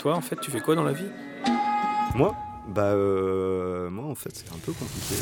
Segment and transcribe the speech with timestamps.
[0.00, 1.10] toi, en fait, tu fais quoi dans la vie?
[2.14, 2.34] Moi?
[2.68, 5.14] Bah, euh, moi, en fait, c'est un peu compliqué.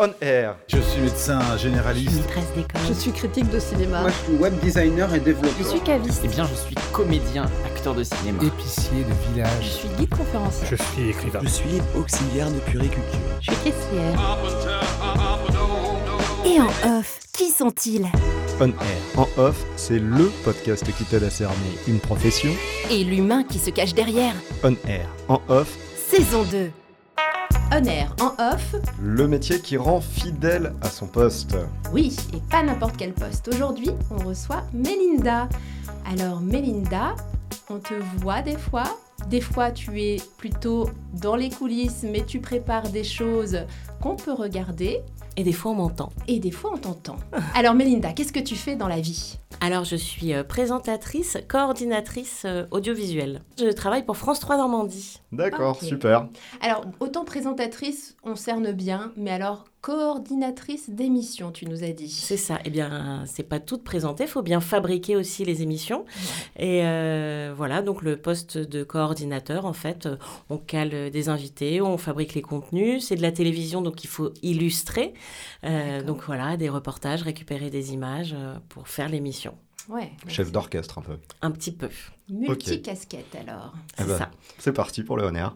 [0.00, 0.56] On air.
[0.68, 2.16] Je suis médecin généraliste.
[2.16, 2.80] Maîtresse d'école.
[2.88, 4.00] Je suis critique de cinéma.
[4.02, 5.52] Moi, je suis web designer et développeur.
[5.58, 6.20] Je suis caviste.
[6.24, 8.42] Eh bien, je suis comédien, acteur de cinéma.
[8.42, 9.70] Épicier de Je village.
[9.70, 10.66] suis guide conférencier.
[10.70, 11.40] Je suis écrivain.
[11.42, 13.18] Je suis auxiliaire de puriculture.
[13.40, 14.38] Je suis caissière.
[16.46, 18.06] Et en off, qui sont-ils?
[18.60, 18.98] On air.
[19.16, 21.54] En off, c'est LE podcast qui t'aide à cerner
[21.86, 22.50] une profession.
[22.90, 25.08] Et l'humain qui se cache derrière On air.
[25.28, 26.70] En off, Saison 2.
[27.70, 28.74] On air, en off.
[29.00, 31.56] le métier qui rend fidèle à son poste.
[31.92, 33.46] Oui, et pas n'importe quel poste.
[33.46, 35.48] Aujourd'hui, on reçoit Mélinda.
[36.10, 37.14] Alors, Mélinda,
[37.70, 38.98] on te voit des fois.
[39.28, 43.60] Des fois, tu es plutôt dans les coulisses, mais tu prépares des choses
[44.00, 45.00] qu'on peut regarder.
[45.38, 46.08] Et des fois, on m'entend.
[46.26, 47.14] Et des fois, on t'entend.
[47.54, 49.38] Alors, Mélinda, qu'est-ce que tu fais dans la vie?
[49.60, 53.42] Alors, je suis euh, présentatrice, coordinatrice euh, audiovisuelle.
[53.56, 55.20] Je travaille pour France 3 Normandie.
[55.30, 56.28] D'accord, super.
[56.62, 62.08] Alors, autant présentatrice, on cerne bien, mais alors coordinatrice d'émission, tu nous as dit.
[62.08, 62.58] C'est ça.
[62.64, 64.24] Eh bien, c'est pas tout présenté.
[64.24, 66.04] Il faut bien fabriquer aussi les émissions.
[66.58, 70.16] Et euh, voilà, donc le poste de coordinateur, en fait, euh,
[70.50, 73.06] on cale des invités, on fabrique les contenus.
[73.06, 75.14] C'est de la télévision, donc il faut illustrer.
[75.64, 78.34] Euh, donc voilà, des reportages, récupérer des images
[78.68, 79.54] pour faire l'émission.
[79.88, 80.10] Ouais.
[80.28, 81.16] Chef d'orchestre un peu.
[81.42, 81.88] Un petit peu.
[82.28, 83.72] Multicasquette alors.
[83.98, 84.30] Eh C'est ben, ça.
[84.58, 85.54] C'est parti pour le on air.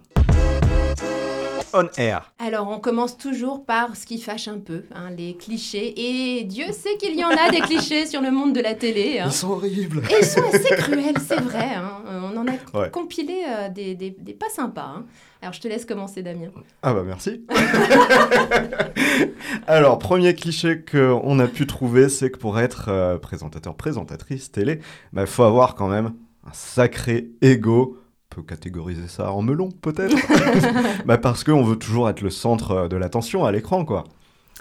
[1.74, 2.32] On air.
[2.38, 6.38] Alors, on commence toujours par ce qui fâche un peu, hein, les clichés.
[6.38, 9.20] Et Dieu sait qu'il y en a des clichés sur le monde de la télé.
[9.20, 9.24] hein.
[9.28, 10.02] Ils sont horribles.
[10.10, 11.74] Et ils sont assez cruels, c'est vrai.
[11.74, 12.02] hein.
[12.06, 12.90] On en a Ouais.
[12.90, 15.02] compilé euh, des, des- des pas sympas.
[15.42, 16.50] Alors, je te laisse commencer, Damien.
[16.82, 17.44] Ah bah merci.
[19.66, 24.78] Alors, premier cliché qu'on a pu trouver, c'est que pour être euh, présentateur, présentatrice télé,
[25.16, 26.12] il faut avoir quand même
[26.46, 27.98] un sacré ego.
[28.30, 30.16] On peut catégoriser ça en melon, peut-être
[31.06, 34.04] bah Parce qu'on veut toujours être le centre euh, de l'attention à l'écran, quoi.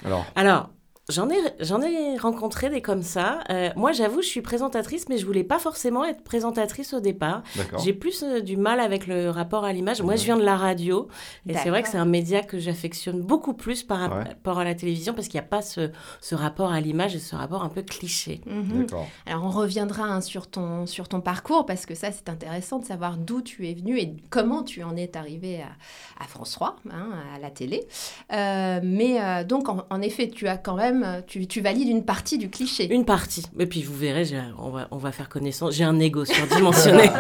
[0.04, 0.72] Alors, Alors,
[1.12, 3.40] j'en ai, j'en ai rencontré des comme ça.
[3.52, 7.44] Euh, moi, j'avoue, je suis présentatrice, mais je voulais pas forcément être présentatrice au départ.
[7.84, 10.02] J'ai plus euh, du mal avec le rapport à l'image.
[10.02, 11.08] Moi, je viens de la radio,
[11.48, 14.24] et c'est vrai que c'est un média que j'affectionne beaucoup plus par Ouais.
[14.24, 17.20] rapport à la télévision, parce qu'il n'y a pas ce, ce rapport à l'image et
[17.20, 18.42] ce rapport un peu cliché.
[18.48, 18.86] Mhm.
[18.86, 19.08] D'accord.
[19.28, 22.86] Alors, on reviendra hein, sur, ton, sur ton parcours parce que ça, c'est intéressant de
[22.86, 26.78] savoir d'où tu es venu et comment tu en es arrivé à, à France 3,
[26.92, 27.88] hein, à la télé.
[28.34, 32.04] Euh, mais euh, donc, en, en effet, tu as quand même, tu, tu valides une
[32.06, 32.94] partie du cliché.
[32.94, 33.44] Une partie.
[33.60, 34.26] Et puis, vous verrez,
[34.58, 35.76] on va, on va faire connaissance.
[35.76, 37.10] J'ai un ego surdimensionné.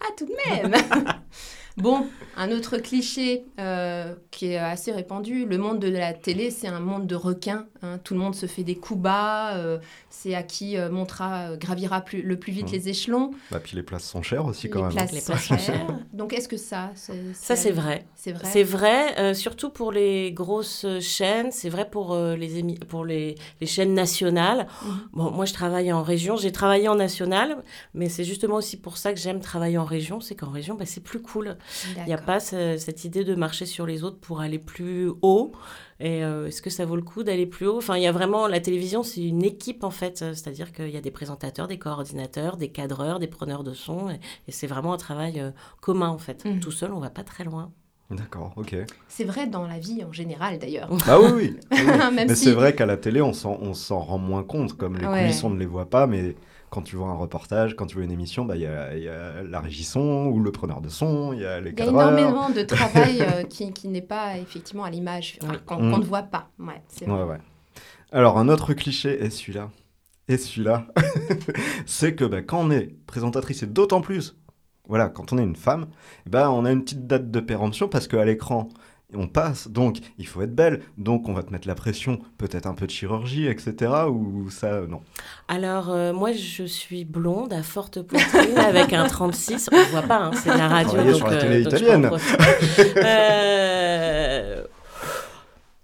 [0.00, 0.72] Ah, tout de même
[1.76, 2.06] Bon,
[2.38, 6.80] un autre cliché euh, qui est assez répandu, le monde de la télé, c'est un
[6.80, 7.66] monde de requins.
[7.82, 7.98] hein.
[8.02, 9.78] Tout le monde se fait des coups bas, euh,
[10.08, 12.72] c'est à qui euh, montera, euh, gravira plus- le plus vite Mhm.
[12.72, 13.30] les échelons.
[13.50, 14.94] Bah, puis les places sont chères aussi, quand les même.
[14.94, 15.86] places Les places sont chères.
[16.14, 18.06] Donc, est-ce que ça, c'est, Ça, c'est vrai.
[18.14, 18.44] C'est vrai.
[18.50, 23.04] C'est vrai, euh, surtout pour les grosses chaînes, c'est vrai pour, euh, les, émi- pour
[23.04, 24.66] les, les chaînes nationales.
[24.82, 24.98] Mhm.
[25.12, 27.58] Bon, moi, je travaille en région, j'ai travaillé en national,
[27.92, 30.86] mais c'est justement aussi pour ça que j'aime travailler en région, c'est qu'en région, bah,
[30.86, 31.58] c'est plus cool.
[31.98, 35.10] Il n'y a pas ce- cette idée de marcher sur les autres pour aller plus
[35.22, 35.52] haut.
[35.98, 37.78] Et euh, est-ce que ça vaut le coup d'aller plus haut?
[37.78, 40.18] Enfin, il y a vraiment la télévision, c'est une équipe en fait.
[40.18, 44.20] C'est-à-dire qu'il y a des présentateurs, des coordinateurs, des cadreurs, des preneurs de son, et,
[44.48, 45.50] et c'est vraiment un travail euh,
[45.80, 46.44] commun en fait.
[46.44, 46.60] Mhm.
[46.60, 47.72] Tout seul, on va pas très loin.
[48.10, 48.76] D'accord, ok.
[49.08, 50.88] C'est vrai dans la vie en général, d'ailleurs.
[51.08, 51.56] Ah oui, oui.
[51.72, 51.84] oui, oui.
[52.14, 54.74] Même mais si- c'est vrai qu'à la télé, on s'en, on s'en rend moins compte.
[54.74, 55.22] Comme les Ouais.
[55.22, 56.36] coulisses, on ne les voit pas, mais
[56.76, 59.08] quand tu vois un reportage, quand tu vois une émission, bah, il y, a, y
[59.08, 61.82] a la régie son ou le preneur de son, il y a les Il y
[61.82, 62.12] a cadreurs.
[62.18, 65.56] énormément de travail euh, qui, qui n'est pas effectivement à l'image, Oui.
[65.64, 65.98] qu'on Mm.
[66.00, 66.50] ne voit pas.
[66.58, 66.82] Ouais.
[67.06, 67.38] Ouais, ouais.
[68.12, 69.70] Alors, un autre cliché, et celui-là,
[70.28, 70.86] et celui-là,
[71.86, 74.36] c'est que bah, quand on est présentatrice, et d'autant plus,
[74.86, 75.86] voilà, quand on est une femme,
[76.26, 78.68] ben, on a une petite date de péremption parce qu'à l'écran,
[79.16, 82.66] on passe, donc il faut être belle, donc on va te mettre la pression, peut-être
[82.66, 83.92] un peu de chirurgie, etc.
[84.08, 85.00] Ou ça, euh, non.
[85.48, 89.70] Alors, euh, moi, je suis blonde, à forte poitrine, avec un 36.
[89.72, 91.02] On ne voit pas, hein, c'est de la radio.
[91.02, 92.10] Donc, sur la euh, télé donc italienne.
[92.96, 94.64] Euh,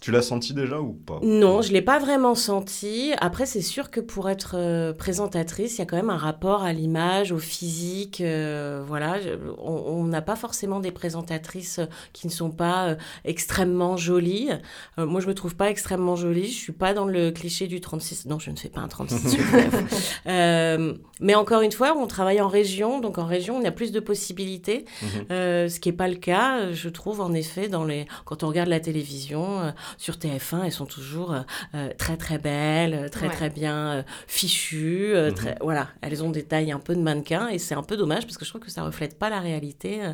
[0.03, 1.21] Tu l'as senti déjà ou pas?
[1.23, 3.13] Non, je ne l'ai pas vraiment senti.
[3.21, 6.63] Après, c'est sûr que pour être euh, présentatrice, il y a quand même un rapport
[6.65, 8.21] à l'image, au physique.
[8.21, 11.79] euh, voilà, Je- on n'a pas forcément des présentatrices
[12.13, 12.95] qui ne sont pas euh,
[13.25, 14.51] extrêmement jolies.
[14.99, 16.49] Euh, moi, je me trouve pas extrêmement jolie.
[16.49, 18.27] Je suis pas dans le cliché du 36.
[18.27, 19.37] Non, je ne fais pas un 36.
[19.37, 19.69] je fais-
[20.27, 23.93] Euh, mais encore une fois, on travaille en région, donc en région, on a plus
[23.93, 24.85] de possibilités.
[25.03, 25.09] Mhm.
[25.31, 28.07] Euh, ce qui n'est pas le cas, euh, je trouve, en effet, dans les...
[28.25, 29.73] quand on regarde la télévision.
[29.93, 31.35] Euh, sur TF1, elles sont toujours
[31.75, 33.33] euh, très très belles, très Ouais.
[33.35, 35.13] très bien euh, fichues.
[35.15, 35.35] euh, Mhm.
[35.35, 38.25] très- voilà, elles ont des tailles un peu de mannequin et c'est un peu dommage
[38.25, 40.03] parce que je trouve que ça reflète pas la réalité.
[40.03, 40.13] euh.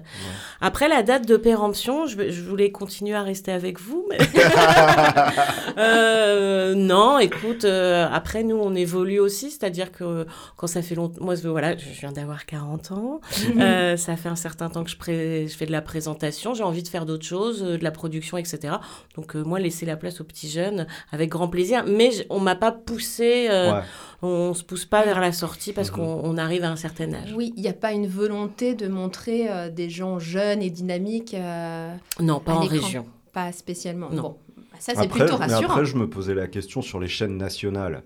[0.60, 4.19] Après la date de péremption, je, voulais continuer à rester avec vous, mais
[5.78, 10.26] Euh, non, écoute, euh, après nous on évolue aussi, c'est-à-dire que
[10.56, 13.20] quand ça fait longtemps, moi je- voilà, je viens d'avoir 40 ans,
[13.60, 16.64] euh, ça fait un certain temps que je, pré- je fais de la présentation, j'ai
[16.64, 18.75] envie de faire d'autres choses, euh, de la production, etc.
[19.16, 22.40] Donc euh, moi laisser la place aux petits jeunes avec grand plaisir, mais je- on
[22.40, 23.80] m'a pas poussé, euh, Ouais.
[24.22, 25.96] on se pousse pas vers la sortie parce Mhm.
[25.96, 27.32] qu'on on arrive à un certain âge.
[27.36, 31.34] Oui, il n'y a pas une volonté de montrer euh, des gens jeunes et dynamiques,
[31.34, 32.86] euh, Non, pas À en l'écran.
[32.86, 33.06] région.
[33.32, 34.08] pas spécialement.
[34.10, 34.22] Non.
[34.22, 34.36] Bon,
[34.78, 35.64] ça c'est plutôt mais rassurant.
[35.72, 38.02] après, je me posais la question sur les chaînes nationales.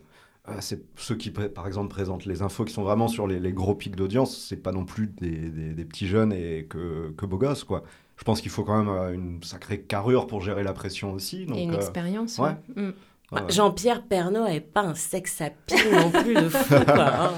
[0.48, 3.52] Euh, c'est ceux qui, par exemple, présentent les infos qui sont vraiment sur les, les
[3.52, 4.36] gros pics d'audience.
[4.48, 7.84] C'est pas non plus des, des- des petits jeunes et que, que beaux gosses, quoi.
[8.22, 11.44] Je pense qu'il faut quand même euh, une sacrée carrure pour gérer la pression aussi.
[11.44, 12.38] Donc, et une euh, expérience.
[12.38, 12.50] ouais.
[12.76, 12.82] ouais.
[12.84, 12.92] Mm.
[13.32, 13.40] ouais.
[13.48, 17.14] Jean-Pierre Pernaut avait pas un sexe à pile non plus de fou, quoi.
[17.16, 17.32] hein.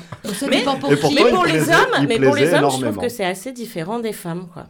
[0.51, 3.53] Mais- pour Mais pour les hommes, mais pour les hommes, je trouve que c'est assez
[3.53, 4.67] différent des femmes, quoi.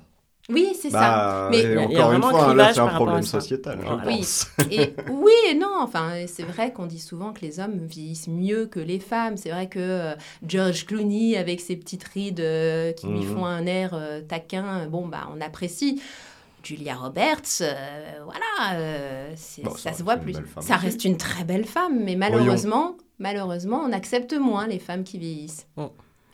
[0.51, 0.99] Oui, c'est ça.
[1.01, 4.03] Bah, Mais- et encore une fois, hein, là, c'est un problème sociétal, je Voilà.
[4.07, 4.17] Oui.
[4.19, 4.47] pense.
[4.71, 5.73] Et oui et non.
[5.81, 9.37] Enfin, c'est vrai qu'on dit souvent que les hommes vieillissent mieux que les femmes.
[9.39, 10.15] C'est vrai que euh,
[10.47, 13.35] George Clooney, avec ses petites rides euh, qui lui Mhm.
[13.35, 16.03] font un air euh, taquin, bon, bah, on apprécie.
[16.63, 17.75] Julia Roberts, euh,
[18.25, 20.33] voilà, euh, Bon, ça se voit une plus.
[20.35, 20.73] Ça aussi.
[20.75, 25.67] reste une très belle femme, mais malheureusement, malheureusement, on accepte moins les femmes qui vieillissent.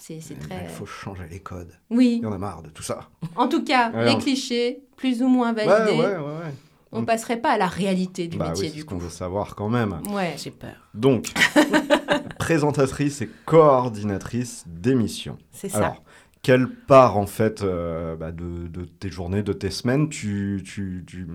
[0.02, 0.64] C'est c'est ben, très.
[0.64, 1.72] Il faut changer les codes.
[1.90, 2.16] Oui.
[2.20, 3.08] Il y en a marre de tout ça.
[3.36, 6.16] En tout cas, Ouais, les on- clichés, plus ou moins validés, ouais, ouais.
[6.16, 6.54] ouais.
[6.90, 9.10] on passerait pas à la réalité du Bah métier oui, c'est du ce qu'on veut
[9.10, 10.00] savoir quand même.
[10.10, 10.34] Ouais.
[10.38, 10.88] J'ai peur.
[10.94, 11.32] Donc,
[12.38, 15.38] présentatrice et coordinatrice d'émission.
[15.52, 15.78] C'est ça.
[15.78, 16.02] Alors,
[16.42, 21.04] quelle part en fait euh, bah, de, de tes journées, de tes semaines, tu, tu,
[21.06, 21.26] tu,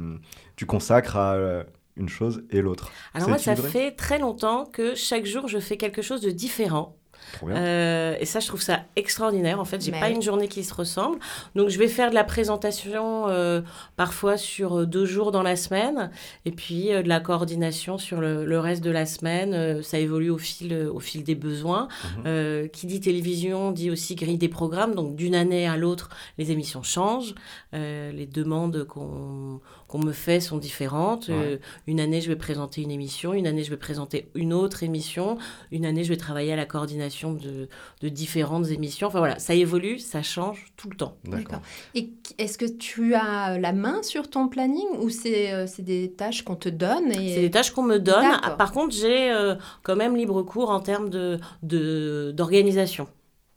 [0.55, 1.63] tu consacres à euh,
[1.95, 2.91] une chose et l'autre?
[3.13, 6.31] Alors c'est moi, ça fait très longtemps que chaque jour, je fais quelque chose de
[6.31, 6.95] différent.
[7.43, 9.59] Euh, et ça, je trouve ça extraordinaire.
[9.59, 11.19] En fait, j'ai Mais pas une journée qui se ressemble.
[11.55, 13.61] Donc, je vais faire de la présentation euh,
[13.95, 16.11] parfois sur euh, deux jours dans la semaine,
[16.45, 19.53] et puis euh, de la coordination sur le, le reste de la semaine.
[19.53, 21.87] Euh, ça évolue au fil, au fil des besoins.
[22.17, 22.23] Mhm.
[22.25, 24.95] Euh, qui dit télévision dit aussi grille des programmes.
[24.95, 27.35] Donc, d'une année à l'autre, les émissions changent.
[27.73, 31.29] Euh, les demandes qu'on qu'on me fait sont différentes.
[31.29, 33.33] Euh, une année, je vais présenter une émission.
[33.33, 35.37] Une année, je vais présenter une autre émission.
[35.71, 37.67] Une année, je vais travailler à la coordination de,
[38.01, 39.07] de différentes émissions.
[39.07, 41.17] Enfin voilà, ça évolue, ça change tout le temps.
[41.25, 41.61] D'accord.
[41.93, 42.09] Et
[42.39, 46.43] est-ce que tu as la main sur ton planning ou c'est euh, c'est des tâches
[46.43, 48.25] qu'on te donne C'est des tâches qu'on me donne.
[48.43, 53.07] Ah, Par contre, j'ai euh, quand même libre cours en termes de de- d'organisation.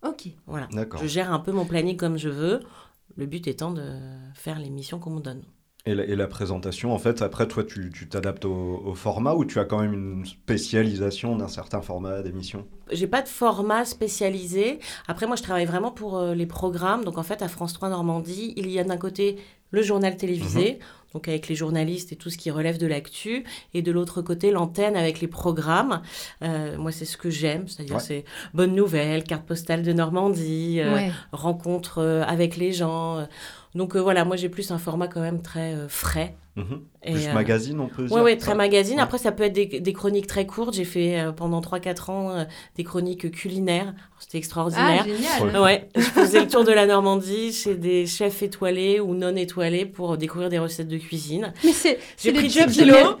[0.07, 0.27] Ok.
[0.47, 0.67] voilà.
[0.71, 1.01] D'accord.
[1.01, 2.59] Je gère un peu mon planning comme je veux.
[3.17, 3.83] Le but étant de
[4.33, 5.41] faire les missions qu'on me donne.
[5.89, 9.43] Et la, et la présentation, en fait, après, toi, tu t'adaptes au, au format ou
[9.43, 12.67] tu as quand même une spécialisation d'un certain format d'émission?
[12.91, 14.79] J'ai pas de format spécialisé.
[15.07, 17.03] Après, moi, je travaille vraiment pour euh, les programmes.
[17.05, 19.37] Donc, en fait, à France 3 Normandie, il y a d'un côté
[19.71, 20.79] le journal télévisé,
[21.13, 23.43] donc avec les journalistes et tout ce qui relève de l'actu,
[23.75, 26.01] et de l'autre côté, l'antenne avec les programmes.
[26.43, 28.01] Euh, moi, c'est ce que j'aime, c'est-à-dire Ouais.
[28.01, 28.25] c'est
[28.55, 31.11] bonnes nouvelles, carte postale de Normandie, euh, Ouais.
[31.31, 33.27] rencontres euh, avec les gens.
[33.75, 36.35] Donc, euh, voilà, moi, j'ai plus un format quand même très euh, frais.
[36.55, 36.81] Mhm.
[37.03, 38.97] Et, Plus euh, magazine, on peut dire Oui, ouais, ça très magazine.
[38.97, 39.01] Ouais.
[39.03, 40.73] Après, ça peut être des, des chroniques très courtes.
[40.73, 42.43] J'ai fait euh, pendant 3-4 ans euh,
[42.75, 43.93] des chroniques culinaires.
[44.19, 45.05] C'était Ah, extraordinaire.
[45.05, 45.61] génial.
[45.61, 49.85] ouais, je faisais le tour de la Normandie chez des chefs étoilés ou non étoilés
[49.85, 51.53] pour découvrir des recettes de cuisine.
[51.63, 53.15] Mais c'est c'est J'ai le pris job 10 de kilos.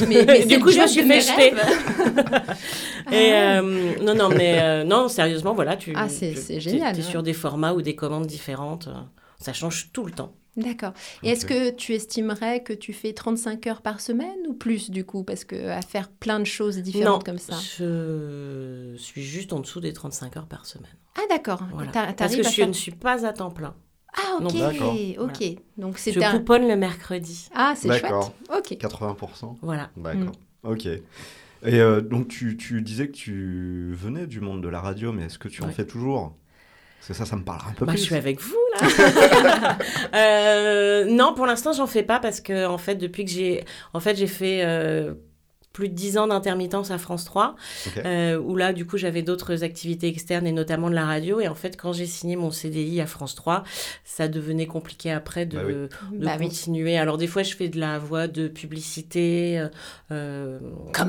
[0.00, 1.52] mes- mais- mais- mais Du coup, le je me job suis fait jeter.
[3.12, 3.60] Et Ah.
[3.60, 5.92] euh, non, non, mais euh, non, sérieusement, voilà, tu.
[5.94, 7.08] Ah, c'est- tu- c'est t'es- génial, T'es ouais.
[7.08, 8.88] sur des formats ou des commandes différentes.
[9.42, 10.32] Ça change tout le temps.
[10.56, 10.92] D'accord.
[11.22, 15.04] Et est-ce que tu estimerais que tu fais 35 heures par semaine ou plus du
[15.04, 17.56] coup Parce que à faire plein de choses différentes non, comme ça?
[17.78, 20.92] je suis juste en dessous des 35 heures par semaine.
[21.16, 21.62] Ah d'accord.
[21.72, 21.90] Voilà.
[22.16, 23.74] Parce que à je faire- ne suis pas à temps plein.
[24.14, 25.44] Ah ok, Non, ok.
[25.78, 26.32] Donc c'est Je un...
[26.38, 27.48] couponne le mercredi.
[27.54, 28.02] Ah c'est chouette.
[28.02, 28.34] D'accord.
[28.54, 28.72] Ok.
[28.72, 29.90] 80% Voilà.
[29.96, 30.32] D'accord.
[30.64, 30.86] Ok.
[31.64, 35.24] Et euh, donc, tu, tu disais que tu venais du monde de la radio, mais
[35.26, 36.34] est-ce que tu en fais toujours?
[37.04, 37.98] Parce que ça, ça me parle un peu Bah, plus.
[37.98, 39.76] je suis avec vous là.
[40.14, 43.98] Euh, non, pour l'instant, j'en fais pas parce que en fait, depuis que j'ai, en
[44.00, 45.14] fait, j'ai fait euh,
[45.72, 47.54] plus de 10 ans d'intermittence à France 3,
[47.86, 48.02] Ok.
[48.04, 51.40] euh, où là, du coup, j'avais d'autres activités externes et notamment de la radio.
[51.40, 53.64] Et en fait, quand j'ai signé mon CDI à France 3,
[54.04, 55.72] ça devenait compliqué après de, Bah oui.
[56.18, 56.48] de Bah oui.
[56.48, 56.98] continuer.
[56.98, 59.68] Alors, des fois, je fais de la voix de publicité, euh,
[60.10, 60.58] euh,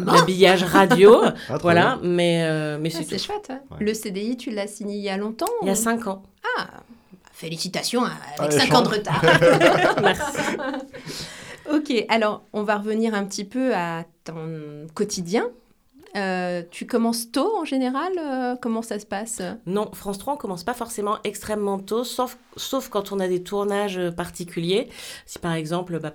[0.05, 1.97] l'habillage radio, Ah, voilà.
[2.01, 2.09] bien.
[2.09, 3.47] Mais, euh, mais Ah, c'est chouette.
[3.49, 3.59] hein.
[3.71, 3.77] Ouais.
[3.81, 6.23] Le CDI, tu l'as signé il y a longtemps Il y a ou- 5 ans.
[6.57, 6.67] Ah,
[7.33, 9.21] félicitations avec Ouais, 5 ans de retard.
[10.01, 10.37] Merci.
[11.71, 15.49] Ok, alors on va revenir un petit peu à ton quotidien.
[16.15, 19.41] Euh, tu commences tôt en général euh, Comment ça se passe?
[19.65, 23.41] Non, France 3, on commence pas forcément extrêmement tôt, sauf, sauf quand on a des
[23.41, 24.89] tournages euh, particuliers.
[25.25, 26.13] Si par exemple, bah,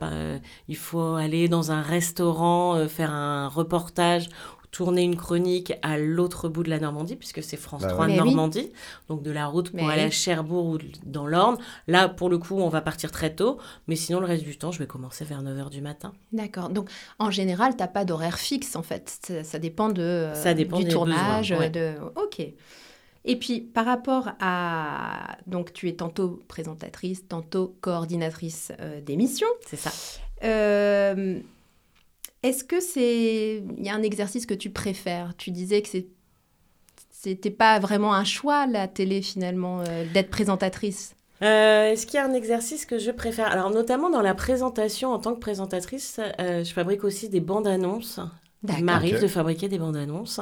[0.68, 4.28] il faut aller dans un restaurant, faire un reportage
[4.70, 8.12] tourner une chronique à l'autre bout de la Normandie, puisque c'est France Bah 3 ouais.
[8.12, 8.26] Mais oui.
[8.26, 8.72] Normandie,
[9.08, 10.10] donc de la route pour Mais aller à.
[10.10, 11.56] Cherbourg ou dans l'Orne.
[11.86, 14.70] Là, pour le coup, on va partir très tôt, mais sinon, le reste du temps,
[14.72, 16.12] je vais commencer vers 9h du matin.
[16.32, 16.68] D'accord.
[16.68, 19.18] Donc en général, t'as pas d'horaire fixe en fait.
[19.26, 21.50] Ça, ça dépend de euh, Ça dépend du des tournage.
[21.50, 21.70] besoins, ouais.
[21.70, 21.94] de...
[22.16, 22.40] Ok.
[23.24, 29.46] Et puis par rapport à donc tu es tantôt présentatrice, tantôt coordinatrice euh, d'émission.
[29.66, 29.90] C'est ça.
[30.44, 31.40] Euh,
[32.42, 35.34] Est-ce que c'est il y a un exercice que tu préfères?
[35.36, 35.88] Tu disais que
[37.10, 41.14] c'était pas vraiment un choix la télé finalement euh, d'être présentatrice.
[41.42, 43.50] Euh, Est-ce qu'il y a un exercice que je préfère?
[43.50, 47.66] Alors, notamment dans la présentation, en tant que présentatrice, euh, je fabrique aussi des bandes
[47.66, 48.20] annonces.
[48.64, 48.82] Il D'accord.
[48.84, 50.40] m'arrive de fabriquer des bandes annonces.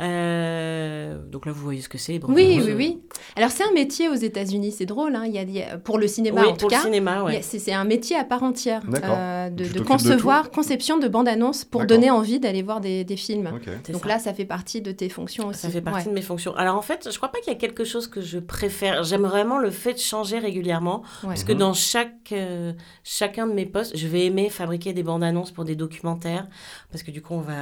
[0.00, 2.66] Euh, donc là, vous voyez ce que c'est, les bandes Oui, annonces.
[2.66, 2.98] oui, oui.
[3.36, 5.14] Alors c'est un métier aux États-Unis, c'est drôle.
[5.14, 5.24] Hein.
[5.26, 6.78] Il y a, il y a- pour le cinéma Oui, en tout pour cas.
[6.78, 7.40] le cinéma, ouais.
[7.42, 11.96] C'est c'est un métier à part entière euh, de, concevoir, conception de bandes-annonces pour D'accord.
[11.96, 13.50] donner envie d'aller voir des, des films.
[13.90, 14.08] Donc ça.
[14.08, 15.60] là, ça fait partie de tes fonctions aussi.
[15.60, 16.10] Ça fait partie Ouais.
[16.10, 16.54] de mes fonctions.
[16.56, 19.02] Alors en fait, je crois pas qu'il y a quelque chose que je préfère.
[19.04, 21.02] J'aime vraiment le fait de changer régulièrement.
[21.22, 21.28] Ouais.
[21.30, 21.58] Parce que Mhm.
[21.58, 22.72] dans chaque, euh,
[23.04, 26.46] chacun de mes postes, je vais aimer fabriquer des bandes annonces pour des documentaires.
[26.92, 27.57] Parce que du coup, on va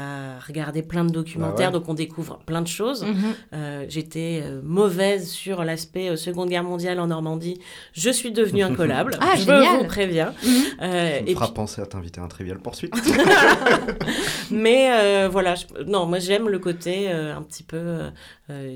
[0.46, 1.80] regarder plein de documentaires, Bah ouais.
[1.80, 3.04] donc on découvre plein de choses.
[3.04, 3.14] Mhm.
[3.54, 7.58] Euh, J'étais euh, mauvaise sur l'aspect euh, Seconde Guerre mondiale en Normandie.
[7.92, 9.16] Je suis devenue incollable.
[9.20, 9.78] Ah, je génial.
[9.78, 10.32] vous préviens.
[10.44, 10.50] Mhm.
[10.82, 12.94] Euh, Ça me et fera puis- penser à t'inviter à un trivial poursuite.
[14.50, 17.98] mais euh, voilà, je- non, moi j'aime le côté euh, un petit peu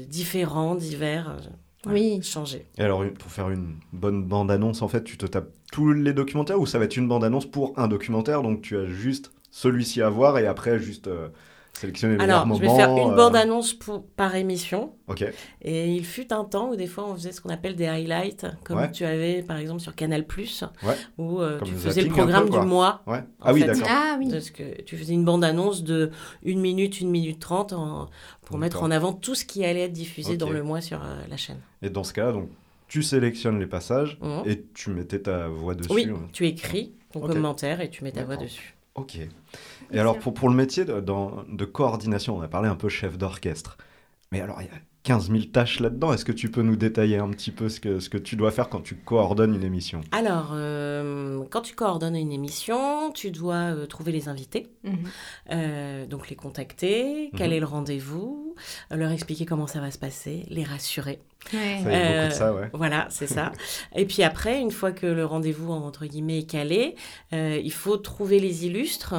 [0.08, 1.36] différent, divers.
[1.84, 2.20] voilà, Oui.
[2.22, 2.66] Changer.
[2.78, 6.60] Et alors, pour faire une bonne bande-annonce, en fait, tu te tapes tous les documentaires
[6.60, 8.42] ou ça va être une bande-annonce pour un documentaire?
[8.42, 11.28] Donc, tu as juste celui-ci à voir et après, juste euh,
[11.72, 12.78] sélectionner les Alors, meilleurs je vais moments.
[12.96, 14.92] faire une euh, bande-annonce pour- par émission.
[15.08, 15.24] Ok.
[15.62, 18.46] Et il fut un temps où des fois on faisait ce qu'on appelle des highlights,
[18.64, 18.90] comme Ouais.
[18.90, 20.94] tu avais par exemple sur Canal+, Ouais.
[21.16, 23.02] où euh, Comme tu faisais le peu, programme du mois.
[23.06, 23.22] Ouais.
[23.40, 23.64] Ah oui.
[23.88, 24.28] Ah oui.
[24.30, 26.10] Parce que tu faisais une bande-annonce de
[26.44, 28.08] 1 minute, 1 minute 30 en-
[28.44, 31.22] pour mettre en avant tout ce qui allait être diffusé dans le mois sur euh,
[31.30, 31.60] la chaîne.
[31.82, 32.50] Et dans ce cas-là, donc,
[32.88, 34.42] tu sélectionnes les passages Mhm.
[34.44, 35.92] et tu mettais ta voix dessus.
[35.92, 36.16] Oui, euh.
[36.32, 38.74] tu écris ton commentaire et tu mets ta voix dessus.
[38.94, 39.16] Ok.
[39.92, 42.88] Et alors, pour, pour le métier de, dans- de coordination, on a parlé un peu
[42.88, 43.78] chef d'orchestre.
[44.32, 46.12] Mais alors, il y a 15 000 tâches là-dedans.
[46.12, 48.50] Est-ce que tu peux nous détailler un petit peu ce que, ce que tu dois
[48.50, 50.02] faire quand tu coordonnes une émission?
[50.12, 54.98] Alors, euh, quand tu coordonnes une émission, tu dois euh, trouver les invités, Mhm.
[55.52, 57.56] euh, donc les contacter, quel Mhm.
[57.56, 58.49] est le rendez-vous,
[58.90, 61.20] leur expliquer comment ça va se passer, les rassurer.
[61.54, 61.80] Ouais.
[61.82, 62.68] Ça, Euh, de ça, ouais.
[62.74, 63.52] Voilà, c'est ça.
[63.96, 66.96] Et puis après, une fois que le rendez-vous, entre guillemets, est calé,
[67.32, 69.14] euh, il faut trouver les illustres,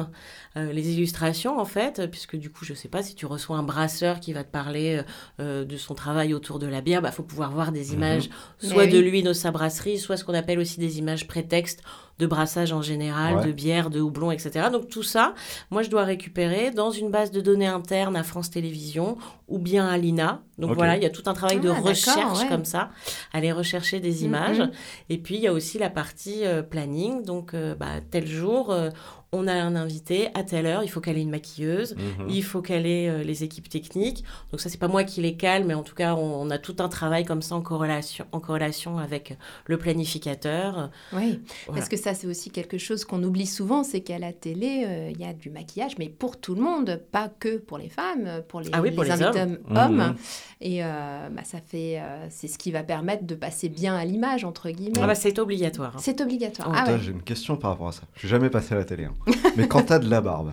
[0.56, 3.64] euh, les illustrations, en fait, puisque du coup, je sais pas, si tu reçois un
[3.64, 5.02] brasseur qui va te parler euh,
[5.40, 7.94] euh, de son travail autour de la bière, il bah, faut pouvoir voir des Mhm.
[7.94, 9.10] images, soit de oui.
[9.10, 11.82] lui, de sa brasserie, soit ce qu'on appelle aussi des images prétextes
[12.18, 13.46] de brassage en général, Ouais.
[13.46, 14.68] de bière, de houblon, etc.
[14.70, 15.34] Donc tout ça,
[15.70, 19.16] moi, je dois récupérer dans une base de données interne à France Télévisions
[19.48, 20.42] ou bien à l'INA.
[20.58, 22.48] Donc voilà, il y a tout un travail de Ah, d'accord, recherche ouais.
[22.48, 22.90] comme ça,
[23.32, 24.24] aller rechercher des Mhm.
[24.24, 24.70] images.
[25.08, 27.24] Et puis, il y a aussi la partie euh, planning.
[27.24, 28.90] Donc, euh, bah, tel jour, euh,
[29.34, 31.96] on a un invité, à telle heure, il faut caler une maquilleuse.
[31.96, 32.28] Mhm.
[32.28, 34.24] Il faut caler euh, les équipes techniques.
[34.50, 36.58] Donc ça, c'est pas moi qui les cale, mais en tout cas, on, on a
[36.58, 40.90] tout un travail comme ça en corrélation, en corrélation avec le planificateur.
[41.14, 41.78] Oui, Voilà.
[41.80, 45.10] parce que ça, c'est aussi quelque chose qu'on oublie souvent, c'est qu'à la télé, euh,
[45.10, 48.42] il y a du maquillage, mais pour tout le monde, pas que pour les femmes,
[48.48, 49.76] pour les, Ah oui, pour les invités Mhm.
[49.76, 50.14] hommes.
[50.60, 54.04] Et euh, bah, ça fait, euh, c'est ce qui va permettre de passer bien à
[54.04, 55.00] l'image, entre guillemets.
[55.02, 55.92] Ah bah, c'est obligatoire.
[55.96, 56.00] hein.
[56.00, 56.68] c'est obligatoire.
[56.70, 56.98] Oh, ah ouais.
[57.02, 58.02] J'ai une question par rapport à ça.
[58.14, 59.04] Je suis jamais passé à la télé.
[59.06, 59.14] hein.
[59.56, 60.52] Mais quand t'as de la barbe,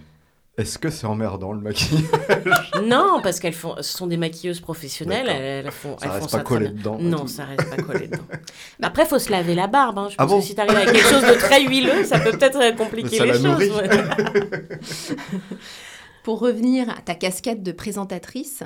[0.57, 2.03] est-ce que c'est emmerdant le maquillage?
[2.85, 5.27] Non, parce qu'elles font, ce sont des maquilleuses professionnelles.
[5.29, 6.97] Elles, elles font, Ça elles font reste pas collé dedans.
[6.99, 8.23] Non, ça reste pas collé dedans.
[8.81, 9.97] Après, faut se laver la barbe.
[9.99, 10.07] hein.
[10.09, 12.31] Je Ah pense bon que si t'arrives avec quelque chose de très huileux, ça peut
[12.31, 13.69] peut-être euh, compliquer Ça les la choses.
[13.71, 13.89] ouais.
[16.29, 18.61] Pour revenir à ta casquette de présentatrice,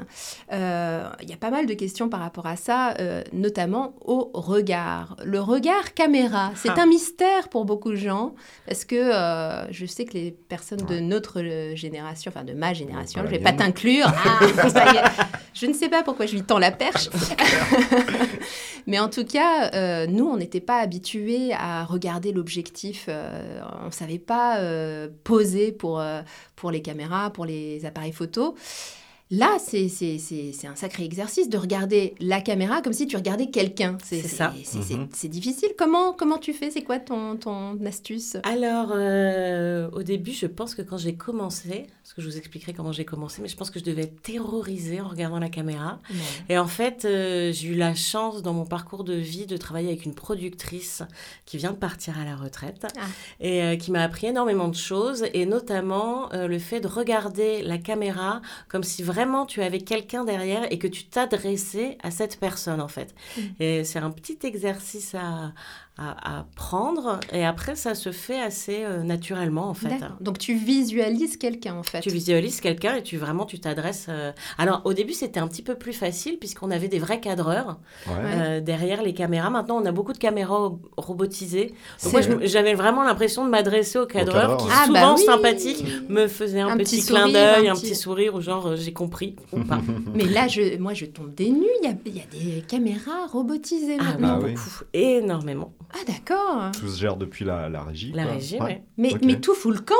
[0.51, 4.31] euh, il y a pas mal de questions par rapport à ça, euh, notamment au
[4.33, 5.15] regard.
[5.23, 6.81] Le regard caméra, c'est Ah.
[6.81, 8.35] un mystère pour beaucoup de gens,
[8.67, 11.41] parce que euh, je sais que les personnes de notre
[11.75, 14.39] génération, enfin de ma génération, je la vais pas t'inclure, ah,
[15.53, 17.09] je ne sais pas pourquoi je lui tends la perche.
[18.87, 23.05] Mais en tout cas, euh, nous, on n'était pas habitués à regarder l'objectif.
[23.07, 26.03] euh, on ne savait pas euh, poser pour,
[26.55, 28.55] pour les caméras, pour les appareils photo.
[29.35, 33.15] Là, c'est c'est- c'est- c'est un sacré exercice de regarder la caméra comme si tu
[33.17, 33.97] regardais quelqu'un.
[34.03, 34.53] C'est ça.
[34.63, 35.07] c'est- c'est- Mhm.
[35.11, 35.69] C'est difficile.
[35.75, 36.69] Comment, comment tu fais?
[36.69, 38.37] C'est quoi ton, ton astuce?
[38.43, 42.73] Alors, euh, au début, je pense que quand j'ai commencé, parce que je vous expliquerai
[42.73, 45.99] comment j'ai commencé, mais je pense que je devais être terrorisée en regardant la caméra.
[46.49, 49.87] Et en fait, euh, j'ai eu la chance dans mon parcours de vie de travailler
[49.87, 51.01] avec une productrice
[51.47, 53.05] qui vient de partir à la retraite Ah.
[53.39, 57.63] et euh, qui m'a appris énormément de choses, et notamment euh, le fait de regarder
[57.63, 62.39] la caméra comme si vraiment tu avais quelqu'un derrière et que tu t'adressais à cette
[62.39, 63.13] personne en fait.
[63.37, 63.41] Mm.
[63.59, 65.53] Et c'est un petit exercice à,
[65.97, 69.93] à, à prendre, et après ça se fait assez euh, naturellement en fait.
[70.21, 71.99] Donc tu visualises quelqu'un en fait.
[72.01, 74.07] Tu visualises quelqu'un et tu vraiment tu t'adresses.
[74.09, 77.77] euh, Alors au début c'était un petit peu plus facile puisqu'on avait des vrais cadreurs
[78.07, 78.13] Ouais.
[78.25, 79.51] euh, derrière les caméras.
[79.51, 81.73] Maintenant on a beaucoup de caméras ro- robotisées.
[82.03, 84.71] Donc moi j'avais vraiment l'impression de m'adresser aux cadreurs cadreurs, qui ouais.
[84.73, 85.23] Ah, bah souvent oui.
[85.25, 88.41] sympathiques me faisaient un, Un petit, petit clin d'œil, un un petit- petit sourire ou
[88.41, 89.79] genre euh, j'ai compris ou pas.
[90.15, 91.67] Mais là, je, moi, je tombe des nues.
[91.83, 94.39] Il y a, il y a des caméras robotisées ah maintenant.
[94.41, 94.53] Ah oui.
[94.53, 95.71] beaucoup, énormément.
[95.93, 96.71] Ah, d'accord.
[96.79, 98.11] Tout se gère depuis la, la régie.
[98.13, 98.33] La quoi.
[98.33, 98.61] régie, Ouais.
[98.63, 98.83] ouais.
[98.97, 99.93] Mais, mais tout fout le camp.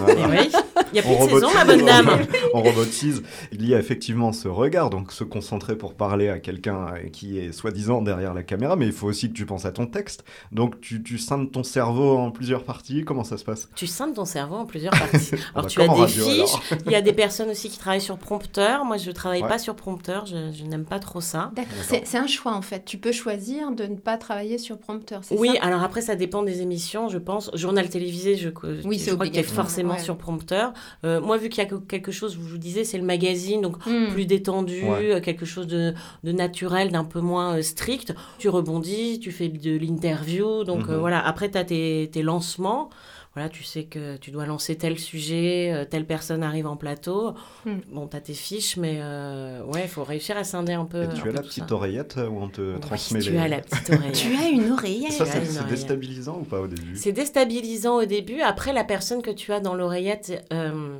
[0.00, 0.28] Voilà.
[0.28, 0.50] Oui,
[0.92, 2.10] il y a plus On de saison robotise, ma bonne dame.
[2.54, 3.22] on robotise.
[3.52, 7.38] Il y a effectivement ce regard, donc se concentrer pour parler à quelqu'un euh, qui
[7.38, 10.24] est soi-disant derrière la caméra, mais il faut aussi que tu penses à ton texte.
[10.52, 13.04] Donc tu, tu scindes ton cerveau en plusieurs parties.
[13.04, 13.68] Comment ça se passe?
[13.76, 15.30] Tu scindes ton cerveau en plusieurs parties.
[15.54, 17.78] Ah Alors bah, tu as des radio, fiches, il y a des personnes aussi qui
[17.78, 18.84] travaillent sur prompteur.
[18.84, 19.48] Moi je travaille Ouais.
[19.48, 21.50] pas sur prompteur, je, je n'aime pas trop ça.
[21.54, 21.72] D'accord.
[21.82, 22.84] C'est c'est un choix, en fait.
[22.84, 26.16] Tu peux choisir de ne pas travailler sur prompteur, c'est Oui, ça alors après ça
[26.16, 27.50] dépend des émissions, je pense.
[27.54, 29.98] Journal télévisé, je, Oui, je crois qu'il y a obligatoire, forcément ouais.
[30.00, 30.72] sur prompteur.
[31.04, 33.60] Euh, moi vu qu'il y a que- quelque chose, je vous disais, c'est le magazine,
[33.60, 34.08] donc Hmm.
[34.12, 35.14] plus détendu, Ouais.
[35.14, 38.14] euh, quelque chose de, de naturel, d'un peu moins euh, strict.
[38.38, 40.94] Tu rebondis, tu fais de l'interview, donc Mhm.
[40.94, 41.24] euh, voilà.
[41.26, 42.90] Après, tu as tes, tes lancements.
[43.36, 47.34] Voilà, tu sais que tu dois lancer tel sujet, euh, telle personne arrive en plateau.
[47.66, 47.80] Mhm.
[47.92, 51.02] Bon, tu as tes fiches, mais euh, ouais, il faut réussir à scinder un peu.
[51.02, 51.74] Et un tu peu as la tout petite ça.
[51.74, 53.36] oreillette euh, où on te transmet tu les...
[53.38, 54.12] as la petite oreille.
[54.14, 55.12] Tu as une oreillette.
[55.12, 55.66] Ça, Tu c'est oreillette.
[55.68, 56.96] déstabilisant ou pas au début?
[56.96, 58.40] C'est déstabilisant au début.
[58.40, 60.96] Après, la personne que tu as dans l'oreillette, euh,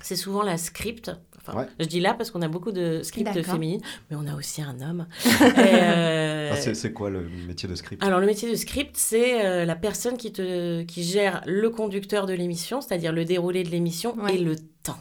[0.00, 1.12] c'est souvent la script.
[1.40, 1.66] Enfin, Ouais.
[1.78, 3.80] Je dis là parce qu'on a beaucoup de scripts féminines,
[4.10, 5.06] mais on a aussi un homme.
[5.58, 8.02] Euh, Ah, c'est quoi le métier de script?
[8.02, 12.26] Alors le métier de script, c'est euh, la personne qui, te, qui gère le conducteur
[12.26, 14.34] de l'émission, c'est-à-dire le déroulé de l'émission Ouais.
[14.36, 14.98] et le temps.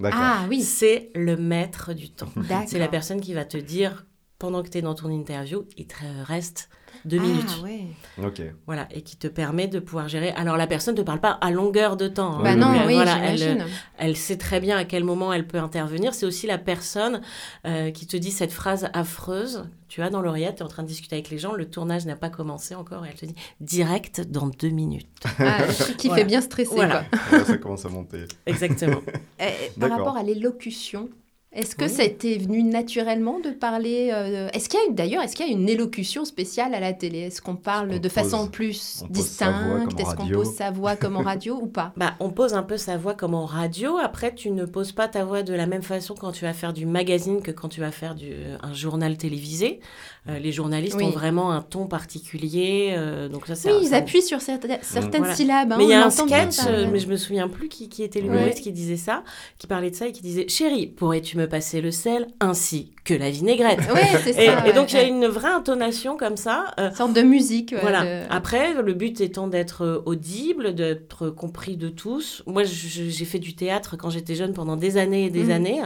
[0.00, 0.20] D'accord.
[0.22, 2.28] Ah oui, C'est le maître du temps.
[2.36, 2.64] d'accord.
[2.68, 4.06] C'est la personne qui va te dire,
[4.38, 6.68] pendant que tu es dans ton interview, il te reste
[7.04, 7.60] deux Ah, minutes.
[7.62, 7.84] ouais.
[8.24, 8.42] Ok.
[8.66, 10.30] Voilà, et qui te permet de pouvoir gérer.
[10.30, 12.38] Alors la personne ne te parle pas à longueur de temps.
[12.38, 12.42] hein.
[12.42, 13.66] Bah non, oui, oui, voilà, elle, j'imagine.
[13.98, 16.14] elle sait très bien à quel moment elle peut intervenir.
[16.14, 17.20] C'est aussi la personne
[17.66, 19.64] euh, qui te dit cette phrase affreuse.
[19.88, 22.06] Tu as dans l'oreillette, tu es en train de discuter avec les gens, le tournage
[22.06, 25.06] n'a pas commencé encore, et elle te dit direct dans deux minutes.
[25.38, 25.58] Ah,
[25.98, 26.22] qui Voilà.
[26.22, 26.74] fait bien stresser.
[26.74, 27.04] Voilà.
[27.28, 27.44] quoi.
[27.44, 28.24] Ça commence à monter.
[28.46, 29.02] Exactement.
[29.38, 31.08] Eh, par rapport à l'élocution,
[31.54, 31.90] est-ce que Oui.
[31.90, 35.46] ça a été venu naturellement de parler euh, Est-ce qu'il y a d'ailleurs, est-ce qu'il
[35.46, 37.18] y a une élocution spéciale à la télé?
[37.20, 39.98] Est-ce qu'on parle de pose- façon plus distincte?
[40.00, 41.92] Est-ce qu'on pose sa voix comme en radio ou pas?
[41.96, 43.98] Bah, on pose un peu sa voix comme en radio.
[43.98, 46.72] Après, tu ne poses pas ta voix de la même façon quand tu vas faire
[46.72, 49.80] du magazine que quand tu vas faire du, un journal télévisé.
[50.28, 51.02] Euh, les journalistes Oui.
[51.06, 52.94] ont vraiment un ton particulier.
[52.96, 55.34] euh, donc ça, Oui, un- ils appuient sur certaines, certaines Voilà.
[55.34, 55.72] syllabes.
[55.72, 58.04] hein, Mais il y a un sketch, euh, mais je me souviens plus qui, qui
[58.04, 59.24] était l'humoriste qui disait ça,
[59.58, 63.14] qui parlait de ça et qui disait Chérie, pourrais-tu me passer le sel ainsi que
[63.14, 63.80] la vinaigrette?
[63.92, 64.68] Ouais, c'est et, ça.
[64.68, 65.08] et donc il y a ouais.
[65.08, 66.66] une vraie intonation comme ça.
[66.78, 67.72] Une sorte de musique.
[67.72, 68.04] ouais, voilà.
[68.04, 72.44] de- Après, le but étant d'être audible, d'être compris de tous.
[72.46, 75.50] Moi, j'ai fait du théâtre quand j'étais jeune pendant des années et des Mhm.
[75.50, 75.82] années.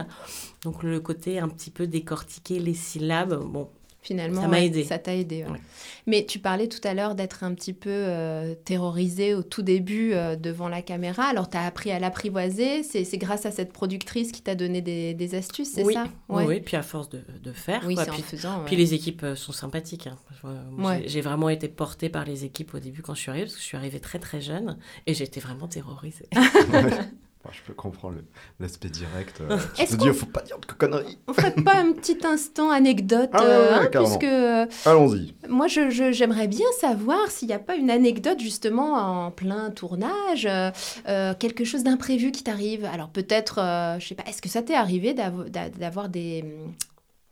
[0.63, 3.67] Donc le côté un petit peu décortiquer les syllabes, bon,
[4.07, 4.85] Finalement, Ça m'a ouais, aidé.
[4.85, 5.43] Ça t'a aidé.
[5.43, 5.51] ouais.
[5.51, 5.59] Ouais.
[6.05, 10.13] Mais tu parlais tout à l'heure d'être un petit peu euh, terrorisé au tout début
[10.13, 11.23] euh, devant la caméra.
[11.25, 12.83] Alors, tu as appris à l'apprivoiser.
[12.83, 16.05] C'est c'est grâce à cette productrice qui t'a donné des, des astuces, c'est oui, ça?
[16.29, 17.83] Oui, oui, puis à force de, de faire.
[17.85, 18.05] Oui, quoi.
[18.05, 18.61] c'est en Puis- faisant.
[18.65, 18.81] Puis ouais.
[18.81, 20.07] les équipes euh, sont sympathiques.
[20.07, 20.15] hein.
[20.37, 21.01] Je vois, moi, Ouais.
[21.03, 23.55] j'ai- J'ai vraiment été portée par les équipes au début quand je suis arrivée, parce
[23.55, 26.29] que je suis arrivée très très jeune et j'étais vraiment terrorisée.
[27.51, 28.17] Je peux comprendre
[28.59, 29.41] l'aspect direct.
[29.41, 31.17] euh, tu Est-ce te dis, faut pas dire de conneries.
[31.27, 35.33] On ferait pas un petit instant anecdote Ah euh, ouais, hein, puisque euh, Allons-y.
[35.49, 40.47] moi je- j'aimerais bien savoir s'il n'y a pas une anecdote justement en plein tournage,
[40.47, 42.85] euh, quelque chose d'imprévu qui t'arrive.
[42.85, 43.55] Alors peut-être,
[43.99, 46.43] je sais pas, est-ce que ça t'est arrivé d'avo- d'a- d'avoir des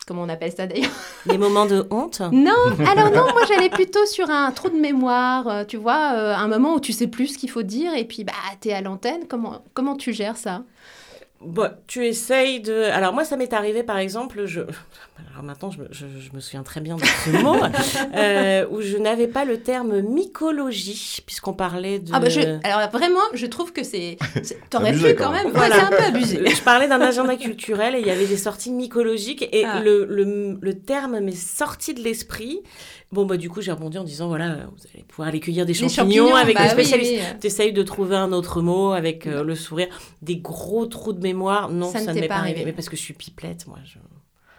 [0.07, 0.91] comment on appelle ça d'ailleurs
[1.25, 2.21] Des moments de honte?
[2.31, 2.51] Non,
[2.89, 6.47] alors non, moi j'allais plutôt sur un trou de mémoire, euh, tu vois, euh, un
[6.47, 9.27] moment où tu sais plus ce qu'il faut dire et puis bah t'es à l'antenne.
[9.27, 10.63] Comment comment tu gères ça?
[11.41, 12.83] Bon, tu essayes de.
[12.91, 14.61] Alors, moi, ça m'est arrivé, par exemple, je.
[15.17, 17.55] Alors maintenant, je me, je, je me souviens très bien de ce mot,
[18.15, 22.11] euh, où je n'avais pas le terme mycologie, puisqu'on parlait de.
[22.13, 24.17] Ah bah je, alors vraiment, je trouve que c'est.
[24.69, 25.45] T'aurais pu quand même.
[25.45, 25.53] même.
[25.53, 26.41] Voilà, c'est un peu abusé.
[26.49, 29.79] Je parlais d'un agenda culturel et il y avait des sorties mycologiques et Ah.
[29.81, 32.61] le, le, le terme m'est sorti de l'esprit.
[33.11, 35.73] Bon, bah, du coup, j'ai rebondi en disant voilà, vous allez pouvoir aller cueillir des
[35.73, 37.13] champignons, avec bah des oui, spécialistes.
[37.33, 37.39] oui.
[37.39, 39.87] T'essayes de trouver un autre mot avec euh, le sourire.
[40.21, 41.69] Des gros trous de mémoire.
[41.69, 42.55] Non, Ça ça, ne m'est pas pas arrivé.
[42.57, 42.65] arrivé.
[42.65, 43.77] Mais parce que je suis pipelette, moi.
[43.85, 43.99] Je...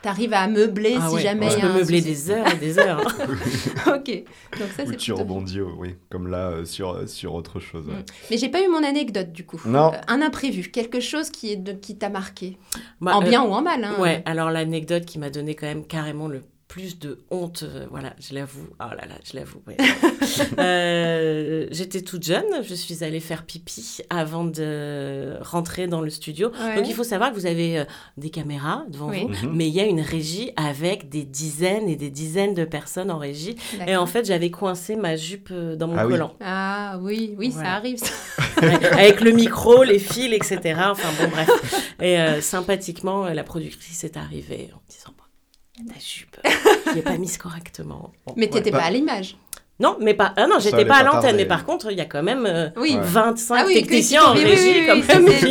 [0.07, 1.51] T'arrives à meubler Ah si ouais, jamais.
[1.51, 2.11] Je il y a peux un meubler souci.
[2.13, 3.01] des heures et des heures.
[3.89, 4.25] ok.
[4.59, 7.59] Donc ça, Ou c'est tu plutôt- rebondis, oui, comme là, euh, sur, euh, sur autre
[7.59, 7.87] chose.
[7.89, 7.95] ouais.
[7.95, 8.05] Mm.
[8.31, 9.61] Mais j'ai pas eu mon anecdote du coup.
[9.67, 9.93] Non.
[9.93, 12.57] Euh, un imprévu, quelque chose qui est de, qui t'a marqué,
[13.01, 13.83] Bah, en euh, bien ou en mal.
[13.83, 13.95] Hein.
[13.99, 16.43] Ouais, alors l'anecdote qui m'a donné quand même carrément le
[16.77, 18.69] plus de honte, euh, voilà, je l'avoue.
[18.79, 19.63] Oh là là, je l'avoue.
[19.67, 19.77] ouais.
[20.59, 26.51] Euh, J'étais toute jeune, je suis allée faire pipi avant de rentrer dans le studio.
[26.61, 26.77] Ouais.
[26.77, 27.85] Donc il faut savoir que vous avez euh,
[28.19, 29.23] des caméras devant Oui.
[29.23, 29.55] vous, Mhm.
[29.57, 33.19] mais il y a une régie avec des dizaines et des dizaines de personnes en
[33.19, 33.57] régie.
[33.87, 36.13] Et en fait, j'avais coincé ma jupe dans mon Ah oui.
[36.13, 36.35] collant.
[36.41, 37.69] Ah oui, oui, Voilà.
[37.71, 37.99] ça arrive.
[37.99, 38.13] ça.
[38.99, 40.79] avec le micro, les fils, etc.
[40.91, 41.49] Enfin bon, bref.
[42.03, 46.36] Et euh, sympathiquement, la productrice est arrivée en disant Bon, ta jupe
[46.91, 48.13] qui n'est pas mise correctement.
[48.27, 49.37] Bon, Mais t'étais pas à l'image.
[49.79, 50.33] Non, mais pas.
[50.37, 52.71] Ah non, j'étais pas à l'antenne, mais par contre, il y a quand même euh,
[52.79, 52.95] Oui.
[52.97, 53.01] Ouais.
[53.03, 55.47] 25 Ah oui, techniciens en régie oui, comme oui, ça,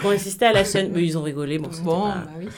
[0.00, 0.90] qui ont assisté à la scène.
[0.92, 1.58] Mais ils ont rigolé.
[1.58, 2.48] Bon, c'était Bon, pas- bah oui.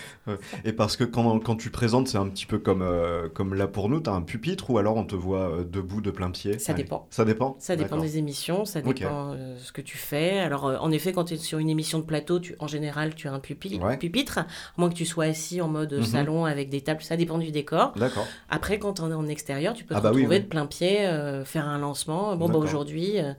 [0.65, 3.67] Et parce que quand, quand tu présentes, c'est un petit peu comme, euh, comme là
[3.67, 6.31] pour nous, tu as un pupitre ou alors on te voit euh, debout de plein
[6.31, 6.79] pied Ça Ouais.
[6.79, 7.07] dépend.
[7.11, 10.39] Ça dépend Ça dépend des émissions, ça dépend euh, ce que tu fais.
[10.39, 13.15] Alors, euh, en effet, quand tu es sur une émission de plateau, tu, en général,
[13.15, 13.97] tu as un pupi- Ouais.
[13.97, 16.03] pupitre, à moins que tu sois assis en mode Mhm.
[16.05, 17.93] salon avec des tables, ça dépend du décor.
[17.97, 18.27] D'accord.
[18.49, 20.43] Après, quand on est en extérieur, tu peux Ah te bah retrouver oui.
[20.43, 22.37] de plein pied, euh, faire un lancement.
[22.37, 23.33] Bon, bah, aujourd'hui, euh,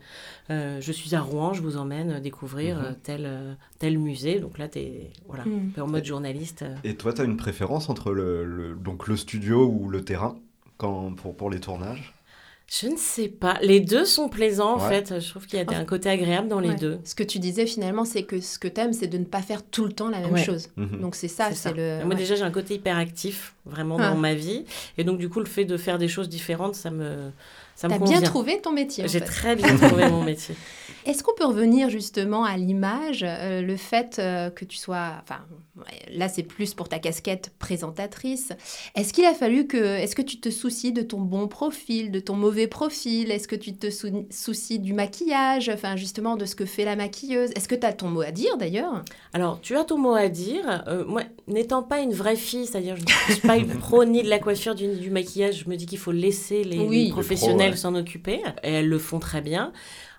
[0.50, 2.96] euh, je suis à Rouen, je vous emmène découvrir Mhm.
[3.04, 4.40] tel, tel musée.
[4.40, 5.68] Donc là, tu es voilà, Mm.
[5.70, 6.66] un peu en mode journaliste.
[6.84, 10.36] Et toi, tu as une préférence entre le, le- donc le studio ou le terrain
[10.78, 12.14] quand, pour, pour les tournages?
[12.72, 13.60] Je ne sais pas.
[13.62, 15.20] Les deux sont plaisants, en fait.
[15.20, 16.76] Je trouve qu'il y a un côté agréable dans les Ouais.
[16.76, 16.98] deux.
[17.04, 19.62] Ce que tu disais finalement, c'est que ce que t'aimes, c'est de ne pas faire
[19.64, 20.44] tout le temps la même Ouais.
[20.44, 20.70] chose.
[20.78, 21.02] Mhm.
[21.02, 22.00] Donc c'est ça, C'est le.
[22.00, 22.16] Moi, ouais.
[22.16, 24.10] déjà, j'ai un côté hyperactif, vraiment, Ah.
[24.12, 24.64] dans ma vie.
[24.98, 27.30] Et donc, du coup, le fait de faire des choses différentes, ça me,
[27.76, 28.20] ça me T'as convient.
[28.22, 29.08] bien trouvé ton métier.
[29.08, 30.56] J'ai très bien trouvé mon métier.
[31.06, 35.40] Est-ce qu'on peut revenir justement à l'image, euh, le fait euh, que tu sois, enfin,
[36.14, 38.52] là c'est plus pour ta casquette présentatrice.
[38.96, 42.20] Est-ce qu'il a fallu que, est-ce que tu te soucies de ton bon profil, de
[42.20, 43.32] ton mauvais profil?
[43.32, 46.96] Est-ce que tu te sou- soucies du maquillage, enfin justement de ce que fait la
[46.96, 49.04] maquilleuse Est-ce que tu as ton mot à dire d'ailleurs?
[49.34, 50.84] Alors, tu as ton mot à dire.
[50.88, 54.24] Euh, moi, n'étant pas une vraie fille, c'est-à-dire je ne suis pas une pro ni
[54.24, 57.06] de la coiffure ni du maquillage, je me dis qu'il faut laisser les, Oui.
[57.06, 57.78] les professionnels ouais.
[57.78, 58.42] s'en occuper.
[58.64, 59.74] Et elles le font très bien.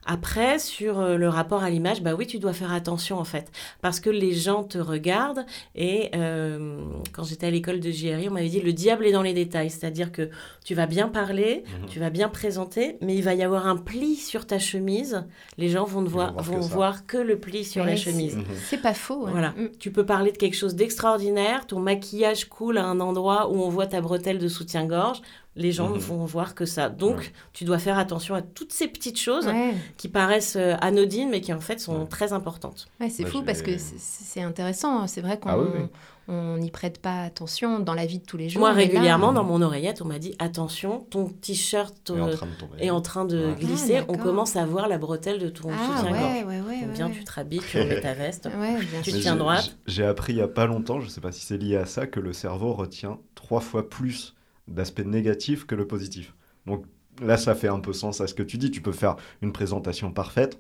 [0.07, 3.51] Après, sur euh, le rapport à l'image, bah oui, tu dois faire attention en fait,
[3.83, 5.47] parce que les gens te regardent.
[5.75, 6.79] Et euh,
[7.13, 9.71] quand j'étais à l'école de JRI, on m'avait dit le diable est dans les détails,
[9.71, 10.29] c'est-à-dire que
[10.65, 11.89] tu vas bien parler, Mhm.
[11.89, 15.25] tu vas bien présenter, mais il va y avoir un pli sur ta chemise.
[15.59, 18.37] Les gens vont, te voir, vont voir que le pli sur la chemise.
[18.37, 18.45] Mhm.
[18.69, 19.27] C'est pas faux.
[19.27, 19.69] Voilà, Mm.
[19.79, 23.69] tu peux parler de quelque chose d'extraordinaire, ton maquillage coule à un endroit où on
[23.69, 25.21] voit ta bretelle de soutien-gorge,
[25.57, 26.01] les gens ne Mhm.
[26.01, 26.89] vont voir que ça.
[26.89, 27.33] Donc, Ouais.
[27.53, 29.75] tu dois faire attention à toutes ces petites choses Ouais.
[29.97, 32.07] qui paraissent euh, anodines, mais qui en fait sont Ouais.
[32.07, 32.89] très importantes.
[33.01, 35.07] Ouais, c'est fou parce que c'est- intéressant.
[35.07, 35.81] C'est vrai qu'on Ah oui, oui.
[36.27, 38.61] on n'y prête pas attention dans la vie de tous les jours.
[38.61, 42.33] Moi, là- régulièrement, dans mon oreillette, on m'a dit attention, ton t-shirt est en euh,
[42.33, 42.77] train de tomber.
[42.85, 43.55] est en train de Ouais.
[43.55, 46.23] glisser, Ah, on commence à voir la bretelle de ton Ah soutien-gorge.
[46.23, 46.81] ouais, ouais, ouais.
[46.81, 47.13] Donc, ouais, bien, ouais.
[47.15, 48.49] tu te rhabilles, tu remets ta veste.
[49.05, 49.13] Tu.
[49.13, 49.77] Mais tiens droite.
[49.87, 52.07] j'ai- appris il y a pas longtemps, je sais pas si c'est lié à ça,
[52.09, 54.34] que le cerveau retient trois fois plus
[54.69, 56.35] d'aspects négatifs que le positif.
[56.67, 56.85] Donc
[57.23, 58.71] là, ça fait un peu sens à ce que tu dis.
[58.71, 60.59] Tu peux faire une présentation parfaite,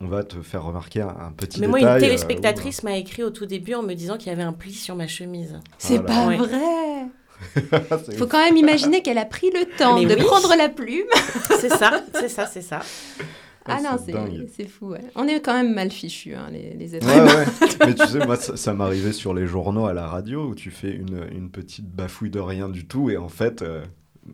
[0.00, 1.92] on va te faire remarquer un, un petit Mais moi, détail.
[1.98, 4.52] une euh, téléspectatrice m'a écrit au tout début en me disant qu'il y avait un
[4.52, 5.58] pli sur ma chemise.
[5.78, 6.14] C'est Voilà.
[6.14, 6.36] pas Ouais.
[6.36, 7.06] vrai.
[8.12, 10.22] Il faut quand même imaginer qu'elle a pris le temps Mais de oui.
[10.24, 11.06] prendre la plume.
[11.60, 12.80] C'est ça, c'est ça, c'est ça.
[13.68, 13.98] Ah non,
[14.54, 14.90] c'est fou.
[14.90, 15.00] ouais.
[15.14, 17.34] On est quand même mal fichus, hein, les, les êtres Ouais, humains.
[17.34, 17.68] ouais.
[17.86, 20.70] Mais tu sais, moi, ça, ça m'arrivait sur les journaux à la radio où tu
[20.70, 23.84] fais une, une petite bafouille de rien du tout et en fait, euh,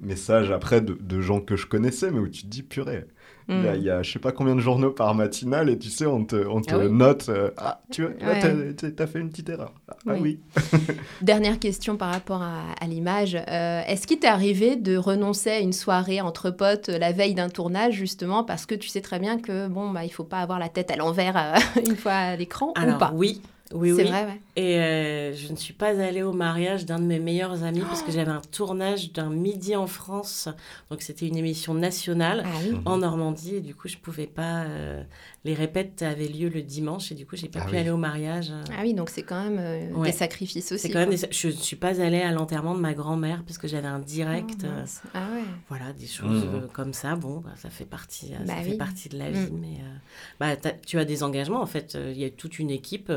[0.00, 3.04] message après de, de gens que je connaissais, mais où tu te dis, purée,
[3.48, 3.76] il y a- Mm.
[3.76, 6.24] il y, a je sais pas combien de journaux par matinale et tu sais, on
[6.24, 6.90] te, on te Ah oui.
[6.92, 8.40] note, euh, ah, tu là, Ouais.
[8.40, 9.72] t'as- t'as t'as fait une petite erreur.
[9.88, 10.18] Ah Oui.
[10.20, 10.40] oui.
[11.22, 13.34] Dernière question par rapport à, à l'image.
[13.36, 17.34] Euh, Est-ce qu'il t'est arrivé de renoncer à une soirée entre potes euh, la veille
[17.34, 20.38] d'un tournage, justement, parce que tu sais très bien que bon, bah, il faut pas
[20.40, 23.12] avoir la tête à l'envers euh, une fois à l'écran ou pas?
[23.14, 23.40] oui,
[23.74, 24.08] Oui, C'est oui.
[24.08, 24.40] vrai, ouais.
[24.56, 28.02] Et euh, je ne suis pas allée au mariage d'un de mes meilleurs amis parce
[28.02, 30.48] que j'avais un tournage d'un midi en France.
[30.90, 32.76] Donc c'était une émission nationale Ah oui.
[32.84, 34.64] en Normandie et du coup je pouvais pas.
[34.64, 35.02] euh,
[35.44, 37.78] les répètes avaient lieu le dimanche et du coup j'ai pas Ah pu oui.
[37.78, 38.52] aller au mariage.
[38.70, 40.10] Ah oui, donc c'est quand même euh, Ouais.
[40.10, 40.82] des sacrifices aussi.
[40.82, 41.16] C'est quand même quoi.
[41.18, 43.98] des- Je ne suis pas allée à l'enterrement de ma grand-mère parce que j'avais un
[43.98, 44.60] direct.
[44.62, 44.84] Oh, euh.
[45.14, 45.42] Ah ouais.
[45.68, 46.54] Voilà, des choses Mhm.
[46.54, 48.70] euh, comme ça, bon, bah, ça fait partie, Bah ça oui.
[48.70, 49.34] fait partie de la Mm.
[49.34, 49.96] vie, mais euh,
[50.38, 51.94] bah, tu as des engagements en fait.
[51.96, 53.10] euh, Il y a toute une équipe.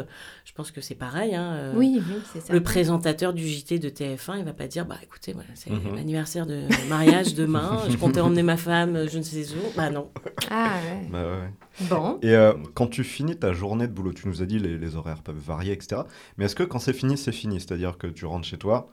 [0.46, 1.36] Je pense que c'est pareil.
[1.36, 2.54] hein, euh, Oui, oui, c'est ça.
[2.54, 5.96] Le présentateur du JT de TF1, il va pas dire, bah écoutez, voilà, c'est Mhm.
[5.96, 9.76] l'anniversaire de mariage demain, je comptais emmener ma femme, je ne sais où.
[9.78, 10.10] Bah non.
[10.50, 11.08] Ah ouais.
[11.12, 11.50] Bah ouais.
[11.82, 12.20] Bon.
[12.22, 14.96] Et euh, quand tu finis ta journée de boulot, tu nous as dit les, les
[14.96, 16.02] horaires peuvent varier, etc.
[16.38, 17.60] Mais est-ce que quand c'est fini, c'est fini?
[17.60, 18.90] C'est-à-dire que tu rentres chez toi,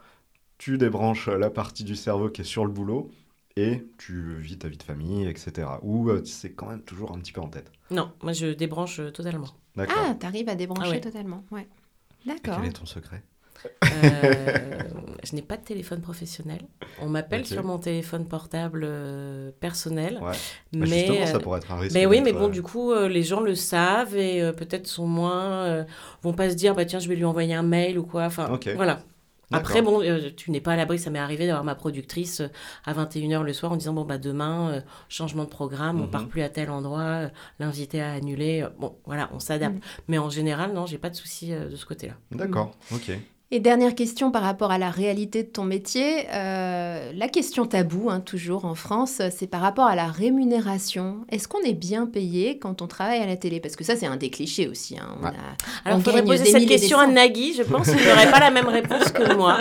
[0.58, 3.10] tu débranches la partie du cerveau qui est sur le boulot
[3.56, 5.68] et tu vis ta vie de famille, etc.
[5.82, 7.70] Ou euh, c'est quand même toujours un petit peu en tête?
[7.90, 9.48] Non, moi je débranche euh, totalement.
[9.76, 9.96] D'accord.
[10.04, 11.00] Ah, t'arrives à débrancher Ah ouais.
[11.00, 11.44] totalement.
[11.50, 11.68] Ouais.
[12.26, 12.56] D'accord.
[12.60, 13.22] quel est ton secret?
[13.90, 16.60] Je n'ai pas de téléphone professionnel.
[17.00, 20.14] On m'appelle sur mon téléphone portable euh, personnel.
[20.14, 20.20] Ouais.
[20.20, 20.34] Bah,
[20.72, 21.94] Mais, justement, ça euh, pourrait être un risque.
[21.94, 24.52] Mais oui, d'être, mais bon, euh, du coup, euh, les gens le savent et euh,
[24.52, 25.64] peut-être sont moins.
[25.64, 25.84] euh,
[26.22, 28.24] vont pas se dire, bah tiens, je vais lui envoyer un mail ou quoi.
[28.24, 29.00] Enfin, voilà.
[29.54, 32.48] Après, bon, euh, tu n'es pas à l'abri, ça m'est arrivé d'avoir ma productrice euh,
[32.86, 36.10] à 21h le soir en disant, bon, bah demain, euh, changement de programme, on Mhm.
[36.10, 38.62] part plus à tel endroit, euh, l'invité a annulé.
[38.62, 39.74] euh, Bon, voilà, on s'adapte.
[39.74, 39.80] Mhm.
[40.08, 42.14] Mais en général, non, j'ai pas de souci euh, de ce côté-là.
[42.30, 43.12] D'accord, ok.
[43.54, 46.26] Et dernière question par rapport à la réalité de ton métier.
[46.32, 51.18] euh, la question taboue, hein, toujours en France, c'est par rapport à la rémunération.
[51.28, 53.60] Est-ce qu'on est bien payé quand on travaille à la télé?
[53.60, 54.96] Parce que ça, c'est un des clichés aussi.
[54.98, 55.06] hein.
[55.20, 55.28] On Ouais.
[55.32, 57.06] a- Alors, On il faudrait poser cette question à.
[57.06, 57.52] Nagui.
[57.52, 59.58] Je pense qu'il n'aurait pas la même réponse que moi.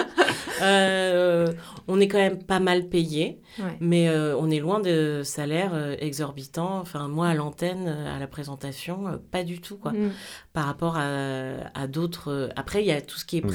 [0.61, 1.51] Euh,
[1.89, 3.75] on est quand même pas mal payé, Ouais.
[3.81, 6.79] mais euh, on est loin de salaires euh, exorbitants.
[6.79, 9.91] Enfin, moi, à l'antenne, à la présentation, euh, pas du tout, quoi.
[9.91, 10.11] Mm.
[10.53, 11.07] Par rapport à,
[11.73, 12.31] à d'autres...
[12.31, 13.49] euh, Après, il y a tout ce qui est Oui,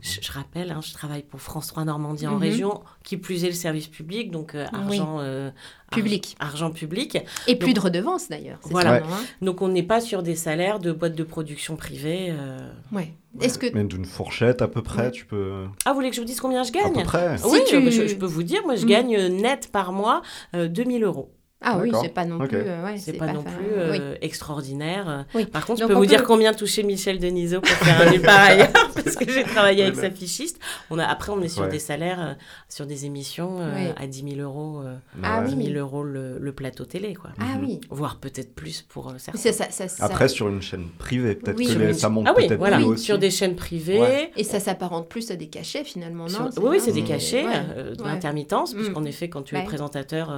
[0.00, 2.40] Je, je rappelle, hein, je travaille pour France 3 Normandie en Mhm.
[2.42, 4.78] région, qui plus est le service public, donc euh, Oui.
[4.98, 6.36] argent, euh, ar- Public.
[6.40, 7.18] argent public.
[7.46, 8.58] Et plus de redevances d'ailleurs.
[8.62, 8.96] c'est Voilà.
[8.96, 12.28] hein Donc on n'est pas sur des salaires de boîtes de production privées.
[12.30, 12.70] euh.
[12.92, 13.14] Ouais.
[13.40, 15.10] Est-ce que Mais d'une fourchette à peu près, Ouais.
[15.10, 15.64] tu peux.
[15.84, 17.04] Ah, vous voulez que je vous dise combien je À peu gagne?
[17.04, 17.36] près.
[17.38, 18.88] Si Oui, tu- euh, je, je peux vous dire, moi je Mm.
[18.88, 20.22] gagne net par mois
[20.54, 21.33] euh, 2000 euros.
[21.64, 22.48] Ah oui, c'est pas non plus.
[22.58, 23.52] euh, ouais, C'est pas, non plus
[23.90, 23.98] oui.
[24.00, 25.24] euh, extraordinaire.
[25.34, 25.46] Oui.
[25.46, 28.10] Par contre, Donc, je peux on vous dire combien touchait Michel Denisot pour faire un
[28.12, 30.58] nulle part ailleurs, parce que j'ai travaillé avec sa fichiste.
[30.90, 31.68] On a, après, on est sur Ouais.
[31.70, 32.34] des salaires, euh,
[32.68, 35.46] sur des émissions euh, à 10 000 euros, euh, Ah Ouais.
[35.48, 35.54] oui.
[35.56, 37.30] 10 000 euros le, le plateau télé, quoi.
[37.40, 37.64] Ah Mhm.
[37.64, 37.80] oui.
[37.90, 39.38] Voire peut-être plus pour euh, certains.
[39.38, 41.64] Ça, ça, ça- Après, sur une chaîne privée, peut-être Oui.
[41.66, 43.04] que Sur les- une- ça monte Ah oui, peut-être voilà, plus aussi.
[43.04, 44.30] sur des chaînes privées.
[44.36, 46.50] Et ça s'apparente plus à des cachets finalement, non?
[46.62, 47.92] oui, c'est des cachets Ouais.
[48.04, 48.76] l'intermittence, Mm.
[48.78, 49.64] puisqu'en effet, quand tu es Ouais.
[49.64, 50.28] présentateur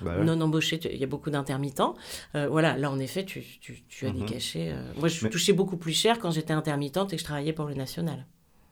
[0.00, 1.94] Bah non embauché, il y a beaucoup d'intermittents.
[2.34, 4.20] Euh, voilà, là, en effet, tu, tu- tu as Mhm.
[4.20, 4.70] des cachets.
[4.72, 4.92] euh.
[4.96, 7.66] Moi, je Mais- touchais beaucoup plus cher quand j'étais intermittente et que je travaillais pour
[7.66, 8.26] le national.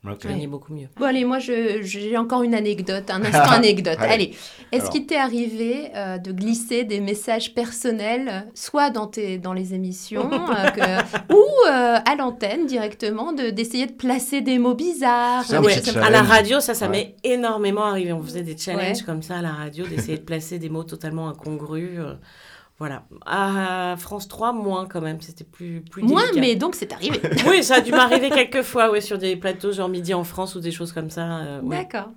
[0.07, 0.19] Ok.
[0.23, 0.87] Je gagnais beaucoup mieux.
[0.97, 3.97] Bon, allez, moi, j'ai encore une anecdote, un instant anecdote.
[3.99, 4.13] Allez.
[4.13, 4.35] allez,
[4.71, 9.75] est-ce qu'il t'est arrivé euh, de glisser des messages personnels, soit dans, tes, dans les
[9.75, 15.45] émissions, euh, que- ou euh, à l'antenne directement, de- d'essayer de, placer des mots bizarres
[15.49, 15.57] des
[15.93, 16.93] comme- à la radio, ça, ça Ouais.
[16.93, 18.13] m'est énormément arrivé.
[18.13, 19.05] On faisait des challenges Ouais.
[19.05, 21.99] comme ça à la radio, d'essayer de placer des mots totalement incongrus.
[22.79, 23.05] Voilà.
[23.27, 25.21] À France 3, moins quand même.
[25.21, 26.41] C'était plus, plus Moins, délicat.
[26.41, 27.21] mais donc c'est arrivé.
[27.49, 30.55] Oui, ça a dû m'arriver quelques fois, ouais, sur des plateaux genre midi en France
[30.55, 31.39] ou des choses comme ça.
[31.39, 31.79] euh, ouais.
[31.79, 32.11] D'accord.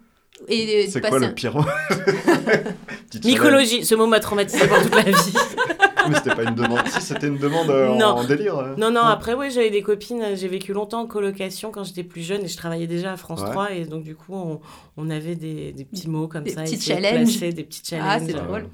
[0.47, 1.55] Et, euh, C'est quoi le pire.
[3.23, 5.13] Mycologie, ce mot m'a traumatisé pour toute la vie.
[6.09, 6.79] Mais c'était pas une demande.
[6.87, 8.05] Si, c'était une demande euh, en, Non.
[8.07, 8.57] en délire.
[8.57, 8.75] euh.
[8.75, 10.35] Non, non, après, oui, j'avais des copines.
[10.35, 13.41] J'ai vécu longtemps en colocation quand j'étais plus jeune et je travaillais déjà à France
[13.41, 13.51] Ouais.
[13.51, 13.71] 3.
[13.73, 14.61] Et donc, du coup, on,
[14.97, 16.63] on avait des, des petits mots comme Des ça.
[16.63, 17.23] petits essayer de challenges.
[17.37, 18.27] placer Des petits Ah, challenges.
[18.31, 18.65] c'est Euh, drôle.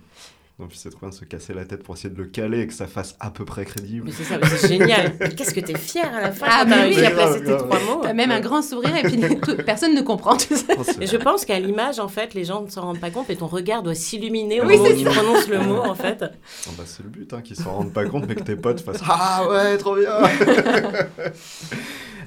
[0.60, 2.68] Donc c'est trop bien de se casser la tête pour essayer de le caler et
[2.68, 4.06] que ça fasse à peu près crédible.
[4.08, 5.14] Mais c'est ça, mais c'est génial.
[5.20, 6.96] Mais Qu'est-ce que t'es fière à la fin Ah, t'as oui.
[6.96, 8.00] placer grave, tes trois mots.
[8.02, 10.36] T'as même un grand sourire et puis tout- personne ne comprend.
[10.36, 10.66] tu sais.
[10.76, 13.12] Oh, c'est- Et je pense qu'à l'image, en fait, les gens ne s'en rendent pas
[13.12, 15.94] compte, mais ton regard doit s'illuminer au Oui, moment où tu prononces le mot, en
[15.94, 16.26] fait.
[16.68, 18.82] Oh, bah, c'est le but, hein, qu'ils s'en rendent pas compte, mais que tes potes
[18.82, 20.10] fassent Ah ouais, trop bien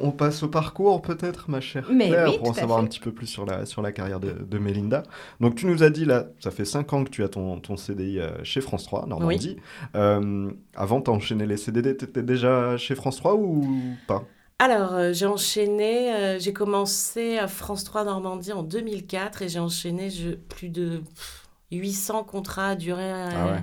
[0.02, 2.84] On passe au parcours, peut-être, ma chère Mais Claire, oui, pour en savoir fait.
[2.84, 5.02] un petit peu plus sur la, sur la carrière de, de Mélinda.
[5.40, 7.76] Donc, tu nous as dit, là, ça fait 5 ans que tu as ton, ton
[7.76, 9.56] CDI euh, chez France 3, Normandie.
[9.94, 13.66] Euh, avant, t'enchaîner les CDD, t'étais déjà chez France 3 ou
[14.06, 14.24] pas?
[14.58, 19.58] Alors, euh, j'ai enchaîné, euh, j'ai commencé à France 3 Normandie en 2004 et j'ai
[19.58, 23.62] enchaîné je, plus de pff, 800 contrats à durée, Ah ouais.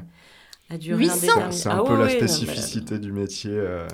[0.71, 1.15] à durée 800?
[1.17, 1.51] indéterminée.
[1.51, 3.87] C'est un Ah peu ouais, la ouais, non, mais- spécificité du métier euh,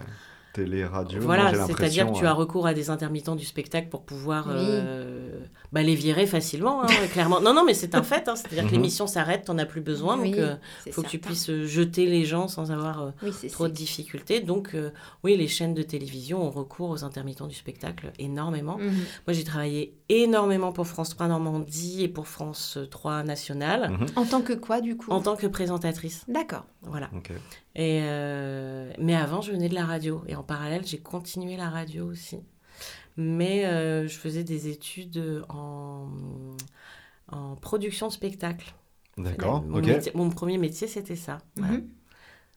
[0.53, 1.19] télé-radio.
[1.21, 4.53] Voilà, c'est-à-dire que tu as euh, recours à des intermittents du spectacle pour pouvoir Oui.
[4.57, 5.39] euh,
[5.71, 7.41] bah, les virer facilement, hein, clairement.
[7.41, 8.27] Non, non, mais c'est un fait.
[8.27, 8.35] hein.
[8.35, 8.69] C'est-à-dire Mhm.
[8.69, 10.17] que l'émission s'arrête, t'en as plus besoin.
[10.19, 13.09] Oui, donc, il c'est faut que tu puisses euh, jeter les gens sans avoir euh,
[13.23, 14.39] Oui, trop de difficultés.
[14.39, 14.91] Donc, euh,
[15.23, 18.77] oui, les chaînes de télévision ont recours aux intermittents du spectacle énormément.
[18.77, 18.91] Mhm.
[19.27, 24.05] Moi, j'ai travaillé énormément pour France 3 Normandie et pour France 3 Nationale Mhm.
[24.15, 25.11] En tant que quoi, du coup?
[25.11, 26.23] En tant que présentatrice.
[26.27, 26.65] D'accord.
[26.85, 27.09] Voilà.
[27.75, 30.21] Et euh, mais avant, je venais de la radio.
[30.27, 32.39] Et en parallèle, j'ai continué la radio aussi.
[33.17, 36.07] Mais euh, je faisais des études en,
[37.29, 38.73] en production de spectacle.
[39.17, 39.63] D'accord.
[39.63, 39.85] Mon, Ok.
[39.85, 41.37] métier- mon premier métier, c'était ça.
[41.55, 41.73] Voilà.
[41.73, 41.87] Mhm.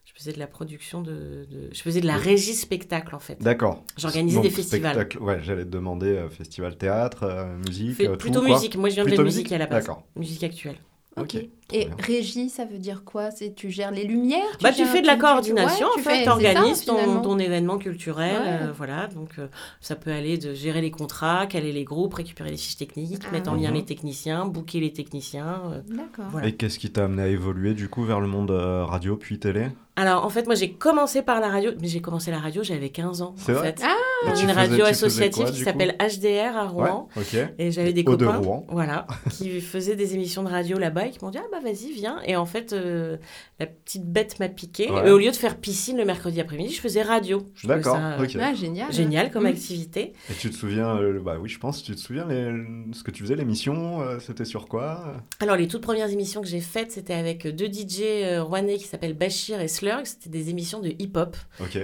[0.05, 3.39] Je faisais de la production de, de- Je faisais de la régie spectacle, en fait.
[3.41, 3.83] D'accord.
[3.97, 4.93] J'organisais des festivals.
[4.95, 7.95] spectacle- Ouais, j'allais te demander euh, festival théâtre, euh, musique.
[7.95, 8.49] Fait- tout, plutôt quoi.
[8.55, 8.75] musique.
[8.77, 9.85] Moi, je viens Plutôt de la musique à la base.
[9.85, 10.03] D'accord.
[10.15, 10.77] Musique actuelle.
[11.17, 11.35] Ok.
[11.35, 11.66] Ok.
[11.73, 11.95] Et bien.
[11.99, 13.29] régie, ça veut dire quoi?
[13.31, 14.39] C'est tu gères les lumières?
[14.61, 16.83] Bah, tu fais de la tu- coordination, ouais, en tu fait, fais- tu c'est organises
[16.85, 18.67] ça, ton, événement culturel, Ouais.
[18.67, 19.47] euh, voilà, donc euh,
[19.81, 23.31] ça peut aller de gérer les contrats, caler les groupes, récupérer les fiches techniques, Ah
[23.33, 25.61] mettre en lien les techniciens, booker les techniciens.
[25.73, 25.81] euh.
[25.89, 26.25] D'accord.
[26.31, 26.47] Voilà.
[26.47, 29.37] Et qu'est-ce qui t'a amené à évoluer du coup vers le monde euh, radio puis
[29.39, 29.67] télé?
[29.99, 32.89] Alors, en fait, moi, j'ai commencé par la radio, mais j'ai commencé la radio, j'avais
[32.89, 35.51] 15 ans, C'est en vrai fait, Ah, tu une faisais- radio tu faisais associative quoi,
[35.51, 37.07] qui s'appelle HDR à Rouen.
[37.15, 37.49] Ouais, ok.
[37.57, 38.65] Et j'avais des Eau de copains, Rouen.
[38.69, 41.91] voilà, qui faisaient des émissions de radio là-bas et qui m'ont dit ah bah vas-y
[41.93, 42.21] viens.
[42.25, 43.17] Et en fait, euh,
[43.59, 44.89] la petite bête m'a piqué.
[44.91, 45.07] Ouais.
[45.07, 47.51] Et au lieu de faire piscine le mercredi après-midi, je faisais radio.
[47.63, 48.91] D'accord, euh, ah, génial.
[48.91, 49.47] Génial comme Mm.
[49.47, 50.13] activité.
[50.29, 53.11] Et tu te souviens, euh, bah oui, je pense, tu te souviens les- ce que
[53.11, 55.15] tu faisais, l'émission, euh, c'était sur quoi?
[55.39, 58.85] Alors, les toutes premières émissions que j'ai faites, c'était avec deux DJ euh, rouennais qui
[58.85, 60.01] s'appellent Bachir et Slurg.
[60.05, 61.35] C'était des émissions de hip-hop.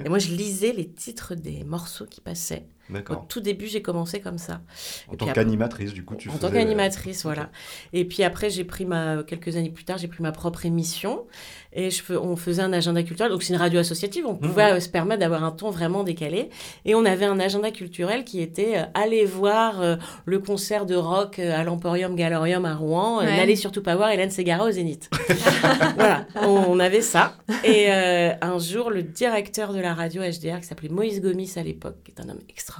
[0.05, 2.65] Et moi, je lisais les titres des morceaux qui passaient.
[2.89, 4.61] Au tout début, j'ai commencé comme ça.
[5.07, 6.41] En et tant qu'animatrice, du coup, tu en faisais...
[6.47, 7.23] tant qu'animatrice, Ok.
[7.23, 7.49] voilà.
[7.93, 11.25] Et puis après, j'ai pris ma quelques années plus tard, j'ai pris ma propre émission
[11.71, 13.31] et je on faisait un agenda culturel.
[13.31, 16.49] Donc c'est une radio associative, on pouvait euh, se permettre d'avoir un ton vraiment décalé.
[16.85, 20.95] Et on avait un agenda culturel qui était euh, aller voir euh, le concert de
[20.95, 23.21] rock euh, à l'Emporium Galorium à Rouen.
[23.21, 23.37] Euh, Ouais.
[23.37, 25.09] N'allez surtout pas voir Hélène Ségara au Zénith.
[25.95, 27.35] voilà, on, on avait ça.
[27.63, 31.63] Et euh, un jour, le directeur de la radio HDR, qui s'appelait Moïse Gomis à
[31.63, 32.72] l'époque, qui est un homme extraordinaire,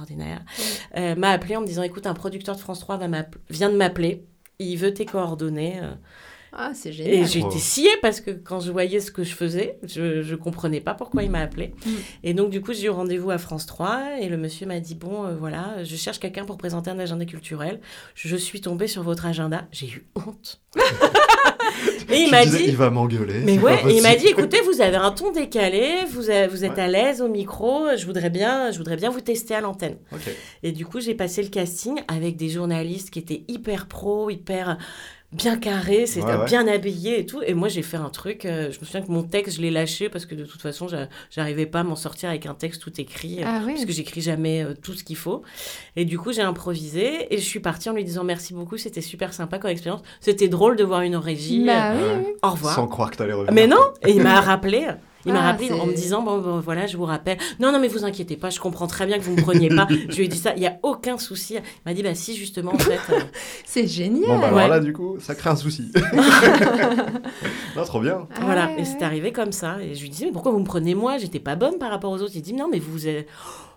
[0.96, 3.70] euh, m'a appelé en me disant écoute, un producteur de France 3 va m'app- vient
[3.70, 4.24] de m'appeler.
[4.58, 5.80] Il veut tes coordonnées.
[6.56, 7.26] Ah, c'est Et génial.
[7.26, 7.48] j'ai Oh.
[7.48, 10.94] été sciée parce que quand je voyais ce que je faisais, je ne comprenais pas
[10.94, 11.74] pourquoi il m'a appelé.
[11.84, 11.90] Mm.
[12.22, 14.94] Et donc, du coup, j'ai eu rendez-vous à France 3 et le monsieur m'a dit
[14.94, 17.80] Bon, euh, voilà, je cherche quelqu'un pour présenter un agenda culturel.
[18.14, 19.66] Je suis tombée sur votre agenda.
[19.72, 20.60] J'ai eu honte.
[22.10, 23.40] et il m'a dit il va m'engueuler.
[23.44, 26.50] mais ouais, et il m'a dit, écoutez, vous avez un ton décalé, vous, vous êtes
[26.74, 26.80] Ouais.
[26.80, 29.96] à l'aise au micro, je voudrais bien, je voudrais bien vous tester à l'antenne.
[30.62, 34.78] Et du coup, j'ai passé le casting avec des journalistes qui étaient hyper pro, hyper
[35.34, 35.56] bien
[36.22, 36.44] Ouais, ouais.
[36.46, 37.42] bien habillés et tout.
[37.42, 39.70] Et moi, j'ai fait un truc, euh, je me souviens que mon texte, je l'ai
[39.70, 42.80] lâché parce que de toute façon, j'a- j'arrivais pas à m'en sortir avec un texte
[42.82, 43.40] tout écrit.
[43.42, 43.72] euh, Ah oui.
[43.74, 45.42] Parce que j'écris jamais euh, tout ce qu'il faut.
[45.96, 49.00] Et du coup, j'ai improvisé et je suis partie en lui disant merci beaucoup, c'était
[49.00, 50.02] super sympa comme expérience.
[50.20, 51.64] C'était drôle de voir une régie.
[51.64, 52.32] Bah euh, oui, oui.
[52.42, 52.74] Au revoir.
[52.74, 53.52] Sans croire que t'allais revenir.
[53.52, 54.86] Mais non, et il m'a rappelé.
[55.26, 57.78] Il m'a Ah, rappelé en me disant bon, bon, voilà je vous rappelle non non
[57.80, 60.24] mais vous inquiétez pas je comprends très bien que vous me preniez pas je lui
[60.24, 62.78] ai dit ça il y a aucun souci il m'a dit bah si justement en
[62.78, 63.18] fait euh,
[63.64, 64.26] C'est génial.
[64.28, 64.68] Bon, bah alors Ouais.
[64.68, 65.90] là, du coup, ça crée un souci.
[67.76, 68.26] non, trop bien.
[68.36, 70.58] Ah voilà ouais, et c'est arrivé comme ça et je lui disais mais pourquoi vous
[70.60, 71.18] me prenez moi?
[71.18, 73.26] J'étais pas bonne par rapport aux autres il dit non mais vous êtes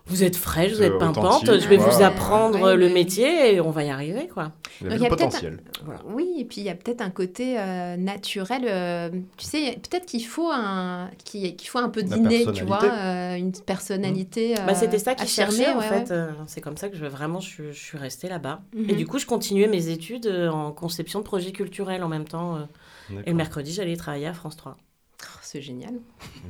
[0.08, 1.88] vous êtes fraîche vous Euh, êtes pimpante je vais quoi.
[1.88, 5.08] vous apprendre Ouais, le métier et on va y arriver quoi Il y a le
[5.08, 5.60] potentiel.
[6.06, 8.62] Oui, et puis il y a peut-être un côté euh, naturel.
[8.68, 13.34] euh, tu sais, peut-être qu'il faut un, qu'il faut un peu d'inné, tu vois, euh,
[13.36, 14.54] une personnalité.
[14.66, 16.26] bah, c'était ça qu'il affirmée, cherchait en ouais, fait ouais.
[16.46, 18.90] c'est comme ça que je vraiment je, je suis restée là-bas Mhm.
[18.90, 22.56] et du coup je continuais mes études en conception de projets culturels en même temps
[22.56, 24.76] euh, et le mercredi j'allais travailler à France 3
[25.20, 25.94] Oh, c'est génial.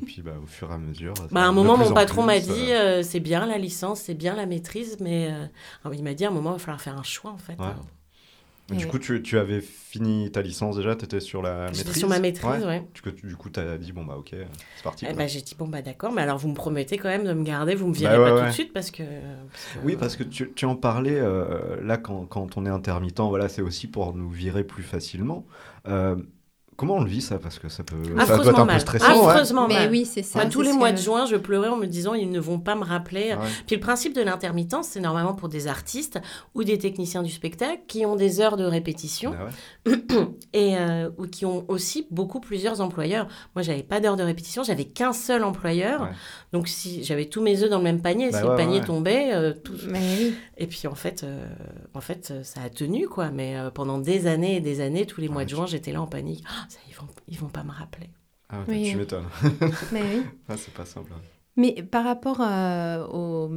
[0.01, 1.15] Et puis, bah, au fur et à mesure.
[1.31, 4.15] Bah, à un moment, mon patron m'a dit euh, euh, c'est bien la licence, c'est
[4.15, 6.99] bien la maîtrise, mais euh, il m'a dit à un moment, il va falloir faire
[6.99, 7.59] un choix en fait.
[7.59, 7.67] Ouais.
[7.67, 8.91] Euh, Du Ouais.
[8.91, 12.19] coup, tu, tu avais fini ta licence déjà, tu étais sur la maîtrise sur ma
[12.21, 12.87] maîtrise, ouais.
[12.93, 15.07] Du coup, tu- du coup, tu as dit, bon, bah, ok, c'est parti.
[15.09, 17.33] Eh ben, j'ai dit bon bah d'accord, mais alors vous me promettez quand même de
[17.33, 19.03] me garder, vous me virez Bah, ouais, pas tout de suite parce que.
[19.03, 22.69] parce que- Oui, parce que tu, tu en parlais, euh, là, quand, quand on est
[22.69, 25.47] intermittent, voilà, c'est aussi pour nous virer plus facilement.
[25.87, 26.17] Euh,
[26.79, 27.39] comment on le vit, ça?
[27.39, 28.81] Parce que ça peut ça doit être un peu mal.
[28.81, 29.07] stressant.
[29.27, 29.31] ouais.
[29.33, 29.91] Affreusement Mais mal.
[29.91, 30.39] oui, c'est ça.
[30.39, 32.59] Moi, tous les mois que- de juin, je pleurais en me disant ils ne vont
[32.59, 33.35] pas me rappeler.
[33.35, 33.47] Ouais.
[33.67, 36.19] Puis le principe de l'intermittence, c'est normalement pour des artistes
[36.55, 39.33] ou des techniciens du spectacle qui ont des heures de répétition.
[39.33, 39.49] Bah
[39.91, 39.99] ouais.
[40.55, 43.27] et euh, ou qui ont aussi beaucoup plusieurs employeurs.
[43.55, 46.03] Moi, j'avais pas d'heure de répétition, j'avais qu'un seul employeur.
[46.03, 46.09] Ouais.
[46.53, 48.79] Donc si j'avais tous mes œufs dans le même panier, Bah si ouais, le panier
[48.81, 48.87] ouais.
[48.87, 50.35] tombait, euh, tout- Mais oui.
[50.57, 51.45] et puis en fait, euh,
[51.95, 53.31] en fait, ça a tenu quoi.
[53.31, 56.01] Mais euh, pendant des années et des années, tous les mois de juin, j'étais là
[56.01, 56.45] en panique.
[56.69, 58.11] Ça, ils vont, ils vont pas me rappeler.
[58.51, 58.89] Ah, Oui.
[58.91, 59.27] Tu m'étonnes.
[59.93, 60.23] Mais oui.
[60.49, 61.13] Ah, c'est pas simple.
[61.57, 63.51] Mais par rapport euh, au...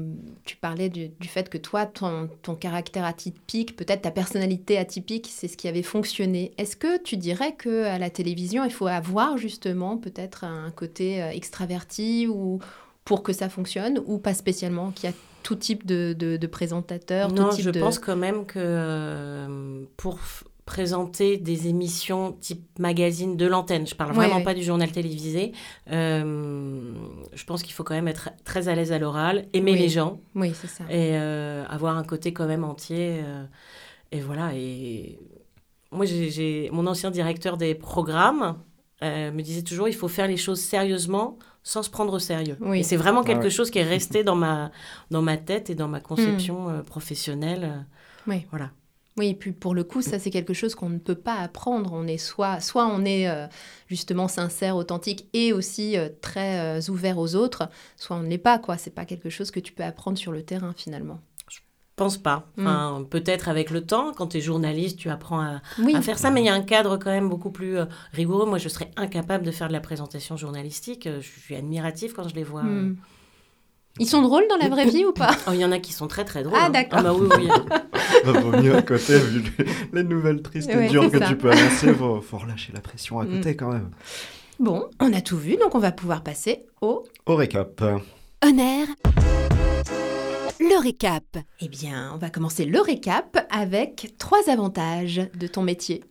[0.43, 5.29] Tu parlais du, du fait que toi, ton, ton caractère atypique, peut-être ta personnalité atypique,
[5.31, 6.51] c'est ce qui avait fonctionné.
[6.57, 11.21] Est-ce que tu dirais que à la télévision, il faut avoir justement peut-être un côté
[11.21, 12.59] euh, extraverti ou
[13.05, 16.47] pour que ça fonctionne ou pas spécialement qu'il y a tout type de, de, de
[16.47, 17.79] présentateurs Non, tout type je de...
[17.79, 20.19] pense quand même que euh, pour
[20.65, 24.43] présenter des émissions type magazine de l'antenne, je parle vraiment ouais.
[24.43, 25.51] pas du journal télévisé,
[25.91, 26.93] euh,
[27.33, 29.79] je pense qu'il faut quand même être très à l'aise à l'oral, aimer Oui.
[29.79, 30.83] les gens Oui, c'est ça.
[30.85, 33.21] et euh, avoir un côté quand même entier.
[33.23, 33.43] euh,
[34.11, 34.51] et voilà.
[34.55, 35.19] Et
[35.91, 38.57] moi, j'ai- mon ancien directeur des programmes
[39.03, 42.57] euh, me disait toujours il faut faire les choses sérieusement sans se prendre au sérieux.
[42.61, 42.79] Oui.
[42.79, 43.49] Et c'est vraiment quelque Ouais.
[43.49, 44.71] chose qui est resté dans ma,
[45.09, 47.85] dans ma tête et dans ma conception euh, professionnelle.
[48.27, 48.45] Oui.
[48.51, 48.69] Voilà.
[49.21, 51.91] Oui, et puis pour le coup, ça c'est quelque chose qu'on ne peut pas apprendre.
[51.93, 53.45] On est soit, soit on est euh,
[53.85, 58.39] justement sincère, authentique et aussi euh, très euh, ouvert aux autres, soit on ne l'est
[58.39, 58.57] pas.
[58.57, 58.79] quoi.
[58.79, 61.19] C'est pas quelque chose que tu peux apprendre sur le terrain finalement.
[61.49, 61.59] Je
[61.95, 62.47] pense pas.
[62.57, 66.17] Enfin, Peut-être avec le temps, quand tu es journaliste, tu apprends à, Oui, à faire
[66.17, 67.77] ça, mais il y a un cadre quand même beaucoup plus
[68.13, 68.47] rigoureux.
[68.47, 71.07] Moi, je serais incapable de faire de la présentation journalistique.
[71.07, 72.63] Je suis admirative quand je les vois.
[72.63, 72.95] Hmm.
[73.99, 75.91] Ils sont drôles dans la vraie vie ou pas Oh, il y en a qui
[75.93, 76.57] sont très très drôles.
[76.59, 76.69] Ah, hein.
[76.69, 77.01] d'accord.
[77.03, 77.47] bah oui, oui.
[78.25, 81.27] Bah, vaut mieux à côté, vu les, les nouvelles tristes et Ouais, dures que ça.
[81.27, 83.91] tu peux annoncer, faut, faut relâcher la pression à côté quand même.
[84.59, 87.03] Bon, on a tout vu, donc on va pouvoir passer au...
[87.25, 87.81] Au récap.
[88.43, 88.87] Honneur.
[90.59, 91.37] Le récap.
[91.59, 96.03] Eh bien, on va commencer le récap avec trois avantages de ton métier.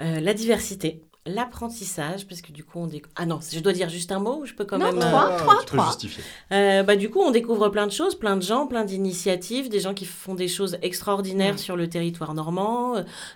[0.00, 3.12] Euh, la diversité, l'apprentissage, parce que du coup, on découvre...
[3.16, 4.98] Ah non, je dois dire juste un mot je peux quand Non, même...
[5.00, 5.32] trois.
[5.32, 5.86] euh, trois, tu peux trois.
[5.86, 6.22] justifier.
[6.52, 9.80] Euh, bah, du coup, on découvre plein de choses, plein de gens, plein d'initiatives, des
[9.80, 11.58] gens qui font des choses extraordinaires Ouais.
[11.58, 12.94] sur le territoire normand.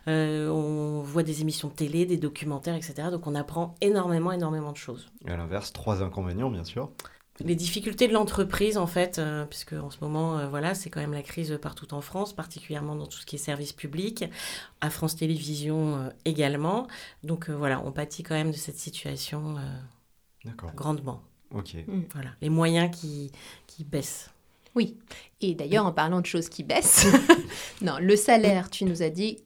[0.09, 3.09] Euh, on voit des émissions de télé, des documentaires, etc.
[3.11, 5.09] Donc, on apprend énormément, énormément de choses.
[5.27, 6.91] Et à l'inverse, trois inconvénients, bien sûr.
[7.45, 11.01] Les difficultés de l'entreprise, en fait, euh, puisque en ce moment, euh, voilà, c'est quand
[11.01, 14.25] même la crise partout en France, particulièrement dans tout ce qui est service public,
[14.81, 16.87] à France Télévisions euh, également.
[17.25, 21.23] Donc euh, voilà, on pâtit quand même de cette situation euh, grandement.
[21.53, 21.77] Ok.
[22.13, 23.33] Voilà, les moyens qui,
[23.67, 24.31] qui baissent.
[24.75, 24.97] Oui.
[25.41, 27.07] Et d'ailleurs, en parlant de choses qui baissent,
[27.83, 29.39] non, le salaire, tu nous as dit,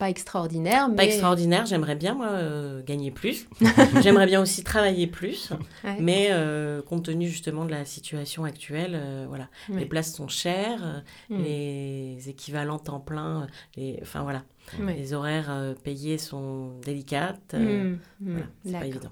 [0.00, 0.96] pas extraordinaire, mais...
[0.96, 3.46] Pas extraordinaire, j'aimerais bien, moi, euh, gagner plus.
[4.02, 5.52] j'aimerais bien aussi travailler plus,
[5.84, 5.96] Ouais.
[6.00, 11.04] mais euh, compte tenu justement de la situation actuelle, euh, voilà, les places sont chères,
[11.28, 11.42] Mm.
[11.42, 13.46] les équivalents temps plein,
[13.76, 14.42] les, enfin voilà,
[14.86, 17.54] les horaires payés sont délicates.
[17.54, 19.10] Mm, mm, voilà, c'est pas évident.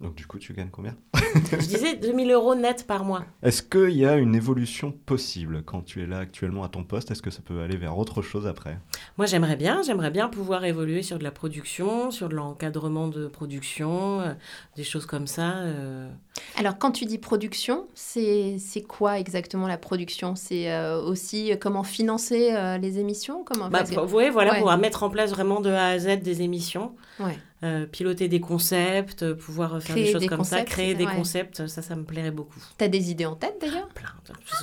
[0.00, 0.94] Donc du coup, tu gagnes combien?
[1.52, 3.24] Je disais 2000 euros net par mois.
[3.42, 7.10] Est-ce qu'il y a une évolution possible quand tu es là actuellement à ton poste?
[7.10, 8.78] Est-ce que ça peut aller vers autre chose après?
[9.16, 13.26] Moi, j'aimerais bien, j'aimerais bien pouvoir évoluer sur de la production, sur de l'encadrement de
[13.26, 14.34] production, euh,
[14.76, 15.54] des choses comme ça.
[15.60, 16.10] euh.
[16.58, 20.34] Alors, quand tu dis production, c'est c'est quoi exactement la production?
[20.36, 23.44] C'est euh, aussi comment financer euh, les émissions?
[23.44, 23.70] Comment...
[23.70, 24.58] Bah, que- voyez, voilà, Ouais.
[24.58, 27.38] pouvoir mettre en place vraiment de A à Z des émissions, Ouais.
[27.62, 30.94] Euh, piloter des concepts, euh, pouvoir faire Créer des choses des comme ça, concepts, créer
[30.94, 31.14] des ouais.
[31.14, 32.60] concepts, ça, ça me plairait beaucoup.
[32.76, 33.88] T'as des idées en tête d'ailleurs?
[33.88, 34.08] Plein,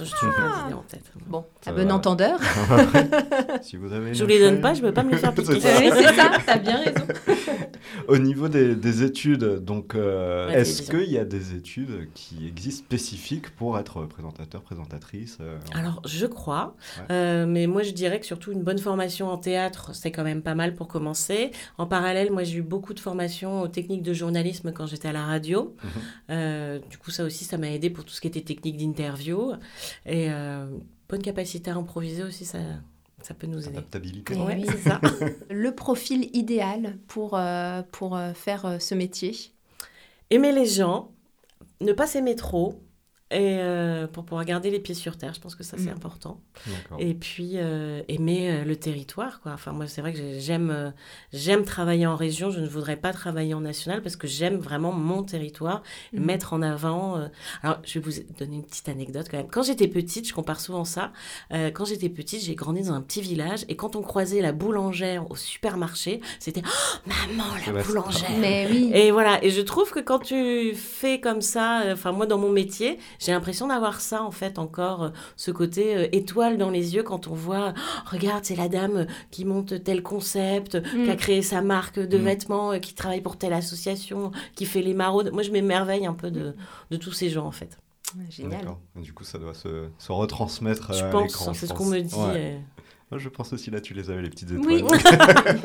[0.03, 1.11] suis toujours plein d'idées en tête.
[1.27, 1.93] Bon, Ça à bon va.
[1.95, 2.39] entendeur.
[3.61, 5.59] Si vous avez Je vous les donne pas, je veux pas me les faire piquer.
[5.59, 5.79] C'est ça.
[5.79, 7.05] oui, c'est ça, t'as bien raison.
[8.07, 12.85] Au niveau des, des études, donc, euh, est-ce qu'il y a des études qui existent
[12.85, 17.05] spécifiques pour être présentateur, présentatrice euh, Alors, je crois, Ouais.
[17.11, 20.41] Euh, mais moi je dirais que surtout une bonne formation en théâtre, c'est quand même
[20.41, 21.51] pas mal pour commencer.
[21.77, 25.13] En parallèle, moi j'ai eu beaucoup de formations aux techniques de journalisme quand j'étais à
[25.13, 25.75] la radio.
[25.83, 25.89] Mhm.
[26.31, 29.53] Euh, du coup, ça aussi, ça m'a aidé pour tout ce qui était technique d'interview.
[30.05, 30.65] Et euh,
[31.07, 32.59] bonne capacité à improviser aussi, ça,
[33.21, 33.77] ça peut nous aider.
[33.77, 34.33] Adaptabilité.
[34.35, 34.65] Eh Ouais, oui.
[34.67, 34.99] c'est ça.
[35.49, 39.33] Le profil idéal pour, euh, pour faire euh, ce métier?
[40.29, 41.11] Aimer les gens,
[41.79, 42.82] ne pas s'aimer trop.
[43.33, 45.95] Et euh, pour pouvoir garder les pieds sur terre, je pense que ça c'est Mhm.
[45.95, 46.39] important.
[46.99, 49.51] Et puis euh, aimer euh, le territoire, quoi.
[49.53, 50.91] Enfin, moi, c'est vrai que j'ai- j'aime euh,
[51.33, 52.51] j'aime travailler en région.
[52.51, 55.81] Je ne voudrais pas travailler en national parce que j'aime vraiment mon territoire,
[56.13, 56.23] Mhm.
[56.23, 57.27] mettre en avant.
[57.63, 59.47] Alors, je vais vous donner une petite anecdote quand même.
[59.49, 61.11] Quand j'étais petite, je compare souvent ça.
[61.51, 64.51] euh, quand j'étais petite, j'ai grandi dans un petit village et quand on croisait la
[64.51, 68.29] boulangère au supermarché, c'était Oh, maman la boulangère.
[68.39, 68.91] Mais oui.
[68.93, 72.37] Et voilà, et je trouve que quand tu fais comme ça, euh, enfin moi dans
[72.37, 76.69] mon métier, j'ai l'impression d'avoir ça en fait encore, euh, ce côté euh, étoile dans
[76.69, 81.09] les yeux quand on voit, Oh, regarde c'est la dame qui monte tel concept, qui
[81.09, 81.17] a Mm.
[81.17, 82.21] créé sa marque de Mm.
[82.21, 85.31] vêtements, euh, qui travaille pour telle association, qui fait les maraudes.
[85.33, 86.55] Moi je m'émerveille un peu de,
[86.91, 87.77] de tous ces gens en fait.
[88.29, 88.59] Génial.
[88.61, 88.79] D'accord.
[88.95, 91.53] Du coup, ça doit se, se retransmettre Je à pense, l'écran.
[91.55, 92.13] c'est ce qu'on me dit.
[92.15, 92.59] Ouais.
[93.13, 94.83] Moi, je pense aussi là, tu les avais, les petites étoiles.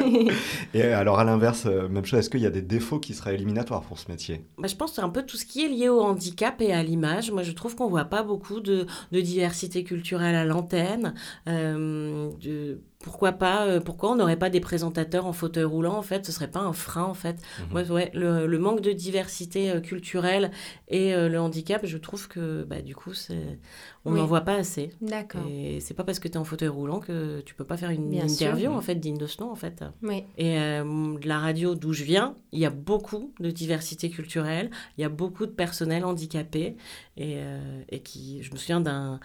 [0.05, 0.29] Oui.
[0.75, 3.35] Et alors, à l'inverse, euh, même chose, est-ce qu'il y a des défauts qui seraient
[3.35, 4.43] éliminatoires pour ce métier?
[4.59, 6.75] Bah, je pense que c'est un peu tout ce qui est lié au handicap et
[6.75, 7.31] à l'image.
[7.31, 11.15] Moi, je trouve qu'on voit pas beaucoup de, de diversité culturelle à l'antenne.
[11.49, 16.03] Euh, de- pourquoi pas euh, Pourquoi on n'aurait pas des présentateurs en fauteuil roulant En
[16.03, 17.05] fait, ce serait pas un frein.
[17.05, 17.37] En fait,
[17.71, 17.77] Mhm.
[17.77, 20.51] Ouais, ouais, le, le manque de diversité euh, culturelle
[20.89, 23.59] et euh, le handicap, je trouve que bah, du coup, c'est
[24.05, 24.19] on Oui.
[24.21, 24.91] n'en voit pas assez.
[25.01, 25.43] D'accord.
[25.49, 27.91] Et c'est pas parce que tu es en fauteuil roulant que tu peux pas faire
[27.91, 28.75] une Bien interview sûr.
[28.77, 29.85] en fait digne de ce nom en fait.
[30.03, 30.25] Oui.
[30.39, 34.71] Et euh, de la radio d'où je viens, il y a beaucoup de diversité culturelle,
[34.97, 36.77] il y a beaucoup de personnel handicapé
[37.19, 39.19] et, euh, et qui, je me souviens d'un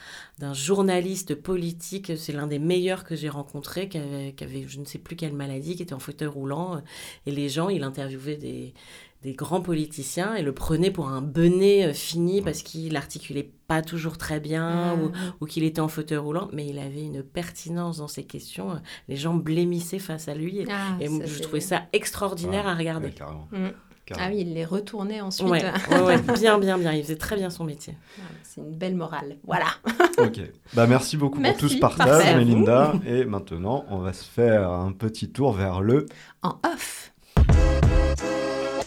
[0.53, 4.85] journaliste politique, c'est l'un des meilleurs que j'ai rencontré, qui avait, qui avait je ne
[4.85, 6.79] sais plus quelle maladie, qui était en fauteuil roulant euh,
[7.27, 8.73] et les gens, il interviewait des
[9.21, 13.81] des grands politiciens et le prenait pour un benet euh, fini parce qu'il articulait pas
[13.81, 17.23] toujours très bien ou, Ah, ou qu'il était en fauteuil roulant, mais il avait une
[17.23, 18.81] pertinence dans ses questions.
[19.07, 20.59] Les gens blêmissaient face à lui.
[20.59, 23.13] Et, ah, et je trouvais ça extraordinaire à regarder.
[23.53, 23.73] Ouais,
[24.17, 25.47] Ah oui, il les retournait ensuite.
[25.47, 26.91] Ouais, ouais, ouais, bien, bien, bien.
[26.93, 27.97] Il faisait très bien son métier.
[28.43, 29.37] C'est une belle morale.
[29.45, 29.67] Voilà.
[30.19, 30.39] Ok.
[30.75, 31.59] Bah, merci beaucoup Merci.
[31.59, 32.35] pour tout ce partage, Parfait.
[32.35, 32.93] Mélinda.
[33.05, 36.05] Et maintenant, on va se faire un petit tour vers le.
[36.43, 37.11] En off.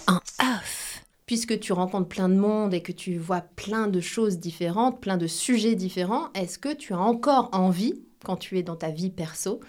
[0.07, 1.03] En off.
[1.27, 5.17] Puisque tu rencontres plein de monde et que tu vois plein de choses différentes, plein
[5.17, 7.95] de sujets différents, est-ce que tu as encore envie,
[8.25, 9.61] quand tu es dans ta vie perso,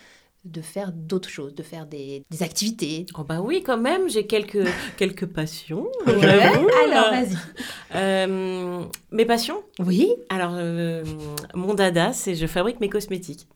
[0.45, 4.25] de faire d'autres choses, de faire des, des activités Oh bah oui, quand même, j'ai
[4.25, 4.65] quelques,
[4.97, 5.87] quelques passions.
[6.05, 6.25] Ouais.
[6.25, 7.35] Alors, vas-y.
[7.95, 9.61] Euh, mes passions?
[9.79, 11.03] Oui, Alors, euh,
[11.53, 13.47] mon dada, c'est je fabrique mes cosmétiques.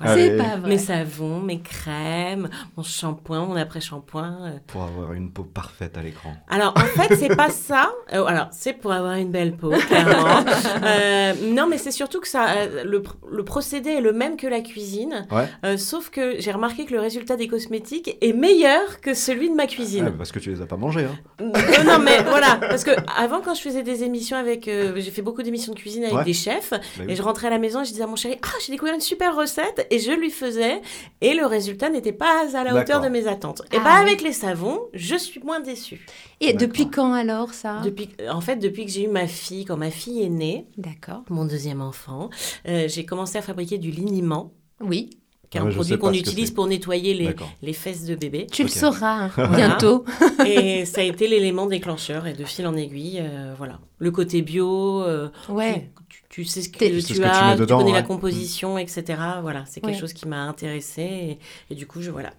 [0.00, 0.28] Allez.
[0.28, 0.68] c'est pas vrai.
[0.68, 4.36] Mes savons, mes crèmes, mon shampoing, mon après-shampoing.
[4.44, 4.50] euh.
[4.66, 6.34] Pour avoir une peau parfaite à l'écran.
[6.48, 7.90] Alors, en fait, c'est pas ça.
[8.12, 10.44] Euh, alors, c'est pour avoir une belle peau, clairement.
[10.84, 14.46] Euh, non, mais c'est surtout que ça, euh, le, le procédé est le même que
[14.46, 15.26] la cuisine.
[15.30, 15.46] Ouais.
[15.64, 19.54] Euh, sauf que j'ai remarqué que le résultat des cosmétiques est meilleur que celui de
[19.54, 20.12] ma Ah, cuisine.
[20.16, 21.04] parce que tu les as pas mangés.
[21.06, 21.16] Hein.
[21.58, 22.56] Euh, non, mais voilà.
[22.60, 24.68] Parce que avant, quand je faisais des émissions avec.
[24.68, 26.24] euh, j'ai fait beaucoup d'émissions de cuisine avec Ouais.
[26.24, 26.70] des chefs.
[26.70, 27.06] Bah oui.
[27.08, 28.94] Et je rentrais à la maison et je disais à mon chéri Ah, j'ai découvert
[28.94, 29.86] une super recette.
[29.90, 30.80] Et je lui faisais.
[31.20, 33.62] Et le résultat n'était pas à la hauteur de mes attentes.
[33.72, 34.02] Et Ah bah, oui.
[34.08, 36.04] avec les savons, je suis moins déçue.
[36.40, 36.60] Et D'accord.
[36.68, 37.80] depuis quand alors ça?
[37.84, 41.22] Depuis, en fait, depuis que j'ai eu ma fille, quand ma fille est née, D'accord.
[41.30, 42.30] mon deuxième enfant,
[42.68, 45.10] euh, j'ai commencé à fabriquer du liniment, Oui,
[45.50, 48.46] qui est Ah un produit qu'on utilise pour nettoyer les, les fesses de bébé.
[48.52, 50.04] tu le sauras hein, bientôt.
[50.46, 52.26] Et ça a été l'élément déclencheur.
[52.26, 53.80] Et de fil en aiguille, euh, voilà.
[53.98, 55.90] Le côté bio, euh, Ouais.
[56.10, 57.72] tu, tu sais ce que T'es- tu, Tu sais ce que tu as, mets tu
[57.74, 59.04] connais la composition, etc.
[59.42, 59.98] Voilà, c'est quelque Ouais.
[59.98, 61.02] chose qui m'a intéressée.
[61.02, 61.38] Et,
[61.70, 62.30] et du coup, je, voilà.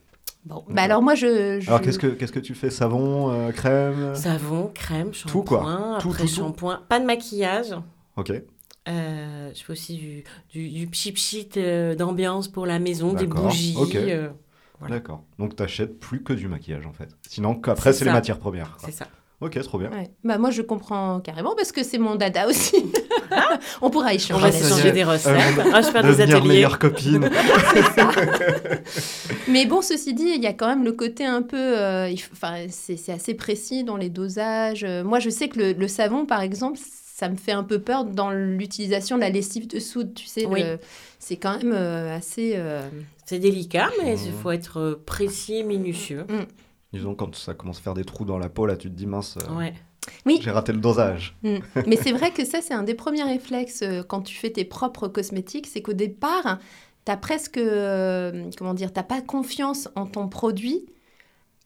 [0.46, 1.60] Bon, bah alors moi je.
[1.60, 2.70] je- Alors, qu'est-ce que, qu'est-ce que tu fais?
[2.70, 4.16] Savon, euh, crème?
[4.16, 5.60] Savon, crème, Tout, quoi.
[5.60, 6.36] shampoing, Tout, après tout, tout.
[6.36, 6.82] shampoing.
[6.88, 7.76] Pas de maquillage.
[8.16, 8.32] Ok.
[8.88, 13.76] Euh, je fais aussi du, du, du pchit-pchit euh, d'ambiance pour la maison, des bougies.
[13.78, 13.96] ok.
[13.96, 14.30] euh,
[14.80, 14.96] Voilà.
[14.96, 15.24] D'accord.
[15.38, 17.10] Donc, t'achètes plus que du maquillage, en fait.
[17.28, 18.78] Sinon, qu'après, C'est les matières premières.
[18.78, 18.88] quoi.
[18.90, 19.08] c'est ça.
[19.42, 19.90] Ok, trop bien.
[19.92, 20.10] Ouais.
[20.26, 22.76] Bah moi je comprends carrément parce que c'est mon dada aussi.
[23.82, 24.42] On pourra On échanger.
[24.42, 24.92] va ça y s'échanger est.
[24.92, 25.34] des recettes.
[25.58, 26.48] Euh, Ah, je fais des Devenir ateliers.
[26.50, 27.30] meilleure copine.
[29.48, 31.58] Mais bon, ceci dit, il y a quand même le côté un peu.
[31.58, 34.84] euh, il Enfin, c'est c'est assez précis dans les dosages.
[34.84, 37.80] Euh, Moi, je sais que le, le savon, par exemple, ça me fait un peu
[37.80, 40.14] peur dans l'utilisation de la lessive de soude.
[40.14, 40.64] Tu sais, Oui.
[41.20, 42.54] c'est quand même euh, assez.
[42.56, 42.82] euh,
[43.26, 44.38] C'est délicat, mais il Mhm.
[44.42, 46.26] faut être précis et minutieux.
[46.94, 49.06] Disons, quand ça commence à faire des trous dans la peau, là, tu te dis,
[49.06, 49.74] mince, euh, Ouais.
[50.42, 51.38] j'ai raté le dosage.
[51.44, 51.58] Mm.
[51.88, 54.66] Mais c'est vrai que ça, c'est un des premiers réflexes euh, quand tu fais tes
[54.66, 56.58] propres cosmétiques, c'est qu'au départ,
[57.06, 60.88] tu as presque, euh, comment dire, t'as pas confiance en ton produit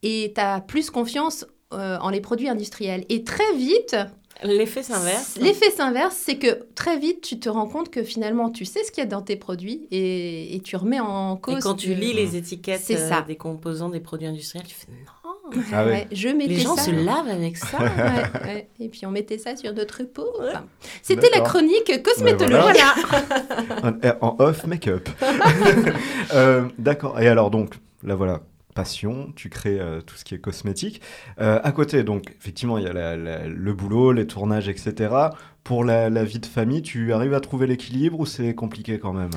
[0.01, 3.05] et tu as plus confiance euh, en les produits industriels.
[3.09, 3.95] Et très vite,
[4.44, 5.38] L'effet s'inverse.
[5.39, 8.91] l'effet s'inverse, c'est que très vite, tu te rends compte que finalement, tu sais ce
[8.91, 11.58] qu'il y a dans tes produits et, et tu remets en cause.
[11.58, 13.22] Et quand tu lis les étiquettes euh, ça.
[13.22, 15.30] des composants des produits industriels, tu fais non.
[15.74, 15.91] Ah ouais.
[15.91, 16.84] Ouais, je mettais Les gens ça.
[16.86, 17.78] se lavent avec ça.
[17.78, 18.68] Ouais, ouais.
[18.80, 20.26] Et puis on mettait ça sur notre peau.
[20.39, 20.64] Enfin,
[21.02, 22.58] C'était la chronique cosmétologie.
[22.62, 24.02] voilà.
[24.22, 25.08] En, en off, make-up.
[26.34, 27.20] Euh, D'accord.
[27.20, 27.74] Et alors, donc,
[28.04, 28.41] là, voilà.
[28.74, 31.01] Passion, tu crées euh, tout ce qui est cosmétique.
[31.39, 35.13] Euh, à côté, donc, effectivement, il y a la- le boulot, les tournages, etc.
[35.63, 39.30] Pour la vie de famille, tu arrives à trouver l'équilibre ou c'est compliqué quand même?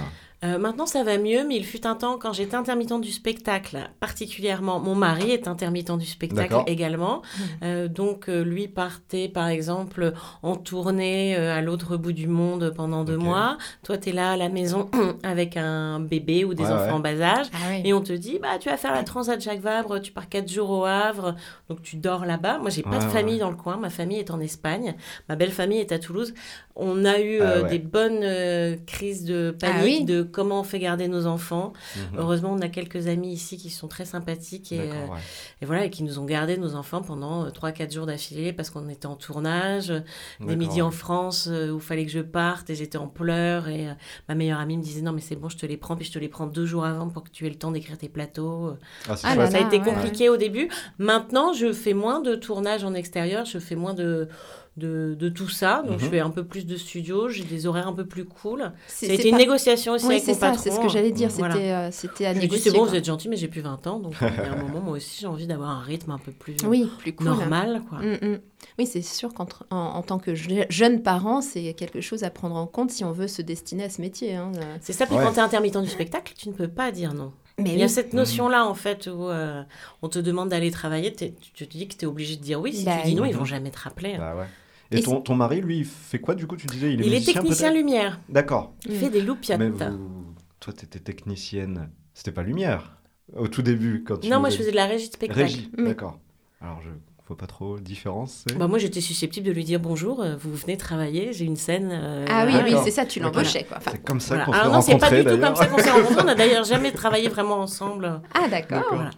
[0.46, 3.78] Euh, maintenant, ça va mieux, mais il fut un temps quand j'étais intermittent du spectacle,
[4.00, 4.78] particulièrement.
[4.80, 7.22] Mon mari est intermittent du spectacle également.
[7.62, 12.72] Euh, donc, euh, lui partait, par exemple, en tournée euh, à l'autre bout du monde
[12.76, 13.58] pendant deux mois.
[13.82, 14.88] Toi, tu es là à la maison
[15.22, 16.92] avec un bébé ou des Ouais, enfants ouais.
[16.92, 17.46] en bas âge.
[17.54, 17.76] Ah.
[17.84, 20.50] Et on te dit, bah, tu vas faire la Transat Jacques Vabre, tu pars quatre
[20.50, 21.34] jours au Havre,
[21.68, 22.58] donc tu dors là-bas.
[22.58, 23.10] Moi, j'ai pas Ouais, de ouais.
[23.10, 24.94] famille dans le coin, ma famille est en Espagne,
[25.28, 26.34] ma belle famille est à Toulouse.
[26.76, 27.70] On a eu Ah euh, ouais.
[27.70, 30.04] des bonnes euh, crises de Ah panique, oui.
[30.04, 31.72] de comment on fait garder nos enfants.
[31.96, 32.18] Mhm.
[32.18, 35.18] Heureusement, on a quelques amis ici qui sont très sympathiques et, euh, ouais.
[35.62, 38.86] et voilà, et qui nous ont gardé nos enfants pendant 3-4 jours d'affilée parce qu'on
[38.90, 40.02] était en tournage, des
[40.40, 40.90] D'accord, midis en.
[40.90, 43.92] France euh, où il fallait que je parte et j'étais en pleurs et euh,
[44.28, 46.12] ma meilleure amie me disait non mais c'est bon, je te les prends, puis je
[46.12, 48.76] te les prends deux jours avant pour que tu aies le temps d'écrire tes plateaux.
[49.08, 50.68] Ah, c'est Ah là Ça a été ouais, compliqué au début.
[50.98, 54.28] Maintenant, je fais moins de tournages en extérieur, je fais moins de,
[54.76, 55.82] de, de tout ça.
[55.86, 56.04] Donc, Mhm.
[56.04, 58.72] je fais un peu plus de studio, j'ai des horaires un peu plus cool.
[59.02, 60.62] Été une pas- négociation aussi Oui, avec c'est mon ça, patron.
[60.62, 61.30] c'est ce que j'allais dire.
[61.30, 61.54] Voilà.
[61.54, 62.64] C'était euh, c'était à Je négocier.
[62.64, 62.88] c'est bon, quoi.
[62.90, 63.98] vous êtes gentil, mais j'ai plus 20 ans.
[64.00, 66.32] Donc, il y a un moment, moi aussi, j'ai envie d'avoir un rythme un peu
[66.32, 67.26] plus Oui, plus cool.
[67.26, 67.82] normal.
[67.88, 67.98] Quoi.
[68.00, 68.38] Mm, mm.
[68.78, 72.30] Oui, c'est sûr qu'en en, en tant que je- jeune parent, c'est quelque chose à
[72.30, 74.34] prendre en compte si on veut se destiner à ce métier.
[74.34, 74.52] hein.
[74.80, 75.22] C'est ça, puis Ouais.
[75.24, 77.32] quand tu es intermittent du spectacle, tu ne peux pas dire non.
[77.58, 77.90] Mais Il y a oui.
[77.90, 79.62] cette notion-là, en fait, où euh,
[80.02, 82.74] on te demande d'aller travailler, tu te dis que tu es obligé de dire oui.
[82.74, 83.30] Si Bah tu dis non, oui.
[83.30, 84.16] ils vont jamais te rappeler.
[84.18, 84.44] Bah ouais.
[84.92, 87.06] Et, Et ton, ton mari, lui, il fait quoi du coup Tu disais, il est
[87.06, 88.20] Il est musicien technicien lumière.
[88.28, 88.72] D'accord.
[88.88, 89.58] Il fait des loupiottes.
[89.58, 90.24] Mais vous...
[90.60, 91.90] toi, t'étais technicienne.
[92.14, 92.96] C'était pas lumière
[93.34, 94.28] au tout début quand tu.
[94.30, 95.40] Non, moi, je faisais de la régie de spectacle.
[95.42, 95.84] Régie, Mm.
[95.86, 96.18] d'accord.
[96.60, 96.88] Alors, je
[97.26, 98.44] vois pas trop différence.
[98.56, 101.90] Bah, moi, j'étais susceptible de lui dire bonjour, euh, vous venez travailler, j'ai une scène.
[101.92, 103.64] euh, Ah oui, oui, c'est ça, tu l'embauchais.
[103.64, 103.78] quoi.
[103.78, 104.44] Enfin, C'est comme ça voilà.
[104.46, 106.22] qu'on s'est Alors non, c'est pas rencontrés du tout comme ça qu'on s'est rencontrés.
[106.22, 108.20] On n'a d'ailleurs jamais travaillé vraiment ensemble.
[108.32, 108.84] ah, d'accord.
[108.92, 109.10] Voilà.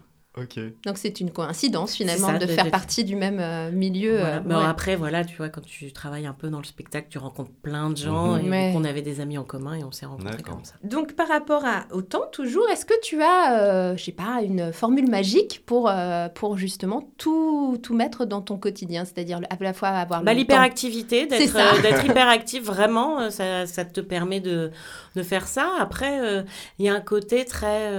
[0.84, 4.18] Donc c'est une coïncidence finalement ça, de de- faire de- partie du même euh, milieu.
[4.18, 4.36] Voilà.
[4.36, 4.64] euh, Mais ouais.
[4.64, 7.90] après, voilà, tu vois, quand tu travailles un peu dans le spectacle, tu rencontres plein
[7.90, 8.52] de gens Mhm.
[8.52, 10.74] et on avait des amis en commun et on s'est rencontrés comme ça.
[10.84, 14.40] Donc par rapport à, au temps, toujours, est-ce que tu as, euh, je sais pas,
[14.42, 19.04] une formule magique pour, euh, pour justement tout, tout mettre dans ton quotidien?
[19.04, 24.70] C'est-à-dire à la fois avoir Bah, l'hyperactivité, d'être hyperactif, vraiment, ça, ça te permet de,
[25.16, 25.70] de faire ça.
[25.78, 26.42] Après, euh,
[26.78, 27.90] il y a un côté très...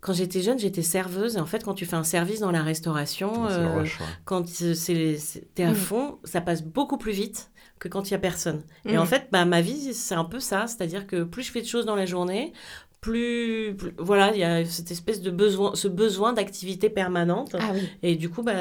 [0.00, 1.36] Quand j'étais jeune, j'étais serveuse.
[1.36, 4.06] Et en fait, quand tu fais un service dans la restauration, le euh, rush, ouais.
[4.24, 5.74] quand t'es à Mm.
[5.74, 8.62] fond, ça passe beaucoup plus vite que quand il y a personne.
[8.84, 9.00] Et Mm.
[9.00, 10.66] en fait, bah, ma vie, c'est un peu ça.
[10.68, 12.52] C'est-à-dire que plus je fais de choses dans la journée,
[13.00, 17.54] plus, plus- voilà, il y a cette espèce de besoin, ce besoin d'activité permanente.
[17.58, 17.88] Ah oui.
[18.02, 18.52] Et du coup, bah,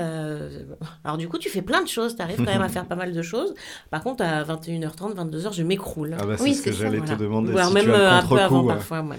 [1.04, 2.16] alors du coup, tu fais plein de choses.
[2.16, 3.54] Tu arrives quand même à faire pas mal de choses.
[3.90, 6.16] Par contre, à 21h30, 22h, je m'écroule.
[6.20, 7.16] Ah bah, c'est Oui, ce que j'allais Voilà.
[7.16, 7.52] te demander.
[7.52, 8.74] Ou alors si même tu as euh, un peu avant ouais.
[8.76, 9.02] parfois.
[9.02, 9.18] ouais.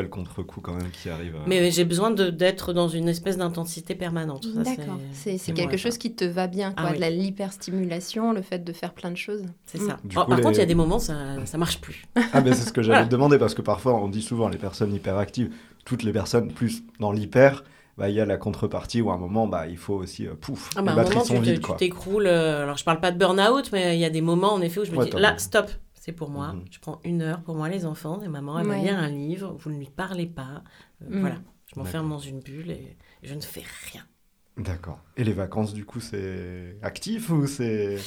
[0.00, 1.36] Le contre-coup quand même qui arrive.
[1.46, 4.46] Mais j'ai besoin de- d'être dans une espèce d'intensité permanente.
[4.54, 4.98] D'accord.
[5.12, 5.98] C'est quelque chose ça.
[5.98, 6.84] qui te va bien, quoi.
[6.86, 6.96] Ah oui.
[6.96, 9.42] De la l'hyperstimulation, le fait de faire plein de choses.
[9.66, 9.86] C'est Mm.
[9.88, 9.92] ça.
[10.02, 11.14] Coup, par les- contre, il y a des moments, ça,
[11.44, 12.04] ça marche plus.
[12.32, 13.06] Ah ben c'est ce que j'allais Voilà.
[13.06, 15.50] te demander parce que parfois on dit souvent les personnes hyperactives,
[15.84, 17.62] toutes les personnes plus dans l'hyper,
[17.98, 20.32] bah il y a la contrepartie où à un moment bah il faut aussi euh,
[20.40, 22.26] pouf, Ah bah, les à un batteries moment, sont tu te- tu t'écroules.
[22.26, 24.80] euh, alors, je parle pas de burn-out, mais il y a des moments, en effet,
[24.80, 25.70] où je me Ouais, dis là, stop,
[26.04, 26.52] c'est pour moi.
[26.52, 26.64] Mhm.
[26.68, 28.82] Je prends une heure pour moi, les enfants, et maman, elle va Ouais.
[28.82, 30.64] lire un livre, vous ne lui parlez pas.
[31.02, 31.20] Euh, Mhm.
[31.20, 31.36] Voilà,
[31.72, 32.18] je m'enferme D'accord.
[32.18, 34.02] dans une bulle et je ne fais rien.
[34.58, 34.98] D'accord.
[35.16, 37.98] Et les vacances du coup c'est actif ou c'est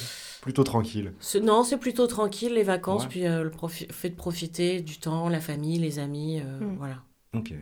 [0.42, 1.12] plutôt tranquille?
[1.18, 3.08] Ce- non, c'est plutôt tranquille, les vacances, Ouais.
[3.08, 6.76] puis euh, le profi- fait de profiter du temps, la famille, les amis, euh, Mhm.
[6.76, 7.02] voilà.
[7.38, 7.52] Ok.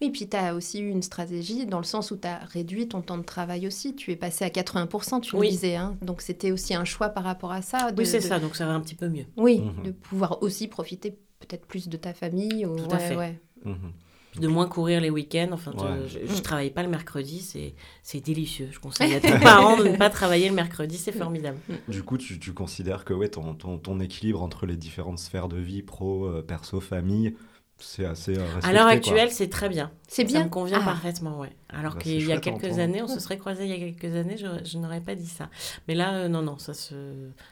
[0.00, 2.88] Oui, puis tu as aussi eu une stratégie dans le sens où tu as réduit
[2.88, 3.94] ton temps de travail aussi.
[3.94, 5.46] Tu es passé à 80%, tu Oui.
[5.46, 5.76] le disais.
[5.76, 5.96] hein.
[6.02, 7.92] Donc c'était aussi un choix par rapport à ça.
[7.92, 9.26] de- oui, c'est de- ça, donc ça va un petit peu mieux.
[9.36, 9.84] Oui, Mhm.
[9.84, 12.64] de pouvoir aussi profiter peut-être plus de ta famille.
[12.66, 12.76] Ou...
[12.76, 13.16] Tout à ouais, fait.
[13.16, 13.40] ouais.
[13.64, 13.92] Mhm.
[14.32, 15.50] Puis de moins courir les week-ends.
[15.52, 16.08] Enfin, Ouais.
[16.08, 16.42] je, je Mm.
[16.42, 18.68] travaille pas le mercedi, c'est c'est délicieux.
[18.72, 21.58] Je conseille à tous les parents de ne pas travailler le mercredi, c'est formidable.
[21.86, 25.46] Du coup tu, tu considères que ouais ton, ton, ton équilibre entre les différentes sphères
[25.48, 27.36] de vie pro, euh, perso, famille,
[27.78, 29.90] c'est assez euh, respecté, À l'heure actuelle, c'est très bien.
[30.06, 30.44] C'est Ça bien.
[30.44, 30.84] me convient Ah.
[30.84, 31.50] parfaitement, ouais.
[31.70, 34.14] Alors Bah, qu'il y a quelques années, on se serait croisés il y a quelques
[34.14, 35.48] années, je, je n'aurais pas dit ça.
[35.88, 36.94] Mais là, euh, non, non, ça se,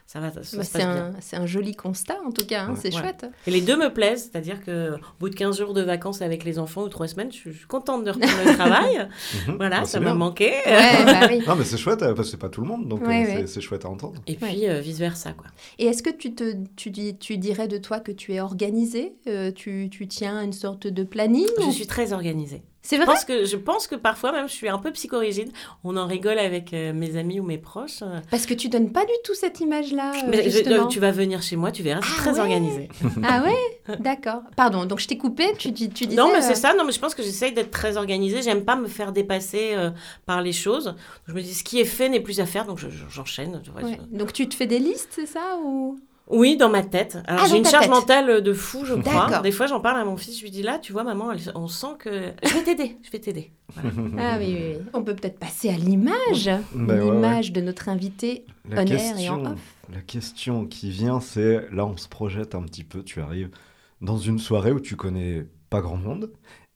[0.07, 0.91] ça va, ça Bah, se passe c'est bien.
[0.91, 2.77] un, c'est un joli constat en tout cas, hein, Ouais.
[2.81, 3.01] c'est Ouais.
[3.01, 3.27] chouette.
[3.49, 6.45] Et les deux me plaisent, c'est-à-dire que au bout de 15 jours de vacances avec
[6.45, 9.09] les enfants ou 3 semaines, je suis, je suis contente de reprendre le travail.
[9.49, 9.57] Mhm.
[9.57, 10.51] Voilà, Bah, ça m'a manqué.
[10.67, 11.43] Ouais, bah oui.
[11.47, 13.27] Non mais c'est chouette euh, parce que c'est pas tout le monde donc Ouais, euh,
[13.27, 13.47] c'est- ouais.
[13.49, 14.21] c'est chouette à entendre.
[14.29, 15.47] Et puis euh, vice-versa, quoi.
[15.81, 19.15] Et est-ce que tu, te, tu, dis, tu dirais de toi que tu es organisée
[19.27, 22.63] Euh, tu, tu tiens une sorte de planning Je suis très organisée.
[22.85, 25.53] C'est Je vrai pense, que, je pense que parfois même je suis un peu psychorigide.
[25.85, 28.03] On en rigole avec euh, mes amis ou mes proches.
[28.03, 30.87] euh, Parce que tu donnes pas du tout cette image-là, euh, je- justement.
[30.89, 32.89] tu vas venir chez moi, tu verras, c'est Ah très ouais organisé.
[33.23, 34.43] Ah ouais D'accord.
[34.57, 36.21] Pardon, donc je t'ai coupé, tu, dis- tu disais...
[36.21, 36.75] Non, mais euh, c'est ça.
[36.75, 38.43] Non, mais je pense que j'essaye d'être très organisée.
[38.43, 39.91] J'aime pas me faire dépasser euh,
[40.27, 40.97] par les choses.
[41.29, 43.63] Je me dis, ce qui est fait n'est plus à faire, donc je- je- j'enchaîne.
[43.77, 43.97] ouais.
[44.13, 46.01] je- Donc tu te fais des listes, c'est ça ou...
[46.29, 47.19] Oui, dans ma tête.
[47.27, 47.91] Alors, Ah, j'ai une charge tête.
[47.95, 49.41] mentale de fou, je crois.
[49.43, 50.39] Des fois, j'en parle à mon fils.
[50.39, 52.33] Je lui dis, là, tu vois, maman, elle- on sent que.
[52.43, 53.53] Je vais t'aider, je vais t'aider.
[53.75, 53.91] Voilà.
[54.19, 54.87] Ah oui, oui, oui.
[54.95, 56.47] On peut peut-être passer à l'image.
[56.75, 57.01] Ouais, ouais.
[57.01, 58.45] l'image de notre invité.
[58.69, 59.59] La On air et en question, off.
[59.93, 63.03] la question qui vient, c'est là, on se projette un petit peu.
[63.03, 63.51] Tu arrives
[64.01, 66.31] dans une soirée où tu connais pas grand monde,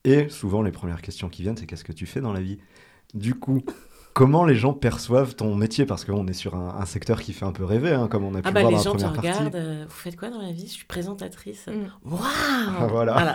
[0.05, 2.59] et souvent les premières questions qui viennent, c'est qu'est-ce que tu fais dans la vie?
[3.15, 3.63] Du coup,
[4.17, 5.85] comment les gens perçoivent ton métier?
[5.85, 8.35] Parce qu'on est sur un, un secteur qui fait un peu rêver, hein, comme on
[8.35, 9.39] a pu Ah le bah voir les dans la gens te première partie.
[9.39, 10.67] regardent, euh, vous faites quoi dans la vie?
[10.67, 11.67] Je suis présentatrice.
[11.67, 12.11] Mm.
[12.11, 12.23] Waouh
[12.81, 13.13] Ah, voilà.
[13.13, 13.35] voilà.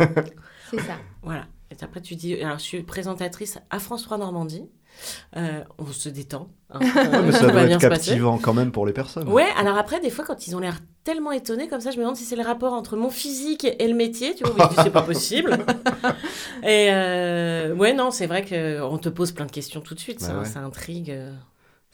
[0.71, 0.95] C'est ça.
[1.21, 1.45] Voilà.
[1.69, 4.65] Et après, tu dis, alors je suis présentatrice à France 3 Normandie.
[5.37, 6.49] Euh, on se détend.
[6.69, 6.79] hein.
[6.83, 9.27] Ouais, mais Euh, ça doit être captivant quand même pour les personnes.
[9.29, 12.01] Ouais, alors après, des fois, quand ils ont l'air tellement étonnés comme ça, je me
[12.01, 14.35] demande si c'est le rapport entre mon physique et le métier.
[14.35, 15.57] Tu vois, c'est pas possible.
[16.63, 20.19] et euh, ouais, non, c'est vrai qu'on te pose plein de questions tout de suite.
[20.21, 20.45] Bah ça, ouais.
[20.45, 21.13] ça intrigue.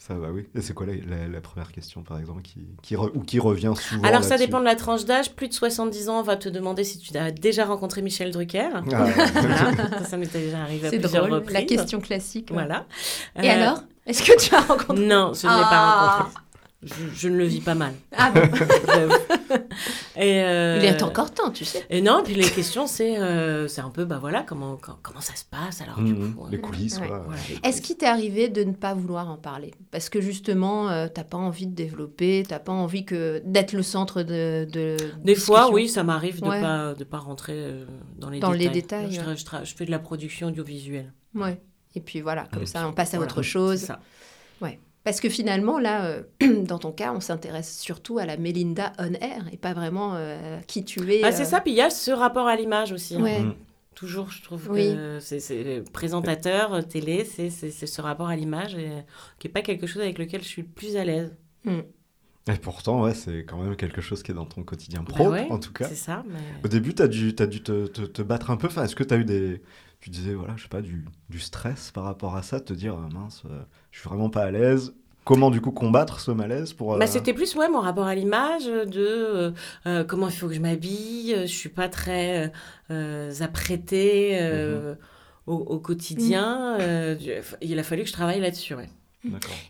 [0.00, 0.46] Ça va, oui.
[0.54, 3.40] Et c'est quoi la, la- la première question, par exemple, qui, qui re- ou qui
[3.40, 5.32] revient souvent Alors, ça dépend de la tranche d'âge.
[5.34, 8.68] Plus de 70 ans, on va te demander si tu as déjà rencontré Michel Drucker.
[8.74, 9.12] Ah, Voilà.
[9.98, 11.38] ça, ça m'est déjà arrivé à C'est plusieurs drôle.
[11.40, 11.54] reprises.
[11.54, 12.48] La question classique.
[12.50, 12.54] ouais.
[12.54, 12.86] Voilà.
[13.42, 13.82] Et Euh, alors?
[14.06, 15.04] Est-ce que tu as rencontré?
[15.04, 15.68] Non, je ne l'ai Ah.
[15.68, 16.42] pas rencontré.
[16.84, 17.92] Je, je ne le vis pas mal.
[18.16, 18.40] Ah bon.
[20.16, 21.84] et euh, Il est encore temps, tu sais.
[21.90, 25.20] Et non, puis les questions, c'est euh, c'est un peu, bah voilà, comment, com- comment
[25.20, 26.34] ça se passe alors du Mhm.
[26.34, 27.08] coup, euh, les coulisses, Ouais.
[27.08, 27.24] voilà.
[27.64, 29.72] Est-ce qu'il t'est arrivé de ne pas vouloir en parler?
[29.90, 33.82] Parce que justement, euh, t'as pas envie de développer, t'as pas envie que d'être le
[33.82, 34.66] centre de.
[34.70, 36.60] de Des fois, oui, ça m'arrive de Ouais.
[36.60, 37.84] pas de pas rentrer euh,
[38.18, 39.12] dans les Dans les détails.
[39.12, 39.64] Je, ouais.
[39.76, 41.12] fais de la production audiovisuelle.
[41.34, 41.60] Ouais.
[41.94, 42.66] Et puis voilà, comme Mhm.
[42.66, 43.80] ça, on passe à Voilà, autre c'est chose.
[43.80, 44.00] ça.
[45.04, 46.22] Parce que finalement, là, euh,
[46.64, 50.58] dans ton cas, on s'intéresse surtout à la Mélinda on air et pas vraiment euh,
[50.66, 51.22] qui tu es.
[51.24, 53.16] Ah, c'est euh, ça, puis il y a ce rapport à l'image aussi.
[53.16, 53.22] hein.
[53.22, 53.40] Ouais.
[53.94, 54.94] Toujours, je trouve Oui.
[54.94, 58.76] que c'est- présentateur, euh, télé, c'est ce rapport à l'image
[59.38, 61.34] qui n'est pas quelque chose avec lequel je suis le plus à l'aise.
[61.66, 65.30] Et pourtant, ouais, c'est quand même quelque chose qui est dans ton quotidien pro, Bah
[65.30, 65.86] ouais, en tout cas.
[65.88, 66.38] C'est ça, mais...
[66.64, 68.68] Au début, tu as dû, t'as dû te, te- te battre un peu.
[68.68, 69.60] Enfin, Est-ce que tu as eu des.
[70.00, 72.96] Tu disais, voilà, je sais pas, du, du stress par rapport à ça, te dire,
[72.96, 73.60] mince, euh,
[73.90, 74.94] je suis vraiment pas à l'aise.
[75.24, 76.94] Comment, du coup, combattre ce malaise pour.
[76.94, 79.50] euh, Bah, c'était plus ouais, mon rapport à l'image, de euh,
[79.86, 81.34] euh, comment il faut que je m'habille.
[81.34, 82.48] euh, Je suis pas très euh,
[82.90, 84.94] euh, apprêtée euh,
[85.46, 86.76] au, au quotidien.
[86.80, 88.74] euh, du- il a fallu que je travaille là-dessus.
[88.74, 88.88] ouais.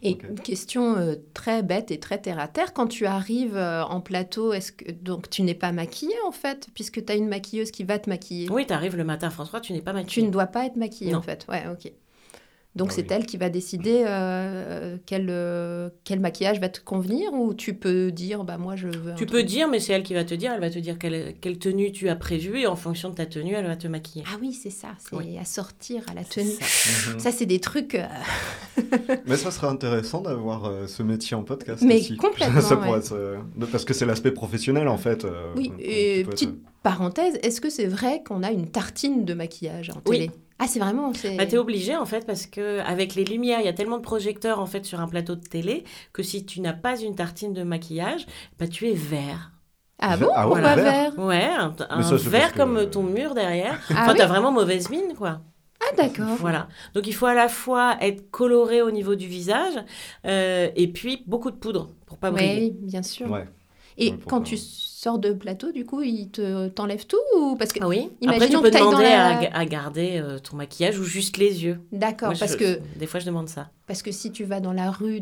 [0.03, 3.83] Et une question euh, très bête et très terre à terre, quand tu arrives euh,
[3.83, 7.27] en plateau, est-ce que donc tu n'es pas maquillée en fait, puisque tu as une
[7.29, 8.49] maquilleuse qui va te maquiller?
[8.51, 10.27] Oui, tu arrives le matin à François, tu n'es pas Tu maquillée.
[10.27, 11.19] ne dois pas être maquillée Non.
[11.19, 11.47] en fait.
[11.49, 11.91] Ouais, ok.
[12.79, 13.09] Donc Ah c'est oui.
[13.11, 18.11] elle qui va décider euh, quel, euh, quel maquillage va te convenir ou tu peux
[18.13, 19.11] dire bah moi je veux.
[19.13, 20.53] un Tu truc- peux dire, mais c'est elle qui va te dire.
[20.55, 23.27] Elle va te dire quelle, quelle tenue tu as prévue et en fonction de ta
[23.27, 24.25] tenue, elle va te maquiller.
[24.33, 25.37] Ah oui c'est ça, c'est Oui.
[25.39, 26.49] assortir à la tenue.
[26.61, 26.65] ça.
[27.13, 27.19] Mhm.
[27.21, 27.95] Ça c'est des trucs.
[27.97, 28.07] euh,
[29.27, 32.17] Mais ça serait intéressant d'avoir euh, ce métier en podcast Mais aussi.
[32.19, 32.99] complètement, ça pourrait ouais.
[32.99, 33.37] être, euh,
[33.73, 35.25] parce que c'est l'aspect professionnel en fait.
[35.25, 39.35] euh, Oui, et être- petite parenthèse, est-ce que c'est vrai qu'on a une tartine de
[39.35, 40.19] maquillage en Oui.
[40.19, 40.31] télé?
[40.61, 41.13] Ah c'est vraiment.
[41.37, 44.03] Bah, t'es obligé en fait parce que avec les lumières, il y a tellement de
[44.03, 47.53] projecteurs en fait sur un plateau de télé que si tu n'as pas une tartine
[47.53, 48.27] de maquillage,
[48.59, 49.53] bah tu es vert.
[50.01, 52.91] Ah bon Ah ouais, Pourquoi vert vert Ouais, un, un ça, c'est vert que- comme
[52.91, 53.79] ton mur derrière.
[53.91, 55.43] Ah enfin, oui t'as vraiment mauvaise mine quoi.
[55.81, 56.37] Ah d'accord.
[56.41, 56.67] Voilà.
[56.95, 59.75] Donc il faut à la fois être coloré au niveau du visage
[60.27, 62.61] euh, et puis beaucoup de poudre pour pas briller.
[62.63, 63.31] Oui, bien sûr.
[63.31, 63.47] Ouais.
[63.97, 64.57] Et Ouais, quand tu
[65.01, 68.11] sors de plateau, du coup, ils te t'enlèvent tout ou parce que Ah oui.
[68.27, 71.63] Après tu peux demander la- à, ga- à garder euh, ton maquillage ou juste les
[71.65, 71.79] yeux.
[71.93, 73.69] d'accord je- parce que des fois je demande ça.
[73.87, 75.21] parce que si tu vas dans la rue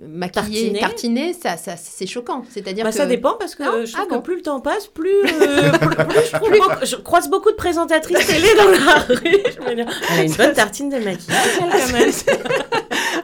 [0.00, 0.30] maquillée,
[0.72, 0.78] Tartiner.
[0.78, 2.44] tartiner, ça, ça c'est choquant.
[2.48, 4.42] C'est-à-dire Bah, que Ça dépend parce que Non je trouve Ah bon que plus le
[4.42, 8.46] temps passe, plus, euh, plus, plus je, trouve beaucoup- je croise beaucoup de présentatrices télé
[8.56, 9.16] dans la rue.
[9.16, 9.80] Je me dis,
[10.12, 12.12] elle a une bonne tartine de maquillage, elle, quand même.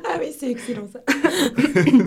[0.09, 0.99] ah oui, c'est excellent ça.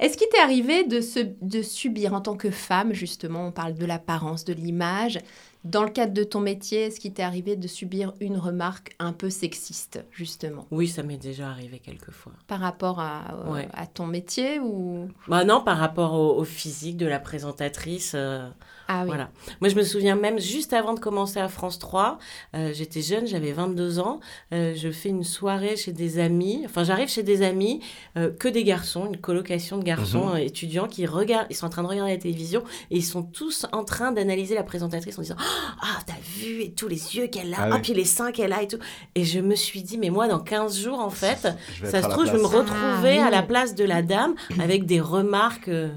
[0.00, 3.74] Est-ce qu'il t'est arrivé de, se, de subir en tant que femme, justement, on parle
[3.74, 5.18] de l'apparence, de l'image,
[5.64, 9.12] dans le cadre de ton métier, est-ce qu'il t'est arrivé de subir une remarque un
[9.12, 12.32] peu sexiste, justement, Oui, ça m'est déjà arrivé quelques fois.
[12.46, 13.68] par rapport à, euh, Ouais.
[13.74, 15.08] à ton métier ou...
[15.26, 18.12] Bah non, par rapport au, au physique de la présentatrice.
[18.14, 18.48] euh,
[18.90, 19.06] Ah oui.
[19.08, 19.30] Voilà.
[19.60, 22.18] Moi, je me souviens même, juste avant de commencer à France 3,
[22.56, 24.18] euh, j'étais jeune, j'avais 22 ans,
[24.54, 27.80] euh, je fais une soirée chez des amis, enfin j'arrive chez des amis,
[28.16, 30.38] euh, que des garçons, une colocation de garçons Mhm.
[30.38, 33.66] étudiants qui regardent, ils sont en train de regarder la télévision et ils sont tous
[33.72, 35.36] en train d'analyser la présentatrice en disant
[35.82, 38.54] Ah, t'as vu, et tous les yeux qu'elle a, Ah ah, puis les seins qu'elle
[38.54, 38.78] a et tout.
[39.14, 41.46] Et je me suis dit, mais moi, dans 15 jours, en fait,
[41.84, 44.86] ça se trouve, je vais me retrouver Ah, à la place de la dame avec
[44.86, 45.90] des remarques euh,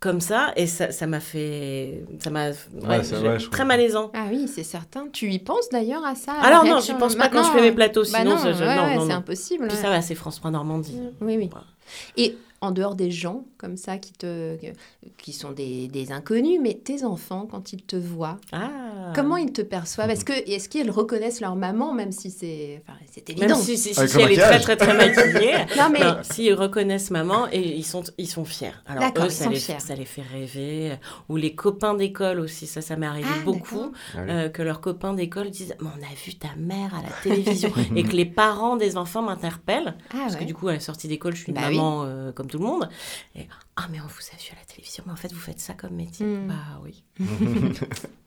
[0.00, 0.52] comme ça.
[0.56, 2.04] Et ça ça m'a fait.
[2.20, 2.48] Ça m'a.
[2.50, 2.54] ouais,
[3.02, 4.10] c'est- je- ouais, je très malaisant.
[4.14, 5.06] Ah oui, c'est certain.
[5.12, 7.62] Tu y penses d'ailleurs à ça Alors non, j'y pense pas quand Maintenant, je fais
[7.70, 9.68] mes plateaux, bah sinon je- je- ouais, c'est impossible.
[9.68, 10.98] Puis ça va, c'est France 3 Normandie.
[11.20, 11.50] Oui, oui.
[12.16, 14.56] Et en dehors des gens comme ça qui te
[15.18, 19.52] qui sont des, des inconnus, mais tes enfants quand ils te voient, Ah Comment ils
[19.52, 20.10] te perçoivent?
[20.10, 23.54] Est-ce que est-ce qu'ils reconnaissent leur maman, même si c'est enfin, c'est évident?
[23.56, 27.60] Même si, si, elle est très très très maquillée, Non mais s'ils reconnaissent maman et
[27.76, 28.72] ils sont ils sont fiers.
[28.86, 29.78] Alors eux ça sont les fiers.
[29.78, 30.96] ça les fait rêver.
[31.28, 33.92] Ou les copains d'école aussi, ça ça m'est arrivé Ah, beaucoup.
[34.14, 37.08] Ah euh, que leurs copains d'école disent "Mais on a vu ta mère à la
[37.22, 40.40] télévision" et que les parents des enfants m'interpellent ah parce ouais.
[40.40, 41.76] que du coup à la sortie d'école je suis une Bah oui.
[41.76, 42.88] maman euh, comme tout le monde
[43.36, 43.45] et
[43.76, 45.74] ah mais on vous a vu à la télévision mais en fait vous faites ça
[45.74, 46.26] comme métier.
[46.26, 46.48] Mm.
[46.48, 47.02] Bah oui.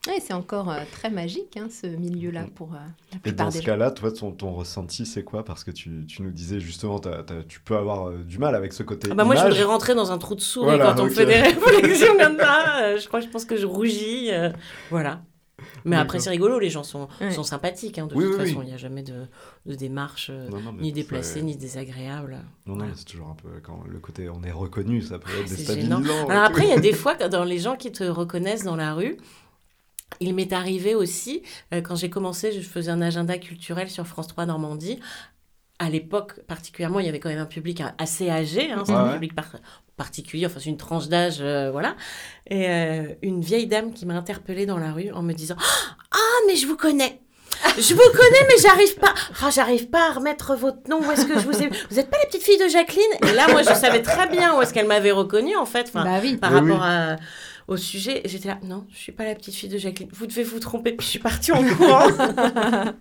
[0.08, 2.78] Ouais, c'est encore euh, très magique hein, ce milieu-là pour euh,
[3.12, 5.44] la Et dans des ce cas-là, toi, ton, ton ressenti, c'est quoi?
[5.44, 6.98] Parce que tu, tu nous disais justement,
[7.46, 9.94] tu peux avoir euh, du mal avec ce côté Ah bah moi je voudrais rentrer
[9.94, 12.82] dans un trou de souris Voilà, quand on fait des réflexions comme ça.
[12.82, 14.30] Euh, je crois, je pense que je rougis.
[14.32, 14.50] euh,
[14.88, 15.20] voilà.
[15.84, 17.30] Mais après c'est rigolo, les gens sont, Ouais.
[17.30, 17.98] sont sympathiques.
[17.98, 19.26] hein, de Oui, toute oui, façon, il n'y a jamais de,
[19.66, 22.38] de démarche euh, Non, non, mais ni c'est- déplacée ni désagréable.
[22.66, 25.48] Non, non, c'est toujours un peu quand le côté on est reconnu, ça peut être
[25.48, 26.02] déstabilisant.
[26.28, 28.94] Alors après, il y a des fois, dans les gens qui te reconnaissent dans la
[28.94, 29.16] rue,
[30.20, 31.42] il m'est arrivé aussi,
[31.72, 34.98] euh, quand j'ai commencé, je faisais un agenda culturel sur France 3 Normandie.
[35.78, 39.12] À l'époque, particulièrement, il y avait quand même un public assez âgé, hein, Ouais, un
[39.14, 39.54] public par-
[40.04, 41.94] particulier, enfin, c'est une tranche d'âge, euh, voilà.
[42.48, 45.56] Et euh, une vieille dame qui m'a interpellée dans la rue en me disant
[46.12, 47.20] Ah, mais je vous connais
[47.76, 49.12] je vous connais, mais j'arrive pas.
[49.42, 50.98] Ah, j'arrive pas à remettre votre nom.
[51.06, 53.12] Où est-ce que je vous ai Vous êtes pas la petite fille de Jacqueline?
[53.28, 55.86] Et là, moi, je savais très bien où est-ce qu'elle m'avait reconnue, en fait.
[55.88, 56.38] Enfin, Bah oui.
[56.38, 56.88] par Oui, rapport oui.
[56.90, 57.16] à-
[57.70, 58.20] au sujet.
[58.24, 60.10] J'étais là, non, je suis pas la petite fille de Jacqueline.
[60.12, 60.92] Vous devez vous tromper.
[60.92, 62.08] Puis je suis partie en courant.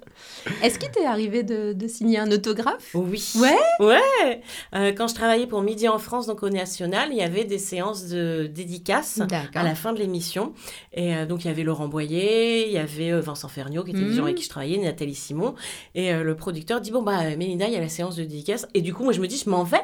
[0.63, 2.91] Est-ce qu'il t'est arrivé de, de signer un autographe?
[2.93, 3.33] Oui.
[3.39, 3.57] Ouais?
[3.79, 4.41] Ouais.
[4.75, 7.57] Euh, quand je travaillais pour Midi en France, donc au National, il y avait des
[7.57, 9.19] séances de dédicaces.
[9.55, 10.53] à la fin de l'émission.
[10.93, 13.91] Et euh, donc, il y avait Laurent Boyer, il y avait euh, Vincent Ferniaud, qui
[13.91, 15.55] était des gens avec qui je travaillais, Nathalie Simon.
[15.95, 18.67] Et le producteur dit Bon, bah, Mélinda, il y a la séance de dédicace.
[18.75, 19.81] Et du coup, moi, je me dis Je m'en vais.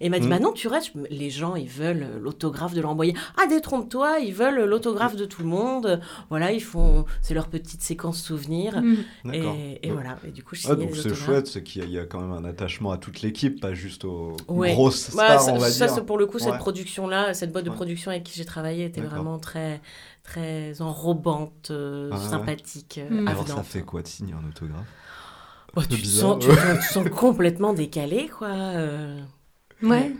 [0.00, 0.30] Et il m'a dit Mhm.
[0.30, 0.92] Bah non, tu restes.
[1.10, 3.14] Les gens, ils veulent euh, l'autographe de Laurent Boyer.
[3.40, 6.00] Ah, détrompe-toi, ils veulent l'autographe de tout le monde.
[6.30, 7.04] Voilà, ils font.
[7.22, 8.80] C'est leur petite séquence souvenir.
[8.82, 9.32] Mm.
[9.32, 10.18] Et, voilà.
[10.26, 12.04] Et du coup, je Ah, donc c'est chouette, c'est qu'il y, a- il y a
[12.04, 14.72] quand même un attachement à toute l'équipe, pas juste aux Ouais.
[14.72, 15.94] grosses Bah, stars, ça, on va ça, dire.
[15.94, 16.58] c'est pour le coup, cette Ouais.
[16.58, 17.76] production-là, cette boîte de Ouais.
[17.76, 19.80] production avec qui j'ai travaillé était vraiment très,
[20.24, 22.28] très enrobante, euh, Ah ouais.
[22.28, 23.28] sympathique, euh, Mm.
[23.28, 23.66] Alors ça avenante.
[23.66, 24.84] fait quoi de signer un autographe?
[25.74, 26.56] Bah, peu tu, te bizarre, sens, tu, ouais.
[26.56, 28.48] te- tu te sens complètement décalé, quoi.
[28.48, 29.20] euh.
[29.82, 30.12] Ouais.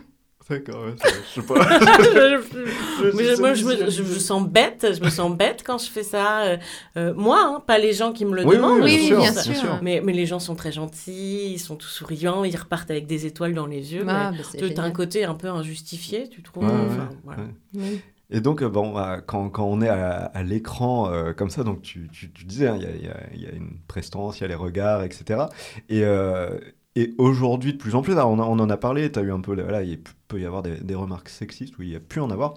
[0.49, 0.95] D'accord, ouais,
[1.35, 1.55] je sais pas.
[1.79, 5.89] Je- Mais je, moi, je, me, je, sens bête, je me sens bête quand je
[5.89, 6.43] fais ça.
[6.43, 6.57] euh,
[6.95, 8.81] euh, moi, hein, pas les gens qui me le Oui, oui, demandent.
[8.81, 9.55] Oui, bien oui, sûr, bien bien sûr.
[9.55, 9.79] sûr.
[9.81, 13.25] Mais, mais les gens sont très gentils, ils sont tous souriants, ils repartent avec des
[13.25, 14.05] étoiles dans les yeux.
[14.07, 14.93] Ah, mais bah, c'est tu as un génial.
[14.93, 16.63] côté un peu injustifié, tu trouves?
[16.63, 17.41] Ouais, enfin, ouais, voilà.
[17.43, 17.49] ouais.
[17.75, 18.01] Oui.
[18.29, 18.93] Et donc, euh, bon,
[19.25, 22.67] quand, quand on est à, à l'écran euh, comme ça, donc tu, tu, tu disais,
[22.67, 22.91] hein, il y, a,
[23.33, 25.43] il y a- y a une prestance, il y a les regards, etc.
[25.89, 26.49] Et, euh,
[26.97, 29.55] et aujourd'hui, de plus en plus, on, en a parlé, tu as eu un peu,
[29.85, 32.55] il peut y avoir des, remarques sexistes, ou il y a pu en avoir.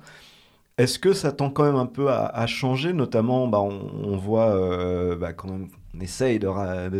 [0.78, 5.14] Est-ce que ça tend quand même un peu à, changer Notamment, bah, on, voit euh,
[5.14, 6.48] bah, quand même, on essaye de,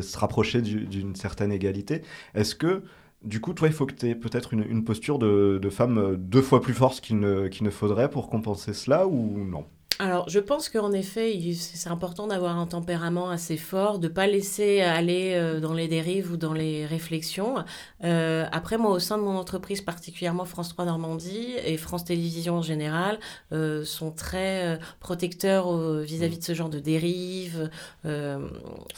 [0.03, 2.03] se rapprocher du- d'une certaine égalité.
[2.35, 2.83] Est-ce que,
[3.25, 6.43] du coup, toi, il faut que tu aies peut-être une, posture de, femme euh, deux
[6.43, 9.65] fois plus forte qu'il ne, ne faudrait pour compenser cela ou non?
[10.03, 14.81] Alors, je pense qu'en effet, c'est important d'avoir un tempérament assez fort, de pas laisser
[14.81, 17.57] aller euh, dans les dérives ou dans les réflexions.
[18.03, 22.57] Euh, après, moi, au sein de mon entreprise, particulièrement France 3 Normandie et France Télévisions
[22.57, 23.21] en général,
[23.53, 25.71] euh, sont très euh, protecteurs
[26.01, 27.69] vis-à-vis de ce genre de dérives.
[28.07, 28.49] Euh,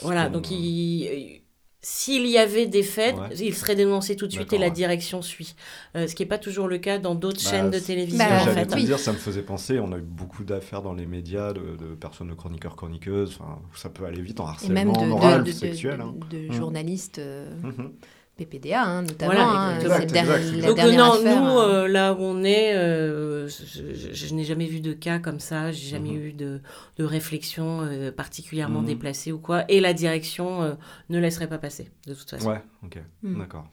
[0.03, 1.42] voilà, comme, donc il-
[1.85, 3.35] S'il y avait des faits, Ouais.
[3.41, 4.71] il serait dénoncé tout de suite et la ouais.
[4.73, 5.57] direction suit.
[5.97, 8.19] Euh, ce qui n'est pas toujours le cas dans d'autres Bah, chaînes de télévision.
[8.25, 8.67] Bah, en J'allais fait.
[8.69, 8.85] te oui.
[8.85, 11.95] dire, ça me faisait penser, on a eu beaucoup d'affaires dans les médias de, de
[11.97, 15.41] personnes de chroniqueurs, chroniqueuses, enfin, ça peut aller vite en Et harcèlement même de, moral,
[15.43, 15.97] de, de- sexuel.
[15.99, 16.15] de- hein.
[16.31, 16.53] de Mm.
[16.53, 17.93] journalistes euh, Mhm.
[18.37, 19.33] PPDA, hein, notamment.
[19.33, 20.53] Voilà, hein, exact, exact.
[20.57, 21.69] la Donc euh, dernière non, affaire, nous, hein.
[21.69, 25.39] euh, là où on est, euh, je, je- je n'ai jamais vu de cas comme
[25.41, 26.23] ça, j'ai jamais Mhm.
[26.23, 26.61] eu de,
[26.97, 28.87] de réflexion euh, particulièrement Mhm.
[28.87, 30.75] déplacée ou quoi, et la direction euh,
[31.11, 32.49] ne laisserait pas passer, de toute façon.
[32.49, 33.39] Ouais, ok, Mm.
[33.39, 33.65] d'accord.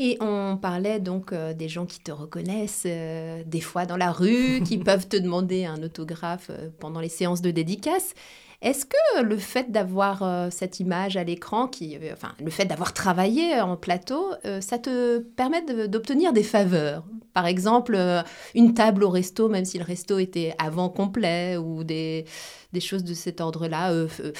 [0.00, 4.12] Et on parlait donc euh, des gens qui te reconnaissent euh, des fois dans la
[4.12, 8.14] rue, qui peuvent te demander un autographe euh, pendant les séances de dédicace.
[8.60, 12.64] Est-ce que le fait d'avoir euh, cette image à l'écran, qui, euh, enfin, le fait
[12.64, 17.04] d'avoir travaillé en plateau, euh, ça te permet d'obtenir des faveurs?
[17.34, 18.20] Par exemple, euh,
[18.56, 22.24] une table au resto, même si le resto était avant complet, ou des,
[22.72, 23.92] des choses de cet ordre-là.
[23.92, 24.32] euh, euh,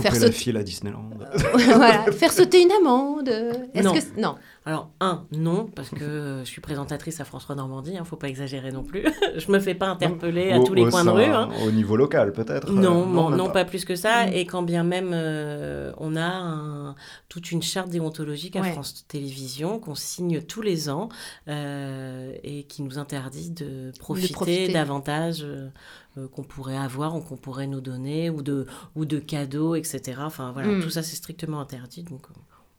[0.00, 1.10] faire la file à Disneyland.
[1.54, 3.28] voilà, faire sauter une amende.
[3.28, 3.52] euh,
[3.82, 3.92] Non.
[3.92, 7.90] que non Alors, un, non, parce que euh, je suis présentatrice à France 3 Normandie,
[7.92, 9.04] il ne faut pas exagérer non plus.
[9.36, 11.24] je me fais pas interpeller à Au- tous les au coins de rue.
[11.24, 11.50] hein.
[11.66, 13.64] Au niveau local, peut-être Non, euh, non, pas.
[13.66, 14.26] plus que ça.
[14.26, 14.32] Mm.
[14.32, 16.94] Et quand bien même euh, on a un-
[17.28, 18.72] toute une charte déontologique à Ouais.
[18.72, 21.10] France Télévisions qu'on signe tous les ans
[21.48, 24.72] euh, et qui nous interdit de profiter, profiter.
[24.72, 25.68] davantage euh, euh,
[26.32, 30.20] qu'on pourrait avoir ou qu'on pourrait nous donner, ou de, ou de cadeaux, etc.
[30.20, 30.82] Enfin voilà, Mm.
[30.82, 32.02] tout ça c'est strictement interdit.
[32.04, 32.34] Donc euh,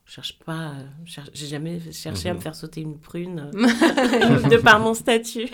[0.05, 2.37] je cherche pas, euh, j'ai jamais cherché à Mhm.
[2.37, 3.59] me faire sauter une prune euh,
[4.49, 5.49] de par mon statut.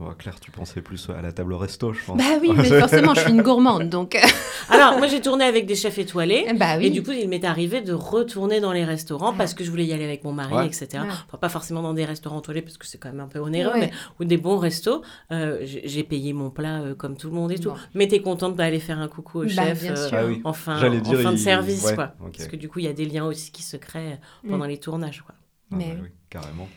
[0.00, 2.16] Bon, Claire, tu pensais plus à la table resto, je pense.
[2.16, 4.14] Bah oui, mais forcément, je suis une gourmande, donc.
[4.14, 4.20] euh,
[4.70, 6.46] Alors moi j'ai tourné avec des chefs étoilés.
[6.56, 6.86] bah oui.
[6.86, 9.84] Et du coup, il m'est arrivé de retourner dans les restaurants parce que je voulais
[9.84, 10.66] y aller avec mon mari, Ouais.
[10.66, 10.88] etc.
[10.94, 11.00] Ouais.
[11.26, 13.74] Enfin, pas forcément dans des restaurants toilés parce que c'est quand même un peu onéreux,
[13.74, 13.80] Ouais.
[13.80, 15.02] mais ou des bons restos.
[15.32, 17.68] Euh, j'ai payé mon plat euh, comme tout le monde et tout.
[17.68, 17.76] Bon.
[17.94, 20.08] Mais t'es contente d'aller faire un coucou au Bah, chef bien euh.
[20.12, 20.40] Ah oui.
[20.44, 22.14] en fin, en dire, fin de service, ouais, quoi.
[22.34, 24.78] Parce que du coup, il y a des liens aussi qui se créent pendant les
[24.78, 25.34] tournages, quoi.
[25.72, 26.68] Ah, Mais bah oui, carrément.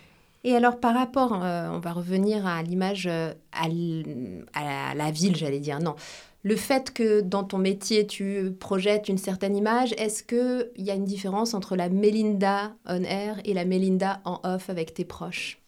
[0.44, 5.60] Et alors, par rapport, euh, on va revenir à l'image, euh, à, la ville, j'allais
[5.60, 5.80] dire.
[5.80, 5.96] Non.
[6.44, 10.96] Le fait que dans ton métier, tu projettes une certaine image, est-ce qu'il y a
[10.96, 15.60] une différence entre la Mélinda on air et la Mélinda en off avec tes proches?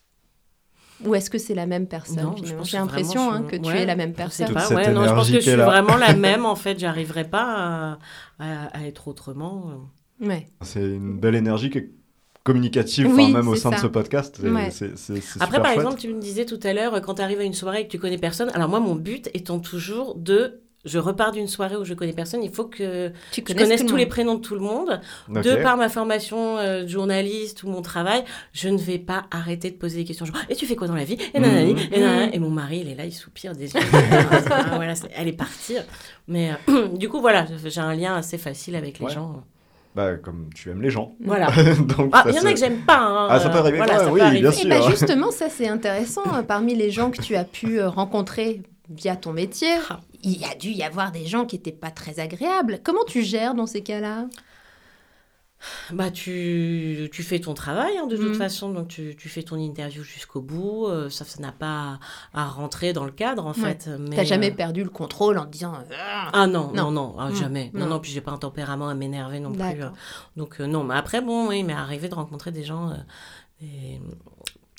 [1.06, 3.96] Ou est-ce que c'est la même personne J'ai l'impression hein, que tu ouais, es la
[3.96, 4.54] même Je sais personne.
[4.54, 6.78] Pas, ouais, non, je pense que je suis vraiment la même, en fait.
[6.80, 8.00] J'arriverai pas à,
[8.40, 9.90] à- à être autrement.
[10.22, 10.48] Ouais.
[10.62, 11.92] C'est une belle énergie qui est
[12.46, 14.38] communicative, Oui, même au sein de ce podcast.
[14.40, 14.70] C'est Ouais.
[14.72, 15.78] c'est- c'est- c'est Après, super par chouette.
[15.84, 17.92] exemple, tu me disais tout à l'heure, quand tu arrives à une soirée et que
[17.92, 20.62] tu connais personne, alors moi, mon but étant toujours de.
[20.86, 23.86] Je repars d'une soirée où je connais personne, il faut que Tu je connais connaisse
[23.88, 25.02] tous les prénoms de tout le monde.
[25.30, 28.24] De par ma formation euh, de journaliste ou mon travail,
[28.54, 30.94] je ne vais pas arrêter de poser des questions genre Et tu fais quoi dans
[30.94, 31.18] la vie?
[31.34, 32.30] Et, nanani, Mhm.
[32.34, 33.80] et, mon mari, il est là, il soupire des yeux.
[34.76, 35.78] Voilà, elle est partie.
[36.28, 39.12] Mais euh, du coup, voilà, j'ai un lien assez facile avec les Ouais.
[39.12, 39.44] gens.
[39.96, 41.14] Bah, comme tu aimes les gens.
[41.24, 41.48] Voilà.
[41.98, 42.98] Donc, Ah, ça, il y en a que j'aime pas.
[43.00, 43.28] hein.
[43.30, 44.42] Ah, ça peut arriver, Voilà, ouais, ça oui, peut arriver.
[44.42, 44.70] bien Et sûr.
[44.70, 46.24] bah justement, ça c'est intéressant.
[46.36, 50.02] euh, Parmi les gens que tu as pu euh, rencontrer via ton métier, Ah.
[50.22, 52.80] il y a dû y avoir des gens qui n'étaient pas très agréables.
[52.84, 54.26] Comment tu gères dans ces cas-là?
[55.94, 58.34] Bah, tu, tu fais ton travail hein, de toute Mhm.
[58.36, 60.88] façon, donc tu, tu fais ton interview jusqu'au bout.
[60.88, 62.00] euh, ça, ça n'a pas
[62.34, 63.76] à, à rentrer dans le cadre en Ouais.
[63.76, 63.90] fait.
[64.00, 66.86] Mais, T'as jamais euh, perdu le contrôle en te disant Ah Ah non, Non.
[66.86, 67.36] non, non, ah, Mm.
[67.36, 67.72] jamais.
[67.74, 67.88] Non, Non.
[67.88, 69.62] non, puis j'ai pas un tempérament à m'énerver non plus.
[69.84, 69.90] euh.
[70.36, 72.96] Donc euh, non, mais après, bon, oui, il m'est arrivé de rencontrer des gens euh,
[73.62, 74.02] des-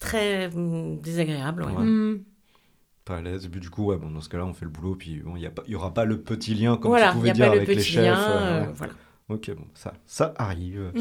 [0.01, 1.63] très mm, désagréables.
[1.65, 1.73] ouais.
[1.73, 2.21] Ouais.
[3.05, 3.45] Pas à l'aise.
[3.45, 4.97] Et puis, du coup, ouais, bon, dans ce cas-là, on fait le boulot.
[4.97, 7.25] Puis, bon, il n'y y aura pas le petit lien comme voilà, tu il pouvais
[7.27, 8.03] n'y a dire pas le avec les petit chefs.
[8.05, 8.19] lien.
[8.19, 8.93] euh, euh, voilà.
[9.29, 10.93] Ok, bon, ça, ça arrive.
[10.95, 11.01] Mm.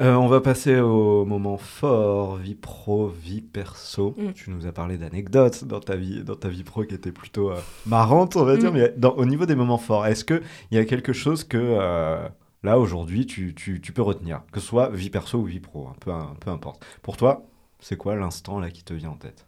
[0.00, 4.12] Euh, on va passer au moment fort, vie pro, vie perso.
[4.18, 4.32] Mm.
[4.32, 7.52] Tu nous as parlé d'anecdotes dans ta vie, dans ta vie pro qui était plutôt
[7.52, 8.72] euh, marrante, on va dire.
[8.72, 8.74] Mm.
[8.76, 10.42] Mais dans- au niveau des moments forts, est-ce que
[10.72, 12.28] il y a quelque chose que euh,
[12.64, 15.86] là aujourd'hui tu, tu- tu peux retenir, que ce soit vie perso ou vie pro,
[15.86, 16.84] un peu, un peu importe.
[17.02, 17.44] Pour toi,
[17.78, 19.46] c'est quoi l'instant là qui te vient en tête?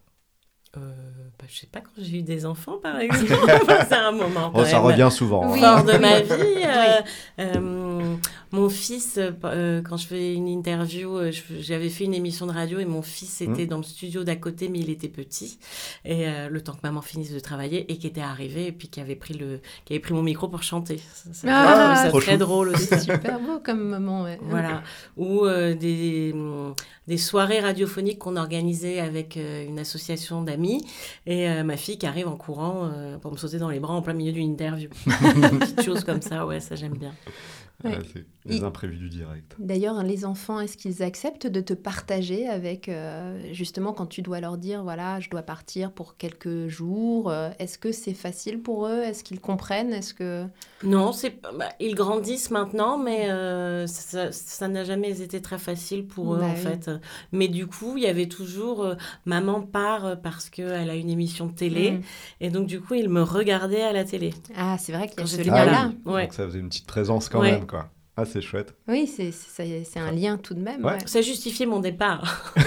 [0.77, 0.91] Euh,
[1.39, 3.33] bah, je sais pas quand j'ai eu des enfants, par exemple.
[3.87, 4.51] c'est un moment.
[4.55, 4.81] Oh, ça même.
[4.83, 5.51] revient souvent.
[5.51, 5.59] Oui.
[5.63, 5.77] hein.
[5.77, 6.31] fort de ma vie.
[6.65, 7.01] euh,
[7.39, 8.15] euh,
[8.51, 12.47] mon fils, euh, euh, quand je fais une interview, euh, je- j'avais fait une émission
[12.47, 13.67] de radio et mon fils était Mm.
[13.67, 15.59] dans le studio d'à côté, mais il était petit.
[16.05, 18.87] Et euh, le temps que maman finisse de travailler et qui était arrivé et puis
[18.87, 20.99] qui avait pris, le, qui avait pris mon micro pour chanter.
[21.33, 22.37] Ça- Ah, je très chou.
[22.37, 22.85] drôle aussi.
[22.87, 24.23] C'est super beau comme moment.
[24.23, 24.39] ouais.
[24.41, 24.81] Voilà.
[25.17, 26.73] Ou euh, des, hum,
[27.07, 30.85] des soirées radiophoniques qu'on organisait avec euh, une association d'amis.
[31.25, 33.93] Et euh, ma fille qui arrive en courant euh, pour me sauter dans les bras
[33.93, 34.89] en plein milieu d'une interview.
[35.59, 37.13] Petites choses comme ça, ouais, ça j'aime bien.
[37.83, 37.97] Ouais.
[38.13, 39.55] C'est les imprévus du direct.
[39.59, 44.39] D'ailleurs, les enfants, est-ce qu'ils acceptent de te partager avec, euh, justement, quand tu dois
[44.39, 48.87] leur dire, voilà, je dois partir pour quelques jours euh, Est-ce que c'est facile pour
[48.87, 49.01] eux?
[49.03, 49.91] Est-ce qu'ils comprennent?
[49.93, 50.45] Est-ce que...
[50.83, 56.35] Non, c'est bah, ils grandissent maintenant, mais euh, ça n'a jamais été très facile pour
[56.35, 56.57] eux Bah en oui.
[56.61, 56.89] fait.
[57.31, 61.09] Mais du coup, il y avait toujours euh, maman part euh, parce qu'elle a une
[61.09, 62.01] émission de télé, Mm.
[62.41, 64.33] et donc du coup, ils me regardaient à la télé.
[64.55, 65.91] Ah, c'est vrai qu'il y a Quand ce lien-là.
[66.05, 66.23] Ah Ouais.
[66.23, 67.51] Donc ça faisait une petite présence quand Ouais.
[67.51, 67.89] même, quoi.
[68.19, 68.73] Ah, c'est chouette.
[68.87, 70.83] Oui, c'est un lien tout de même.
[70.83, 70.93] Ouais.
[70.93, 70.97] ouais.
[71.05, 72.53] Ça justifiait mon départ.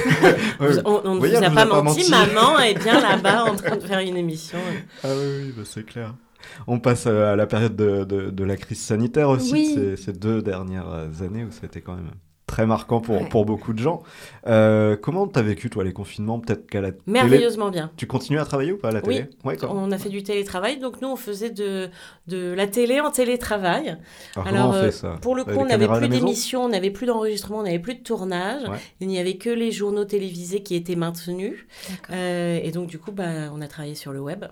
[0.60, 2.10] Ouais, On, ne Oui, vous a pas a pas menti, menti.
[2.10, 4.58] maman est bien là-bas en train de faire une émission.
[5.02, 6.14] Ah oui, oui bah c'est clair.
[6.66, 9.72] On passe euh, à la période de, de- de la crise sanitaire aussi, Oui.
[9.74, 10.86] ces, ces deux dernières
[11.22, 12.10] années où c'était quand même
[12.50, 13.28] très marquant pour, Ouais.
[13.28, 14.02] pour beaucoup de gens.
[14.48, 17.02] Euh, comment t'as vécu, toi, les confinements Peut-être qu'à la télé...
[17.06, 17.90] Merveilleusement bien.
[17.96, 19.14] Tu continues à travailler ou pas à la Oui.
[19.16, 19.30] télé?
[19.44, 21.88] Ouais, quand- On a fait du télétravail, donc nous on faisait de,
[22.26, 23.96] de la télé en télétravail.
[24.34, 25.16] Alors, Alors, comment on euh, fait ça?
[25.22, 28.02] Pour le coup, on n'avait plus d'émissions, on n'avait plus d'enregistrement, on n'avait plus de
[28.02, 28.68] tournage.
[28.68, 28.78] Ouais.
[29.00, 31.54] Il n'y avait que les journaux télévisés qui étaient maintenus.
[31.88, 32.14] D'accord.
[32.16, 34.44] Euh, et donc du coup, bah, on a travaillé sur le web.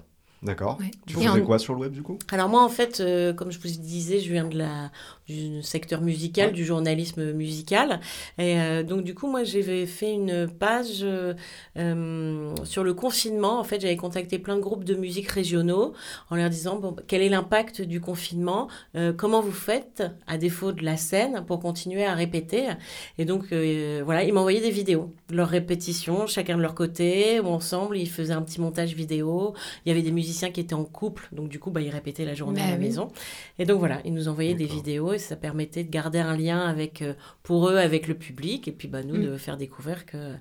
[0.43, 0.79] D'accord.
[0.79, 0.91] Ouais.
[1.07, 2.17] Tu faisais en- quoi sur le web du coup?
[2.31, 4.93] Alors moi, en fait, euh, comme je vous disais, je viens de la,
[5.27, 7.99] du secteur musical, du journalisme musical.
[8.39, 13.59] Et euh, donc, du coup, moi, j'avais fait une page euh, sur le confinement.
[13.59, 15.93] En fait, j'avais contacté plein de groupes de musique régionaux
[16.31, 18.69] en leur disant, bon, quel est l'impact du confinement?
[19.17, 22.69] Comment vous faites, à défaut de la scène, pour continuer à répéter?
[23.19, 23.53] Et donc,
[24.05, 28.09] voilà, ils m'envoyaient des vidéos, de leurs répétitions, chacun de leur côté, ou ensemble, ils
[28.09, 29.55] faisaient un petit montage vidéo.
[29.85, 32.25] Il y avait des musiciens qui étaient en couple, donc du coup, bah, ils répétaient
[32.27, 32.85] la journée Bah à la oui.
[32.85, 33.09] maison.
[33.59, 36.61] Et donc voilà, ils nous envoyaient des vidéos et ça permettait de garder un lien
[36.61, 39.25] avec, euh, pour eux avec le public et puis bah, nous Mm.
[39.25, 40.35] de faire découvrir que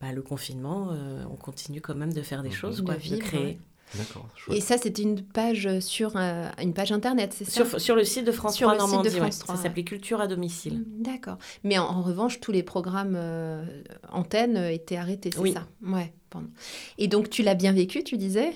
[0.00, 2.54] bah, le confinement, euh, on continue quand même de faire des Mhm.
[2.54, 3.40] choses, De quoi, de, vivre, créer.
[3.40, 3.58] ouais.
[3.94, 4.26] D'accord.
[4.50, 7.50] Et ça, c'était une page sur euh, une page internet, c'est ça?
[7.66, 9.20] Sur, sur le site de France Sur 3 le site de Normandie, ouais.
[9.20, 9.68] France 3, ça ouais.
[9.68, 10.78] s'appelait Culture à domicile.
[10.78, 11.36] Mm, D'accord.
[11.62, 13.62] Mais en, en revanche, tous les programmes euh,
[14.10, 15.52] antennes étaient arrêtés, c'est Oui.
[15.52, 15.66] ça?
[15.82, 16.10] Ouais.
[16.30, 16.48] pardon.
[16.96, 18.52] Et donc, tu l'as bien vécu, tu disais?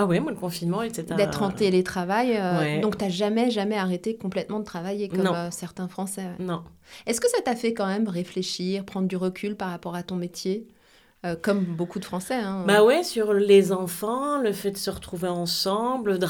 [0.00, 2.36] Ah ouais, moi le confinement un- D'être en télétravail.
[2.36, 2.80] euh, Ouais.
[2.80, 6.22] Donc, tu n'as jamais, jamais arrêté complètement de travailler comme euh, certains Français.
[6.38, 6.44] ouais.
[6.44, 6.62] Non.
[7.06, 10.14] Est-ce que ça t'a fait quand même réfléchir, prendre du recul par rapport à ton
[10.14, 10.68] métier?
[11.26, 12.36] Euh, Comme beaucoup de Français.
[12.36, 12.62] hein.
[12.64, 16.26] Bah ouais, sur les enfants, le fait de se retrouver ensemble, de,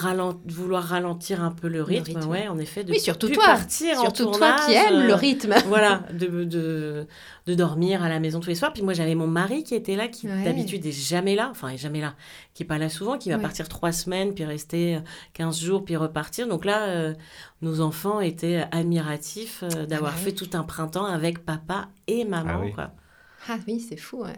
[0.51, 2.31] vouloir ralentir un peu le rythme, rythme.
[2.31, 3.45] ouais, en effet, de oui, surtout plus toi.
[3.45, 5.55] partir en Surtout toi qui aimes le euh, rythme.
[5.67, 7.07] voilà, de, de,
[7.47, 8.73] de dormir à la maison tous les soirs.
[8.73, 10.43] Puis moi, j'avais mon mari qui était là, qui Ouais.
[10.45, 12.15] d'habitude est jamais là, enfin, est jamais là,
[12.55, 13.43] qui est pas là souvent, qui va Ouais.
[13.43, 15.01] partir trois semaines, puis rester euh,
[15.35, 16.49] 15 jours, puis repartir.
[16.49, 17.15] Donc là, euh,
[17.61, 20.23] nos enfants étaient admiratifs euh, d'avoir oui.
[20.23, 22.53] fait tout un printemps avec papa et maman.
[22.55, 22.73] Ah oui.
[22.73, 22.93] quoi.
[23.51, 24.23] Ah oui, c'est fou.
[24.25, 24.33] ouais.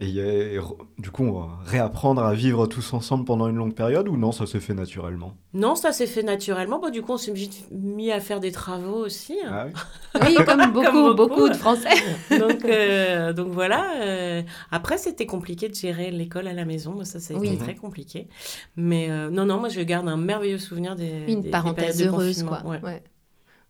[0.00, 0.56] Et
[0.98, 4.30] du coup, on va réapprendre à vivre tous ensemble pendant une longue période ou non,
[4.30, 5.34] ça s'est fait naturellement?
[5.54, 6.78] Non, ça s'est fait naturellement.
[6.78, 7.34] Bon, du coup, on s'est
[7.72, 9.36] mis à faire des travaux aussi.
[9.50, 9.72] Ah oui
[10.28, 11.16] Oui, comme beaucoup, beaucoup.
[11.16, 11.88] beaucoup de Français.
[12.38, 14.00] donc, euh, donc voilà.
[14.00, 16.92] euh, après, c'était compliqué de gérer l'école à la maison.
[16.92, 17.58] Moi, ça, ça a été Oui.
[17.58, 18.28] très compliqué.
[18.76, 21.24] Mais euh, non, non, moi, je garde un merveilleux souvenir des.
[21.26, 22.62] Une des- parenthèse heureuse, quoi.
[22.64, 22.80] Ouais.
[22.84, 23.02] Ouais.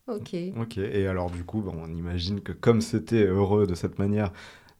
[0.08, 0.34] Ok.
[0.58, 4.32] Ok, et alors du coup, bah, on imagine que comme c'était heureux de cette manière,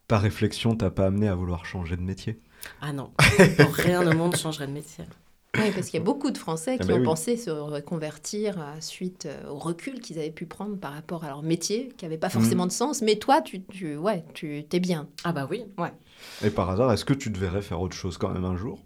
[0.08, 2.40] ta réflexion t'a pas amené à vouloir changer de métier?
[2.80, 3.12] Ah non,
[3.72, 5.04] rien au monde changerait de métier.
[5.56, 7.04] Oui, parce qu'il y a beaucoup de Français Ah qui bah ont oui.
[7.04, 11.28] pensé se reconvertir euh, suite euh, au recul qu'ils avaient pu prendre par rapport à
[11.28, 12.68] leur métier, qui n'avait pas forcément Mhm.
[12.68, 13.02] de sens.
[13.02, 15.08] Mais toi, tu, tu, ouais, tu t'es bien.
[15.24, 15.64] Ah bah oui.
[16.44, 18.84] Et par hasard, est-ce que tu devrais faire autre chose quand même un jour?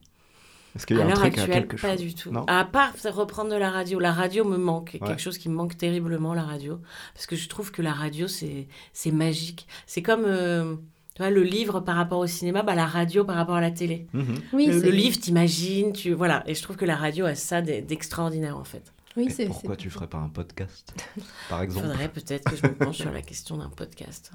[0.76, 2.00] Est-ce qu'il y a à un l'heure truc à actuelle, quelque pas chose?
[2.00, 2.30] du tout.
[2.30, 2.44] Non?
[2.46, 3.98] À part reprendre de la radio.
[3.98, 4.96] La radio me manque.
[5.00, 5.08] Ouais.
[5.08, 6.78] Quelque chose qui me manque terriblement, la radio.
[7.14, 9.66] Parce que je trouve que la radio, c'est c'est magique.
[9.86, 10.76] C'est comme euh,
[11.14, 13.70] tu vois, le livre par rapport au cinéma, bah, la radio par rapport à la
[13.70, 14.06] télé.
[14.12, 14.34] Mhm.
[14.52, 16.42] Oui, le, le livre, t'imagines, tu voilà.
[16.46, 18.92] Et je trouve que la radio a ça d'e- d'extraordinaire en fait.
[19.16, 19.44] Oui, c'est.
[19.44, 20.94] pourquoi tu ferais pas un podcast,
[21.50, 21.86] par Il exemple?
[21.88, 24.32] Faudrait peut-être que je me penche sur la question d'un podcast.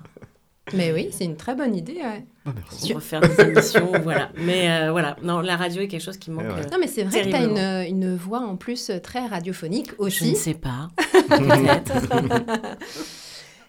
[0.74, 1.94] Mais oui, c'est une très bonne idée.
[1.96, 2.26] ouais.
[2.46, 2.88] Ah, merci.
[2.90, 4.30] Pour refaire des émissions, voilà.
[4.36, 6.44] Mais euh, voilà, non, la radio est quelque chose qui manque.
[6.46, 6.66] Eh ouais.
[6.66, 7.44] euh, Non, mais c'est vrai que tu as
[7.86, 10.36] une, une voix en plus euh, très radiophonique Je ne aussi.
[10.36, 10.90] sais pas.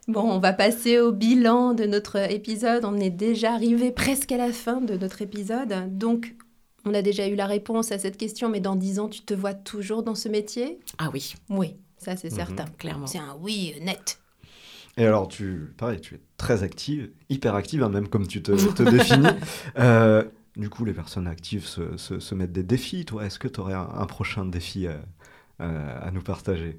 [0.09, 2.85] Bon, on va passer au bilan de notre épisode.
[2.87, 5.97] On est déjà arrivé presque à la fin de notre épisode.
[5.99, 6.35] Donc,
[6.87, 9.35] on a déjà eu la réponse à cette question, mais dans 10 ans, tu te
[9.35, 10.81] vois toujours dans ce métier?
[10.97, 12.37] Ah oui, Oui, ça c'est Mhm.
[12.37, 12.65] certain.
[12.79, 13.07] clairement.
[13.07, 14.19] C'est un oui euh, net.
[14.97, 18.53] Et alors, tu, pareil, tu es très active, hyper active, hein, même comme tu te,
[18.75, 19.27] te définis.
[19.79, 20.25] Euh,
[20.57, 23.05] du coup, les personnes actives se, se- se mettent des défis.
[23.05, 24.97] Toi, est-ce que tu aurais un, un prochain défi euh,
[25.59, 26.79] à nous partager?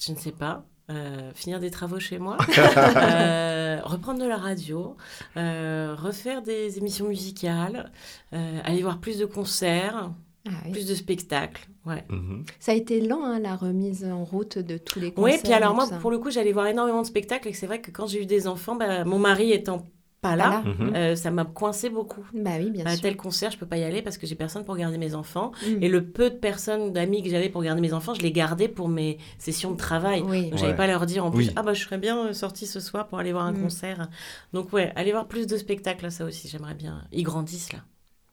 [0.00, 0.66] Je ne sais pas.
[0.90, 2.36] Euh, finir des travaux chez moi,
[2.96, 4.96] Euh, reprendre de la radio,
[5.38, 7.90] euh, refaire des émissions musicales,
[8.34, 10.10] euh, aller voir plus de concerts,
[10.46, 10.72] Ah oui.
[10.72, 11.66] plus de spectacles.
[11.86, 12.04] Ouais.
[12.10, 12.44] Mhm.
[12.60, 15.34] Ça a été lent, hein, la remise en route de tous les concerts.
[15.36, 17.80] Oui, puis alors moi, pour le coup, j'allais voir énormément de spectacles et c'est vrai
[17.80, 19.86] que quand j'ai eu des enfants, bah, mon mari étant
[20.24, 20.62] pas là.
[20.64, 20.92] Mhm.
[20.96, 22.24] euh, ça m'a coincé beaucoup.
[22.34, 23.02] Bah oui, bien À sûr.
[23.02, 25.52] tel concert, je peux pas y aller parce que j'ai personne pour garder mes enfants.
[25.62, 25.82] Mm.
[25.82, 28.68] Et le peu de personnes, d'amis que j'avais pour garder mes enfants, je les gardais
[28.68, 30.22] pour mes sessions de travail.
[30.26, 30.50] Oui.
[30.50, 30.74] Donc, Ouais.
[30.74, 31.52] pas leur dire en plus, Oui.
[31.56, 33.62] ah bah je serais bien euh, sortie ce soir pour aller voir un Mm.
[33.62, 34.08] concert.
[34.52, 37.02] Donc ouais, aller voir plus de spectacles, ça aussi, j'aimerais bien.
[37.12, 37.80] Ils grandissent là.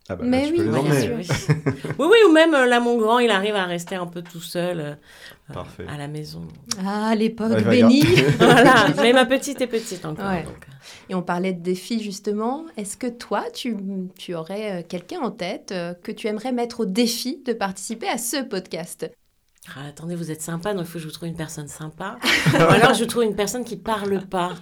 [0.10, 1.02] Ah bah, Mais là, oui, peux les bien emmener.
[1.02, 1.16] sûr.
[1.18, 1.28] oui.
[2.00, 4.42] oui, oui, ou même euh, là, mon grand, il arrive à rester un peu tout
[4.42, 4.84] seul euh,
[5.50, 5.86] euh, Parfait.
[5.88, 6.48] à la maison.
[6.86, 8.02] Ah, l'époque Ouais, bénie.
[8.40, 10.30] voilà, mais ma petite est petite encore.
[10.30, 10.44] Ouais.
[10.44, 10.68] donc.
[11.10, 12.66] Et on parlait de défis justement.
[12.78, 13.78] Est-ce que toi, tu,
[14.18, 18.18] tu aurais quelqu'un en tête euh, que tu aimerais mettre au défi de participer à
[18.18, 19.10] ce podcast?
[19.68, 22.18] Ah, attendez, vous êtes sympa, donc il faut que je vous trouve une personne sympa.
[22.52, 24.54] Ou alors je vous trouve une personne qui parle pas.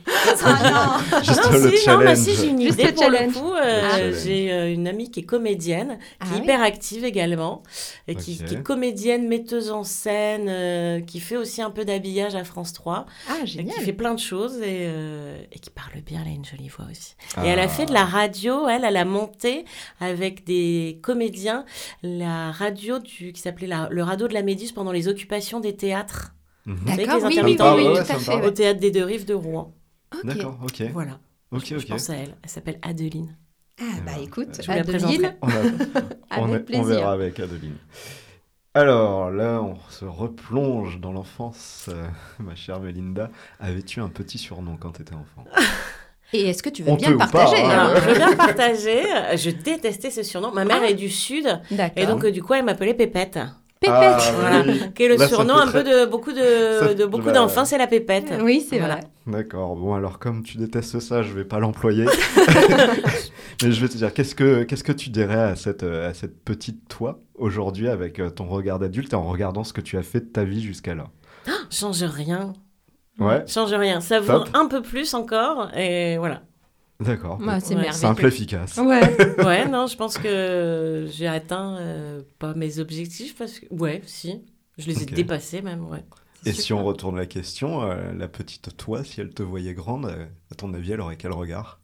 [0.43, 3.34] Ah Juste non, le si, non, bah, si, j'ai une Juste idée le pour challenge.
[3.34, 3.54] le coup.
[3.54, 4.12] euh, Ah.
[4.12, 7.64] j'ai euh, une amie qui est comédienne, Ah qui est oui hyper active également,
[8.10, 12.43] et qui, est comédienne, metteuse en scène, euh, qui fait aussi un peu d'habillage à
[12.43, 13.76] France 3, Ah, génial.
[13.78, 16.68] qui fait plein de choses et, euh, et qui parle bien, elle a une jolie
[16.68, 17.16] voix aussi.
[17.38, 17.45] Ah.
[17.45, 19.64] Et elle a fait de la radio, elle, elle a monté
[20.02, 21.64] avec des comédiens
[22.04, 25.76] la radio du, qui s'appelait la- le radeau de la Méduse pendant les occupations des
[25.76, 26.34] théâtres,
[26.66, 26.76] Mhm.
[26.86, 28.32] D'accord, les oui, oui, oui, intermittents, oui, ouais, tout ça à me fait.
[28.32, 28.46] parle.
[28.46, 29.74] au théâtre des Deux Rives de Rouen.
[30.14, 30.26] Ok.
[30.26, 30.84] D'accord, ok.
[30.94, 31.20] Voilà,
[31.52, 31.88] Ok, je ok.
[31.88, 32.36] pense à elle.
[32.44, 33.36] Elle s'appelle Adeline.
[33.80, 35.36] Ah, bah Alors, écoute, je Adeline.
[36.38, 37.78] On, a- on verra avec Adeline.
[38.76, 41.86] Alors là, on se replonge dans l'enfance.
[41.90, 42.06] Euh,
[42.40, 45.46] ma chère Melinda, avais-tu un petit surnom quand tu étais enfant?
[46.34, 47.70] Et est-ce que tu veux On bien le pas, partager hein.
[47.70, 49.02] Alors, je veux bien le partager.
[49.36, 50.52] Je détestais ce surnom.
[50.52, 50.90] Ma mère Ah.
[50.90, 51.46] est du Sud.
[51.72, 52.04] D'accord.
[52.04, 53.40] Et donc, euh, du coup, elle m'appelait Pépette.
[53.80, 53.95] Pépette.
[53.97, 54.63] Ah, Voilà.
[54.67, 54.82] oui.
[54.93, 57.32] Qui est le Là, surnom un très- peu de beaucoup de, Ça- de beaucoup bah,
[57.32, 58.34] d'enfants, c'est la Pépette.
[58.43, 58.95] Oui, c'est Voilà.
[58.95, 59.03] vrai.
[59.27, 62.05] D'accord, bon alors comme tu détestes ça, je vais pas l'employer.
[63.63, 66.43] Mais je vais te dire, qu'est-ce que, qu'est-ce que tu dirais à cette, à cette
[66.43, 70.03] petite toi aujourd'hui avec euh, ton regard d'adulte et en regardant ce que tu as
[70.03, 71.06] fait de ta vie jusqu'à là?
[71.69, 72.53] Change rien.
[73.19, 73.99] Ouais, Change rien.
[74.01, 75.69] Savoure un peu plus encore.
[75.76, 76.41] Et voilà.
[76.99, 77.39] D'accord.
[77.61, 77.91] C'est Ouais.
[77.91, 78.77] Simple, efficace.
[78.77, 79.01] Ouais.
[79.45, 83.65] Ouais, non, je pense que j'ai atteint euh, pas mes objectifs parce que.
[83.71, 84.43] Ouais, si.
[84.77, 86.03] Je les ai dépassés même, ouais.
[86.45, 90.05] Et si on retourne la question, euh, la petite toi, si elle te voyait grande,
[90.05, 91.80] euh, à ton avis, elle aurait quel regard?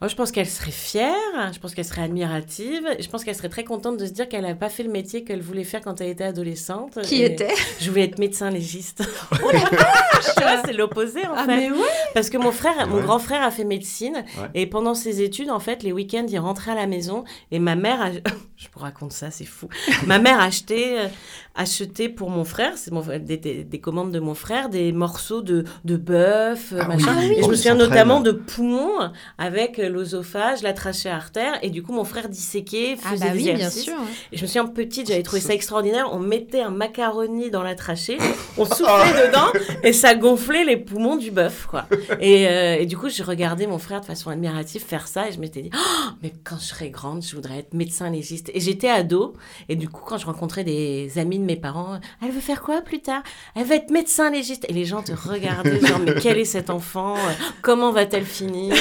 [0.00, 1.12] Moi, je pense qu'elle serait fière,
[1.52, 4.42] je pense qu'elle serait admirative, je pense qu'elle serait très contente de se dire qu'elle
[4.44, 7.00] n'a pas fait le métier qu'elle voulait faire quand elle était adolescente.
[7.02, 9.02] Qui était Je voulais être médecin légiste.
[9.42, 11.56] Oh la vache Tu vois, c'est l'opposé en Ah, fait.
[11.56, 11.86] mais ouais.
[12.14, 13.02] Parce que mon frère, mon Ouais.
[13.02, 14.48] grand frère a fait médecine, Ouais.
[14.54, 17.74] et pendant ses études, en fait, les week-ends, il rentrait à la maison, et ma
[17.74, 18.10] mère, a...
[18.56, 19.68] je vous raconte ça, c'est fou.
[20.06, 21.08] ma mère achetait, euh,
[21.56, 23.00] achetait pour mon frère, c'est mon...
[23.02, 27.16] des, des- des commandes de mon frère, des morceaux de, de bœuf, euh, Ah machin.
[27.18, 31.58] oui, Et je oh, me ils souviens notamment de poumons avec l'œsophage, la trachée artère,
[31.62, 33.84] et du coup, mon frère disséquait, Ah faisait bah des bien exercices.
[33.84, 33.94] sûr.
[34.32, 36.08] Et je me souviens petite, j'avais trouvé ça extraordinaire.
[36.12, 38.18] On mettait un macaroni dans la trachée,
[38.58, 39.46] on soufflait dedans
[39.82, 41.86] et ça gonflait les poumons du bœuf, quoi.
[42.20, 45.32] Et, euh, et du coup, je regardais mon frère de façon admirative faire ça et
[45.32, 48.50] je m'étais dit, Oh, mais quand je serai grande, je voudrais être médecin légiste.
[48.54, 49.34] Et j'étais ado
[49.68, 52.80] et du coup, quand je rencontrais des amis de mes parents, elle veut faire quoi
[52.82, 53.22] plus tard?
[53.54, 54.64] Elle veut être médecin légiste.
[54.68, 57.14] Et les gens te regardaient, genre, mais quel est cet enfant?
[57.62, 58.74] Comment va-t-elle finir?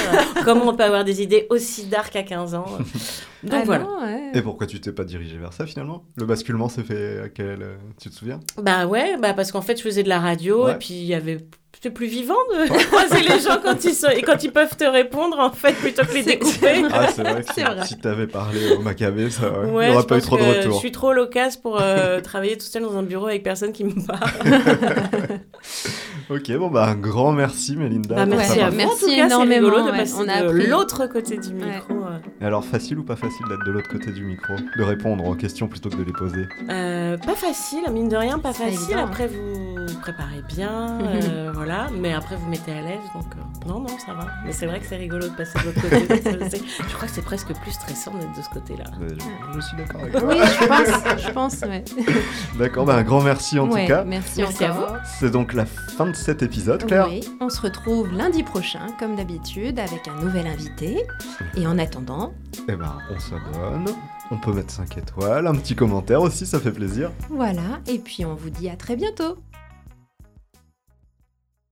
[0.43, 2.65] Comment on peut avoir des idées aussi dark à 15 ans
[3.43, 3.83] Donc Ah voilà.
[3.83, 4.31] non, ouais.
[4.33, 6.03] Et pourquoi tu t'es pas dirigé vers ça finalement?
[6.17, 7.61] Le basculement s'est fait à quel...
[7.61, 8.39] euh, Tu te souviens?
[8.61, 10.71] Bah ouais, bah parce qu'en fait je faisais de la radio Ouais.
[10.73, 11.37] et puis il y avait
[11.75, 14.83] c'était plus vivant de croiser les gens quand ils sont et quand ils peuvent te
[14.83, 16.83] répondre en fait plutôt que les C'est- découper.
[16.91, 17.85] Ah, c'est vrai que C'est si, vrai.
[17.85, 20.43] si t'avais parlé au Maccabée, ça ouais, il Ouais, n'y aurait pas eu trop de
[20.43, 20.73] retour.
[20.73, 23.83] Je suis trop loquace pour euh, travailler toute seule dans un bureau avec personne qui
[23.83, 24.27] me parle.
[26.29, 28.15] Ok, bon bah un grand merci Mélinda.
[28.15, 28.75] Bah, merci à vous.
[28.75, 29.97] en Merci tout cas, c'est énormément, rigolo de ouais.
[29.99, 31.93] passer On a de l'autre côté du micro.
[31.93, 32.17] euh.
[32.41, 35.35] Et alors facile ou pas facile d'être de l'autre côté du micro De répondre aux
[35.35, 36.45] questions plutôt que de les poser?
[36.69, 38.73] Euh, pas facile, mine de rien, pas facile.
[38.73, 39.05] évident.
[39.05, 41.87] Après, vous préparez bien, euh, voilà.
[41.97, 44.27] Mais après, vous mettez à l'aise, donc euh, non, non, ça va.
[44.45, 46.61] Mais c'est vrai que c'est rigolo de passer de l'autre côté.
[46.89, 48.83] je crois que c'est presque plus stressant d'être de ce côté-là.
[49.01, 49.07] Euh,
[49.53, 50.23] je, je suis d'accord avec toi.
[50.27, 51.85] Oui, je pense, je pense, ouais.
[52.59, 54.03] D'accord, bah un grand merci en Ouais, tout cas.
[54.03, 54.97] Merci, Merci à encore.
[55.19, 57.07] C'est donc la fin de cet épisode, Claire.
[57.09, 61.05] Oui, on se retrouve lundi prochain, comme d'habitude, avec un nouvel invité.
[61.55, 62.33] Et en attendant,
[62.69, 63.85] Eh ben, on s'abonne.
[64.31, 67.11] On peut mettre 5 étoiles, un petit commentaire aussi, ça fait plaisir.
[67.29, 67.79] voilà.
[67.87, 69.37] Et puis on vous dit à très bientôt.